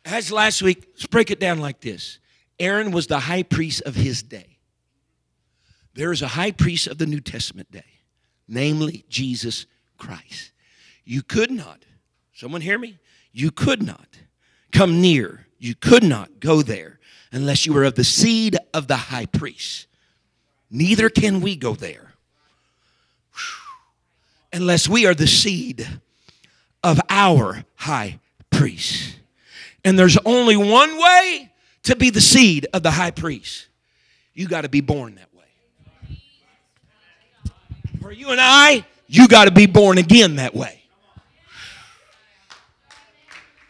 As 0.04 0.32
last 0.32 0.62
week, 0.62 0.82
let's 0.94 1.06
break 1.06 1.30
it 1.30 1.38
down 1.38 1.60
like 1.60 1.80
this 1.80 2.18
Aaron 2.58 2.90
was 2.90 3.06
the 3.06 3.20
high 3.20 3.44
priest 3.44 3.82
of 3.82 3.94
his 3.94 4.24
day. 4.24 4.58
There 5.94 6.10
is 6.10 6.22
a 6.22 6.28
high 6.28 6.50
priest 6.50 6.88
of 6.88 6.98
the 6.98 7.06
New 7.06 7.20
Testament 7.20 7.70
day 7.70 7.84
namely 8.50 9.04
Jesus 9.08 9.64
Christ. 9.96 10.52
You 11.04 11.22
could 11.22 11.50
not, 11.50 11.84
someone 12.40 12.62
hear 12.62 12.78
me? 12.78 12.98
You 13.32 13.50
could 13.50 13.82
not 13.82 14.06
come 14.72 15.02
near, 15.02 15.46
you 15.58 15.74
could 15.74 16.02
not 16.02 16.40
go 16.40 16.62
there 16.62 16.98
unless 17.30 17.66
you 17.66 17.74
were 17.74 17.84
of 17.84 17.96
the 17.96 18.04
seed 18.04 18.56
of 18.72 18.88
the 18.88 18.96
high 18.96 19.26
priest. 19.26 19.86
Neither 20.70 21.10
can 21.10 21.42
we 21.42 21.54
go 21.54 21.74
there 21.74 22.14
unless 24.54 24.88
we 24.88 25.04
are 25.06 25.12
the 25.12 25.26
seed 25.26 25.86
of 26.82 26.98
our 27.10 27.66
high 27.74 28.18
priest. 28.48 29.16
And 29.84 29.98
there's 29.98 30.16
only 30.24 30.56
one 30.56 30.98
way 30.98 31.52
to 31.82 31.94
be 31.94 32.08
the 32.08 32.22
seed 32.22 32.66
of 32.72 32.82
the 32.82 32.90
high 32.90 33.10
priest. 33.10 33.68
You 34.32 34.48
got 34.48 34.62
to 34.62 34.70
be 34.70 34.80
born 34.80 35.16
that 35.16 35.28
way. 35.34 35.44
for 38.00 38.12
you 38.12 38.30
and 38.30 38.40
I, 38.40 38.86
you 39.06 39.28
got 39.28 39.44
to 39.44 39.50
be 39.50 39.66
born 39.66 39.98
again 39.98 40.36
that 40.36 40.54
way. 40.54 40.79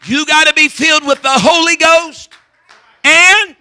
You 0.05 0.25
got 0.25 0.47
to 0.47 0.53
be 0.53 0.67
filled 0.67 1.05
with 1.05 1.21
the 1.21 1.31
Holy 1.31 1.75
Ghost 1.75 2.29
and 3.03 3.55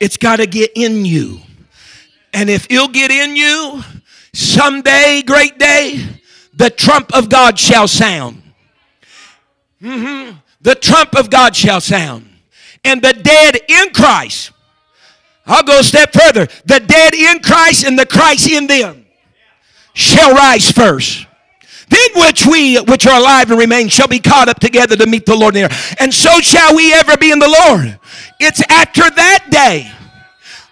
it's 0.00 0.16
got 0.16 0.36
to 0.36 0.46
get 0.46 0.72
in 0.74 1.04
you. 1.04 1.40
And 2.32 2.50
if 2.50 2.66
it'll 2.70 2.88
get 2.88 3.10
in 3.10 3.34
you, 3.36 3.82
someday, 4.32 5.22
great 5.26 5.58
day, 5.58 6.06
the 6.54 6.70
trump 6.70 7.14
of 7.14 7.28
God 7.28 7.58
shall 7.58 7.88
sound. 7.88 8.42
Mm-hmm. 9.82 10.36
The 10.60 10.74
trump 10.74 11.16
of 11.16 11.30
God 11.30 11.56
shall 11.56 11.80
sound. 11.80 12.28
And 12.84 13.02
the 13.02 13.12
dead 13.12 13.58
in 13.68 13.90
Christ 13.92 14.52
I'll 15.48 15.62
go 15.62 15.78
a 15.80 15.82
step 15.82 16.12
further. 16.12 16.46
The 16.66 16.78
dead 16.78 17.14
in 17.14 17.40
Christ 17.40 17.86
and 17.86 17.98
the 17.98 18.04
Christ 18.04 18.50
in 18.50 18.66
them 18.66 19.06
shall 19.94 20.34
rise 20.34 20.70
first. 20.70 21.26
Then 21.88 22.10
which 22.16 22.46
we 22.46 22.76
which 22.80 23.06
are 23.06 23.18
alive 23.18 23.50
and 23.50 23.58
remain 23.58 23.88
shall 23.88 24.08
be 24.08 24.18
caught 24.18 24.48
up 24.48 24.60
together 24.60 24.96
to 24.96 25.06
meet 25.06 25.26
the 25.26 25.36
Lord 25.36 25.56
in 25.56 25.64
the 25.64 25.72
air. 25.72 25.96
And 26.00 26.12
so 26.12 26.40
shall 26.40 26.74
we 26.74 26.92
ever 26.92 27.16
be 27.16 27.30
in 27.30 27.38
the 27.38 27.48
Lord. 27.66 27.98
It's 28.40 28.62
after 28.68 29.08
that 29.08 29.46
day 29.50 29.90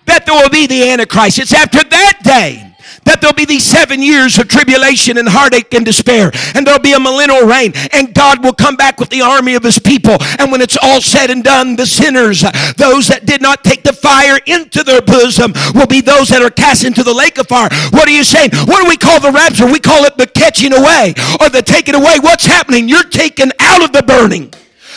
that 0.06 0.26
there 0.26 0.34
will 0.34 0.50
be 0.50 0.66
the 0.66 0.88
Antichrist. 0.90 1.38
It's 1.38 1.54
after 1.54 1.82
that 1.82 2.20
day 2.22 2.65
that 3.06 3.20
there'll 3.20 3.34
be 3.34 3.46
these 3.46 3.64
seven 3.64 4.02
years 4.02 4.38
of 4.38 4.48
tribulation 4.48 5.16
and 5.18 5.28
heartache 5.28 5.72
and 5.72 5.84
despair, 5.84 6.30
and 6.54 6.66
there'll 6.66 6.80
be 6.80 6.92
a 6.92 7.00
millennial 7.00 7.46
reign, 7.46 7.72
and 7.92 8.12
God 8.12 8.44
will 8.44 8.52
come 8.52 8.76
back 8.76 9.00
with 9.00 9.08
the 9.08 9.22
army 9.22 9.54
of 9.54 9.62
his 9.62 9.78
people. 9.78 10.16
And 10.38 10.52
when 10.52 10.60
it's 10.60 10.76
all 10.76 11.00
said 11.00 11.30
and 11.30 11.42
done, 11.42 11.76
the 11.76 11.86
sinners, 11.86 12.44
those 12.76 13.08
that 13.08 13.24
did 13.24 13.40
not 13.40 13.64
take 13.64 13.82
the 13.82 13.92
fire 13.92 14.38
into 14.46 14.82
their 14.82 15.00
bosom, 15.00 15.52
will 15.74 15.86
be 15.86 16.00
those 16.00 16.28
that 16.28 16.42
are 16.42 16.50
cast 16.50 16.84
into 16.84 17.02
the 17.02 17.14
lake 17.14 17.38
of 17.38 17.46
fire. 17.46 17.68
What 17.90 18.08
are 18.08 18.12
you 18.12 18.24
saying? 18.24 18.50
What 18.66 18.82
do 18.82 18.88
we 18.88 18.96
call 18.96 19.20
the 19.20 19.32
rapture? 19.32 19.66
We 19.66 19.80
call 19.80 20.04
it 20.04 20.16
the 20.16 20.26
catching 20.26 20.72
away 20.72 21.14
or 21.40 21.48
the 21.48 21.62
taking 21.62 21.94
away. 21.94 22.18
What's 22.20 22.46
happening? 22.46 22.88
You're 22.88 23.08
taken 23.08 23.52
out 23.60 23.82
of 23.82 23.92
the 23.92 24.02
burning 24.02 24.52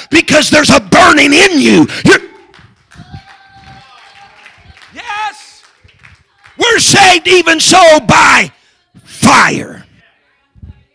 because 0.09 0.49
there's 0.49 0.69
a 0.69 0.79
burning 0.79 1.33
in 1.33 1.59
you. 1.59 1.87
You're, 2.05 2.28
We're 6.59 6.79
saved 6.79 7.27
even 7.27 7.59
so 7.59 7.99
by 8.01 8.51
fire. 9.03 9.85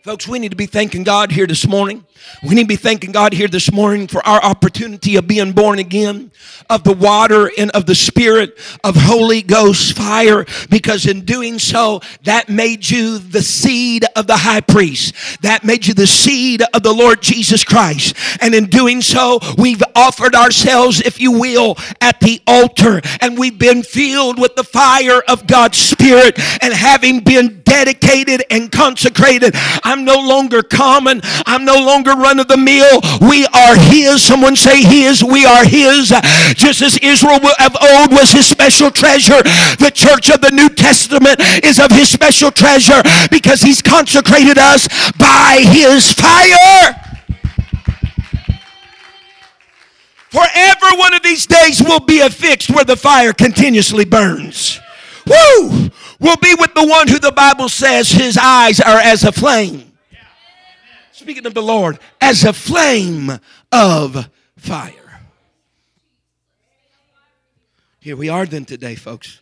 Folks, 0.05 0.27
we 0.27 0.37
need 0.37 0.51
to 0.51 0.55
be 0.55 0.67
thanking 0.67 1.01
God 1.01 1.31
here 1.31 1.47
this 1.47 1.67
morning. 1.67 2.05
We 2.43 2.53
need 2.53 2.65
to 2.65 2.67
be 2.67 2.75
thanking 2.75 3.11
God 3.11 3.33
here 3.33 3.47
this 3.47 3.71
morning 3.71 4.05
for 4.05 4.23
our 4.27 4.39
opportunity 4.39 5.15
of 5.15 5.25
being 5.25 5.51
born 5.51 5.79
again 5.79 6.31
of 6.69 6.83
the 6.83 6.93
water 6.93 7.49
and 7.57 7.71
of 7.71 7.87
the 7.87 7.95
spirit 7.95 8.55
of 8.83 8.95
Holy 8.95 9.41
Ghost 9.41 9.97
fire 9.97 10.45
because 10.69 11.07
in 11.07 11.25
doing 11.25 11.57
so, 11.57 12.01
that 12.23 12.49
made 12.49 12.87
you 12.87 13.17
the 13.17 13.41
seed 13.41 14.05
of 14.15 14.27
the 14.27 14.37
high 14.37 14.61
priest. 14.61 15.41
That 15.41 15.63
made 15.63 15.87
you 15.87 15.95
the 15.95 16.05
seed 16.05 16.61
of 16.71 16.83
the 16.83 16.93
Lord 16.93 17.23
Jesus 17.23 17.63
Christ. 17.63 18.15
And 18.41 18.53
in 18.53 18.65
doing 18.65 19.01
so, 19.01 19.39
we've 19.57 19.83
offered 19.95 20.35
ourselves, 20.35 21.01
if 21.01 21.19
you 21.19 21.31
will, 21.31 21.77
at 21.99 22.19
the 22.19 22.41
altar 22.45 23.01
and 23.21 23.39
we've 23.39 23.57
been 23.57 23.81
filled 23.81 24.39
with 24.39 24.55
the 24.55 24.63
fire 24.63 25.23
of 25.27 25.47
God's 25.47 25.79
spirit 25.79 26.37
and 26.61 26.75
having 26.75 27.21
been 27.21 27.63
dedicated 27.65 28.43
and 28.49 28.71
consecrated. 28.71 29.53
I'm 29.83 30.05
no 30.05 30.15
longer 30.15 30.63
common. 30.63 31.21
I'm 31.45 31.65
no 31.65 31.75
longer 31.75 32.11
run 32.11 32.39
of 32.39 32.47
the 32.47 32.57
mill. 32.57 33.01
We 33.27 33.45
are 33.47 33.75
His. 33.75 34.21
Someone 34.21 34.55
say 34.55 34.81
His. 34.81 35.23
We 35.23 35.45
are 35.45 35.65
His. 35.65 36.13
Just 36.55 36.81
as 36.81 36.97
Israel 36.97 37.39
of 37.59 37.75
old 37.81 38.11
was 38.11 38.31
His 38.31 38.47
special 38.47 38.89
treasure, 38.89 39.41
the 39.79 39.91
church 39.93 40.29
of 40.29 40.41
the 40.41 40.51
New 40.51 40.69
Testament 40.69 41.41
is 41.63 41.79
of 41.79 41.91
His 41.91 42.09
special 42.09 42.51
treasure 42.51 43.01
because 43.29 43.61
He's 43.61 43.81
consecrated 43.81 44.57
us 44.57 44.87
by 45.17 45.65
His 45.67 46.13
fire. 46.13 47.01
Forever 50.29 50.97
one 50.97 51.13
of 51.13 51.23
these 51.23 51.45
days 51.45 51.81
will 51.81 52.01
be 52.01 52.19
affixed 52.19 52.69
where 52.69 52.83
the 52.83 52.97
fire 52.97 53.31
continuously 53.31 54.03
burns. 54.03 54.81
Woo! 55.27 55.89
will 56.19 56.37
be 56.37 56.55
with 56.55 56.73
the 56.73 56.85
one 56.85 57.07
who 57.07 57.19
the 57.19 57.31
Bible 57.31 57.69
says 57.69 58.11
his 58.11 58.37
eyes 58.37 58.79
are 58.79 58.99
as 58.99 59.23
a 59.23 59.31
flame. 59.31 59.91
Speaking 61.11 61.45
of 61.45 61.53
the 61.53 61.63
Lord, 61.63 61.99
as 62.21 62.43
a 62.43 62.53
flame 62.53 63.31
of 63.71 64.29
fire. 64.57 65.21
Here 67.99 68.15
we 68.15 68.29
are 68.29 68.45
then 68.45 68.65
today, 68.65 68.95
folks. 68.95 69.39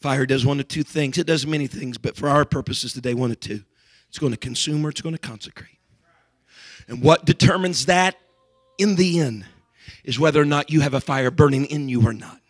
Fire 0.00 0.26
does 0.26 0.46
one 0.46 0.58
of 0.58 0.68
two 0.68 0.82
things. 0.82 1.18
It 1.18 1.26
does 1.26 1.46
many 1.46 1.66
things, 1.66 1.98
but 1.98 2.16
for 2.16 2.28
our 2.28 2.44
purposes 2.44 2.92
today, 2.92 3.14
one 3.14 3.30
of 3.30 3.40
two. 3.40 3.62
It's 4.08 4.18
going 4.18 4.32
to 4.32 4.38
consume 4.38 4.84
or 4.84 4.90
it's 4.90 5.00
going 5.00 5.14
to 5.14 5.20
consecrate. 5.20 5.78
And 6.88 7.02
what 7.02 7.24
determines 7.24 7.86
that 7.86 8.16
in 8.78 8.96
the 8.96 9.20
end 9.20 9.44
is 10.04 10.18
whether 10.18 10.40
or 10.40 10.44
not 10.44 10.70
you 10.70 10.80
have 10.80 10.94
a 10.94 11.00
fire 11.00 11.30
burning 11.30 11.66
in 11.66 11.88
you 11.88 12.06
or 12.06 12.12
not. 12.12 12.41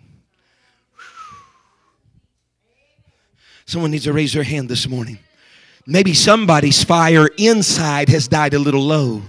Someone 3.72 3.90
needs 3.90 4.04
to 4.04 4.12
raise 4.12 4.34
their 4.34 4.42
hand 4.42 4.68
this 4.68 4.86
morning. 4.86 5.18
Maybe 5.86 6.12
somebody's 6.12 6.84
fire 6.84 7.26
inside 7.38 8.10
has 8.10 8.28
died 8.28 8.52
a 8.52 8.58
little 8.58 8.82
low. 8.82 9.22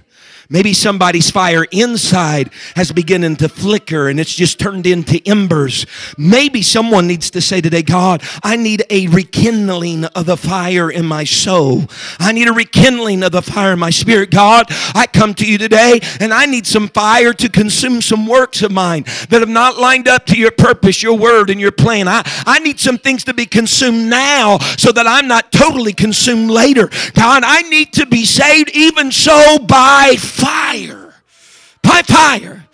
Maybe 0.49 0.73
somebody's 0.73 1.31
fire 1.31 1.65
inside 1.71 2.51
has 2.75 2.91
beginning 2.91 3.37
to 3.37 3.49
flicker 3.49 4.09
and 4.09 4.19
it's 4.19 4.33
just 4.33 4.59
turned 4.59 4.85
into 4.85 5.21
embers. 5.25 5.85
Maybe 6.17 6.61
someone 6.61 7.07
needs 7.07 7.31
to 7.31 7.41
say 7.41 7.61
today, 7.61 7.81
God, 7.81 8.21
I 8.43 8.57
need 8.57 8.83
a 8.89 9.07
rekindling 9.07 10.05
of 10.05 10.25
the 10.25 10.35
fire 10.37 10.91
in 10.91 11.05
my 11.05 11.23
soul. 11.23 11.85
I 12.19 12.33
need 12.33 12.47
a 12.47 12.53
rekindling 12.53 13.23
of 13.23 13.31
the 13.31 13.41
fire 13.41 13.73
in 13.73 13.79
my 13.79 13.89
spirit. 13.89 14.31
God, 14.31 14.65
I 14.93 15.07
come 15.07 15.33
to 15.35 15.45
you 15.45 15.57
today 15.57 16.01
and 16.19 16.33
I 16.33 16.45
need 16.45 16.67
some 16.67 16.89
fire 16.89 17.33
to 17.33 17.49
consume 17.49 18.01
some 18.01 18.27
works 18.27 18.61
of 18.61 18.71
mine 18.71 19.03
that 19.29 19.39
have 19.39 19.49
not 19.49 19.77
lined 19.77 20.07
up 20.07 20.25
to 20.27 20.37
your 20.37 20.51
purpose, 20.51 21.01
your 21.01 21.17
word, 21.17 21.49
and 21.49 21.59
your 21.59 21.71
plan. 21.71 22.07
I, 22.07 22.21
I 22.45 22.59
need 22.59 22.79
some 22.79 22.97
things 22.97 23.23
to 23.25 23.33
be 23.33 23.45
consumed 23.45 24.09
now 24.09 24.57
so 24.77 24.91
that 24.91 25.07
I'm 25.07 25.27
not 25.27 25.51
totally 25.51 25.93
consumed 25.93 26.51
later. 26.51 26.89
God, 27.13 27.43
I 27.45 27.61
need 27.63 27.93
to 27.93 28.05
be 28.05 28.25
saved 28.25 28.71
even 28.73 29.11
so 29.11 29.59
by 29.59 30.15
fire. 30.33 31.13
By 31.83 32.01
fire. 32.01 32.65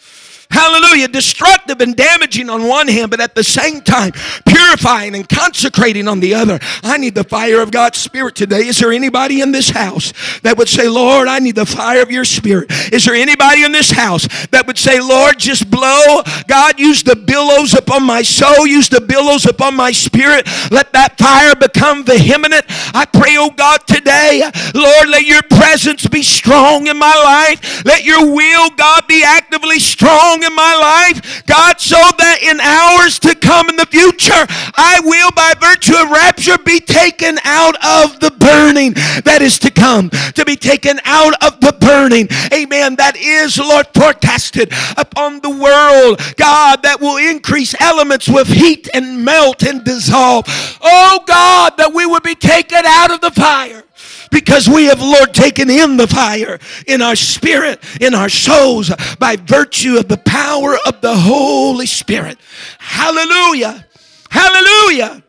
Hallelujah. 0.59 1.07
Destructive 1.07 1.79
and 1.79 1.95
damaging 1.95 2.49
on 2.49 2.67
one 2.67 2.89
hand, 2.89 3.11
but 3.11 3.21
at 3.21 3.33
the 3.33 3.43
same 3.43 3.79
time, 3.79 4.11
purifying 4.45 5.15
and 5.15 5.27
consecrating 5.27 6.07
on 6.07 6.19
the 6.19 6.33
other. 6.33 6.59
I 6.83 6.97
need 6.97 7.15
the 7.15 7.23
fire 7.23 7.61
of 7.61 7.71
God's 7.71 7.97
Spirit 7.97 8.35
today. 8.35 8.67
Is 8.67 8.77
there 8.79 8.91
anybody 8.91 9.39
in 9.39 9.53
this 9.53 9.69
house 9.69 10.11
that 10.41 10.57
would 10.57 10.67
say, 10.67 10.89
Lord, 10.89 11.29
I 11.29 11.39
need 11.39 11.55
the 11.55 11.65
fire 11.65 12.01
of 12.01 12.11
your 12.11 12.25
Spirit? 12.25 12.71
Is 12.91 13.05
there 13.05 13.15
anybody 13.15 13.63
in 13.63 13.71
this 13.71 13.91
house 13.91 14.27
that 14.51 14.67
would 14.67 14.77
say, 14.77 14.99
Lord, 14.99 15.39
just 15.39 15.71
blow? 15.71 16.23
God, 16.47 16.77
use 16.77 17.03
the 17.03 17.15
billows 17.15 17.73
upon 17.73 18.03
my 18.03 18.21
soul, 18.21 18.67
use 18.67 18.89
the 18.89 18.99
billows 19.01 19.45
upon 19.45 19.75
my 19.75 19.91
spirit. 19.91 20.45
Let 20.71 20.91
that 20.93 21.17
fire 21.17 21.55
become 21.55 22.03
vehement. 22.03 22.53
I 22.93 23.05
pray, 23.05 23.35
oh 23.37 23.51
God, 23.51 23.85
today, 23.87 24.41
Lord, 24.73 25.09
let 25.09 25.25
your 25.25 25.43
presence 25.43 26.07
be 26.07 26.23
strong 26.23 26.87
in 26.87 26.97
my 26.97 27.15
life. 27.23 27.85
Let 27.85 28.03
your 28.03 28.33
will, 28.33 28.69
God, 28.71 29.07
be 29.07 29.23
actively 29.23 29.79
strong 29.79 30.43
in 30.43 30.48
my 30.55 30.75
life, 30.75 31.45
God, 31.45 31.79
so 31.79 31.97
that 32.17 32.39
in 32.41 32.59
hours 32.59 33.19
to 33.19 33.35
come 33.35 33.69
in 33.69 33.75
the 33.75 33.85
future, 33.85 34.45
I 34.75 35.01
will, 35.03 35.31
by 35.31 35.53
virtue 35.59 35.95
of 35.95 36.09
rapture, 36.09 36.57
be 36.57 36.79
taken 36.79 37.37
out 37.43 37.75
of 37.83 38.19
the 38.19 38.31
burning 38.31 38.93
that 39.25 39.41
is 39.41 39.59
to 39.59 39.71
come, 39.71 40.09
to 40.09 40.45
be 40.45 40.55
taken 40.55 40.99
out 41.05 41.33
of 41.43 41.59
the 41.61 41.73
burning, 41.79 42.27
amen, 42.53 42.95
that 42.97 43.15
is, 43.17 43.57
Lord, 43.57 43.87
forecasted 43.93 44.71
upon 44.97 45.41
the 45.41 45.49
world, 45.49 46.21
God, 46.35 46.83
that 46.83 46.99
will 46.99 47.17
increase 47.17 47.75
elements 47.79 48.27
with 48.27 48.47
heat 48.47 48.89
and 48.93 49.23
melt 49.23 49.63
and 49.63 49.83
dissolve. 49.83 50.45
Oh, 50.81 51.23
God, 51.25 51.77
that 51.77 51.93
we 51.93 52.05
would 52.05 52.23
be 52.23 52.35
taken 52.35 52.81
out 52.85 53.11
of 53.11 53.21
the 53.21 53.31
fire 53.31 53.83
because 54.31 54.67
we 54.67 54.85
have, 54.85 55.01
Lord, 55.01 55.33
taken 55.33 55.69
in 55.69 55.97
the 55.97 56.07
fire 56.07 56.59
in 56.87 57.01
our 57.01 57.15
spirit, 57.15 57.83
in 58.01 58.13
our 58.13 58.29
souls, 58.29 58.91
by 59.19 59.35
virtue 59.35 59.97
of 59.97 60.07
the 60.07 60.17
power 60.17 60.75
of 60.85 61.01
the 61.01 61.15
Holy 61.15 61.85
Spirit. 61.85 62.37
Hallelujah. 62.79 63.85
Hallelujah. 64.29 65.23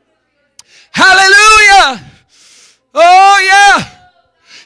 Hallelujah. 0.93 2.05
Oh, 2.95 3.41
yeah. 3.45 4.00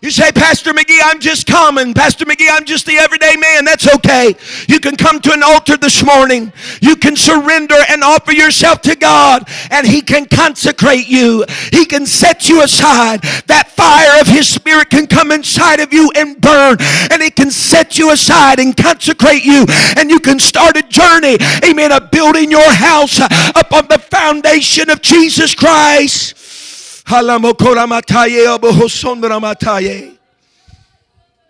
You 0.04 0.10
say, 0.10 0.30
Pastor 0.32 0.74
McGee, 0.74 1.00
I'm 1.02 1.18
just 1.18 1.46
common. 1.46 1.94
Pastor 1.94 2.26
McGee, 2.26 2.48
I'm 2.50 2.66
just 2.66 2.84
the 2.84 2.98
everyday 2.98 3.36
man. 3.36 3.64
That's 3.64 3.88
okay. 3.94 4.36
You 4.68 4.78
can 4.78 4.96
come 4.96 5.18
to 5.20 5.32
an 5.32 5.42
altar 5.42 5.78
this 5.78 6.04
morning. 6.04 6.52
You 6.82 6.94
can 6.94 7.16
surrender 7.16 7.76
and 7.88 8.04
offer 8.04 8.32
yourself 8.32 8.82
to 8.82 8.96
God, 8.96 9.48
and 9.70 9.86
He 9.86 10.02
can 10.02 10.26
consecrate 10.26 11.08
you. 11.08 11.46
He 11.72 11.86
can 11.86 12.04
set 12.04 12.50
you 12.50 12.62
aside. 12.62 13.22
That 13.46 13.70
fire 13.70 14.20
of 14.20 14.26
His 14.26 14.46
Spirit 14.46 14.90
can 14.90 15.06
come 15.06 15.32
inside 15.32 15.80
of 15.80 15.90
you 15.90 16.12
and 16.14 16.38
burn, 16.38 16.76
and 17.10 17.22
He 17.22 17.30
can 17.30 17.50
set 17.50 17.96
you 17.96 18.12
aside 18.12 18.58
and 18.58 18.76
consecrate 18.76 19.46
you, 19.46 19.64
and 19.96 20.10
you 20.10 20.20
can 20.20 20.38
start 20.38 20.76
a 20.76 20.82
journey, 20.82 21.38
amen, 21.64 21.92
of 21.92 22.10
building 22.10 22.50
your 22.50 22.74
house 22.74 23.20
upon 23.56 23.88
the 23.88 24.04
foundation 24.10 24.90
of 24.90 25.00
Jesus 25.00 25.54
Christ. 25.54 26.43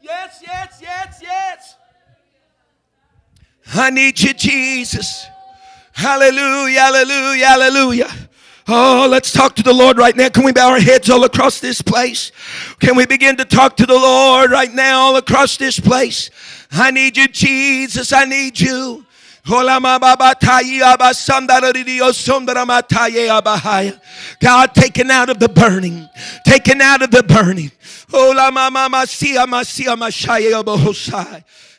Yes, 0.02 0.40
yes, 0.42 0.80
yes, 0.82 1.20
yes. 1.22 1.76
I 3.74 3.90
need 3.90 4.20
you, 4.20 4.34
Jesus. 4.34 5.26
Hallelujah, 5.92 6.80
hallelujah, 6.80 7.46
hallelujah. 7.46 8.10
Oh, 8.66 9.06
let's 9.10 9.30
talk 9.30 9.54
to 9.56 9.62
the 9.62 9.72
Lord 9.72 9.98
right 9.98 10.16
now. 10.16 10.28
Can 10.28 10.44
we 10.44 10.52
bow 10.52 10.70
our 10.70 10.80
heads 10.80 11.10
all 11.10 11.24
across 11.24 11.60
this 11.60 11.82
place? 11.82 12.32
Can 12.80 12.96
we 12.96 13.06
begin 13.06 13.36
to 13.36 13.44
talk 13.44 13.76
to 13.76 13.86
the 13.86 13.94
Lord 13.94 14.50
right 14.50 14.72
now 14.72 15.00
all 15.00 15.16
across 15.16 15.56
this 15.56 15.78
place? 15.78 16.30
I 16.72 16.90
need 16.90 17.16
you, 17.16 17.28
Jesus. 17.28 18.12
I 18.12 18.24
need 18.24 18.58
you. 18.58 19.03
God, 24.40 24.74
taken 24.74 25.10
out 25.10 25.28
of 25.28 25.38
the 25.38 25.48
burning, 25.48 26.08
taken 26.46 26.80
out 26.80 27.02
of 27.02 27.10
the 27.10 27.22
burning. 27.22 27.70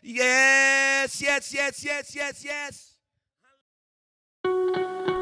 Yes, 0.03 1.21
yes, 1.21 1.53
yes, 1.53 1.83
yes, 1.83 2.15
yes, 2.15 2.45
yes. 2.45 2.91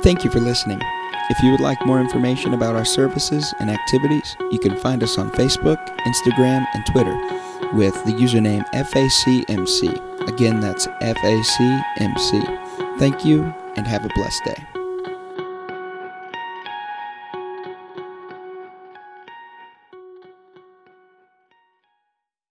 Thank 0.03 0.25
you 0.25 0.29
for 0.29 0.41
listening. 0.41 0.81
If 1.29 1.41
you 1.41 1.51
would 1.51 1.61
like 1.61 1.85
more 1.85 2.01
information 2.01 2.53
about 2.53 2.75
our 2.75 2.83
services 2.83 3.53
and 3.61 3.71
activities, 3.71 4.35
you 4.51 4.59
can 4.59 4.75
find 4.75 5.01
us 5.01 5.17
on 5.17 5.31
Facebook, 5.31 5.79
Instagram, 5.99 6.67
and 6.73 6.85
Twitter 6.87 7.15
with 7.73 7.93
the 8.03 8.11
username 8.11 8.65
FACMC. 8.73 10.12
Again, 10.27 10.59
that's 10.59 10.87
FACMC. 10.87 12.99
Thank 12.99 13.25
you 13.25 13.53
and 13.75 13.87
have 13.87 14.05
a 14.05 14.09
blessed 14.15 14.43
day. 14.45 14.72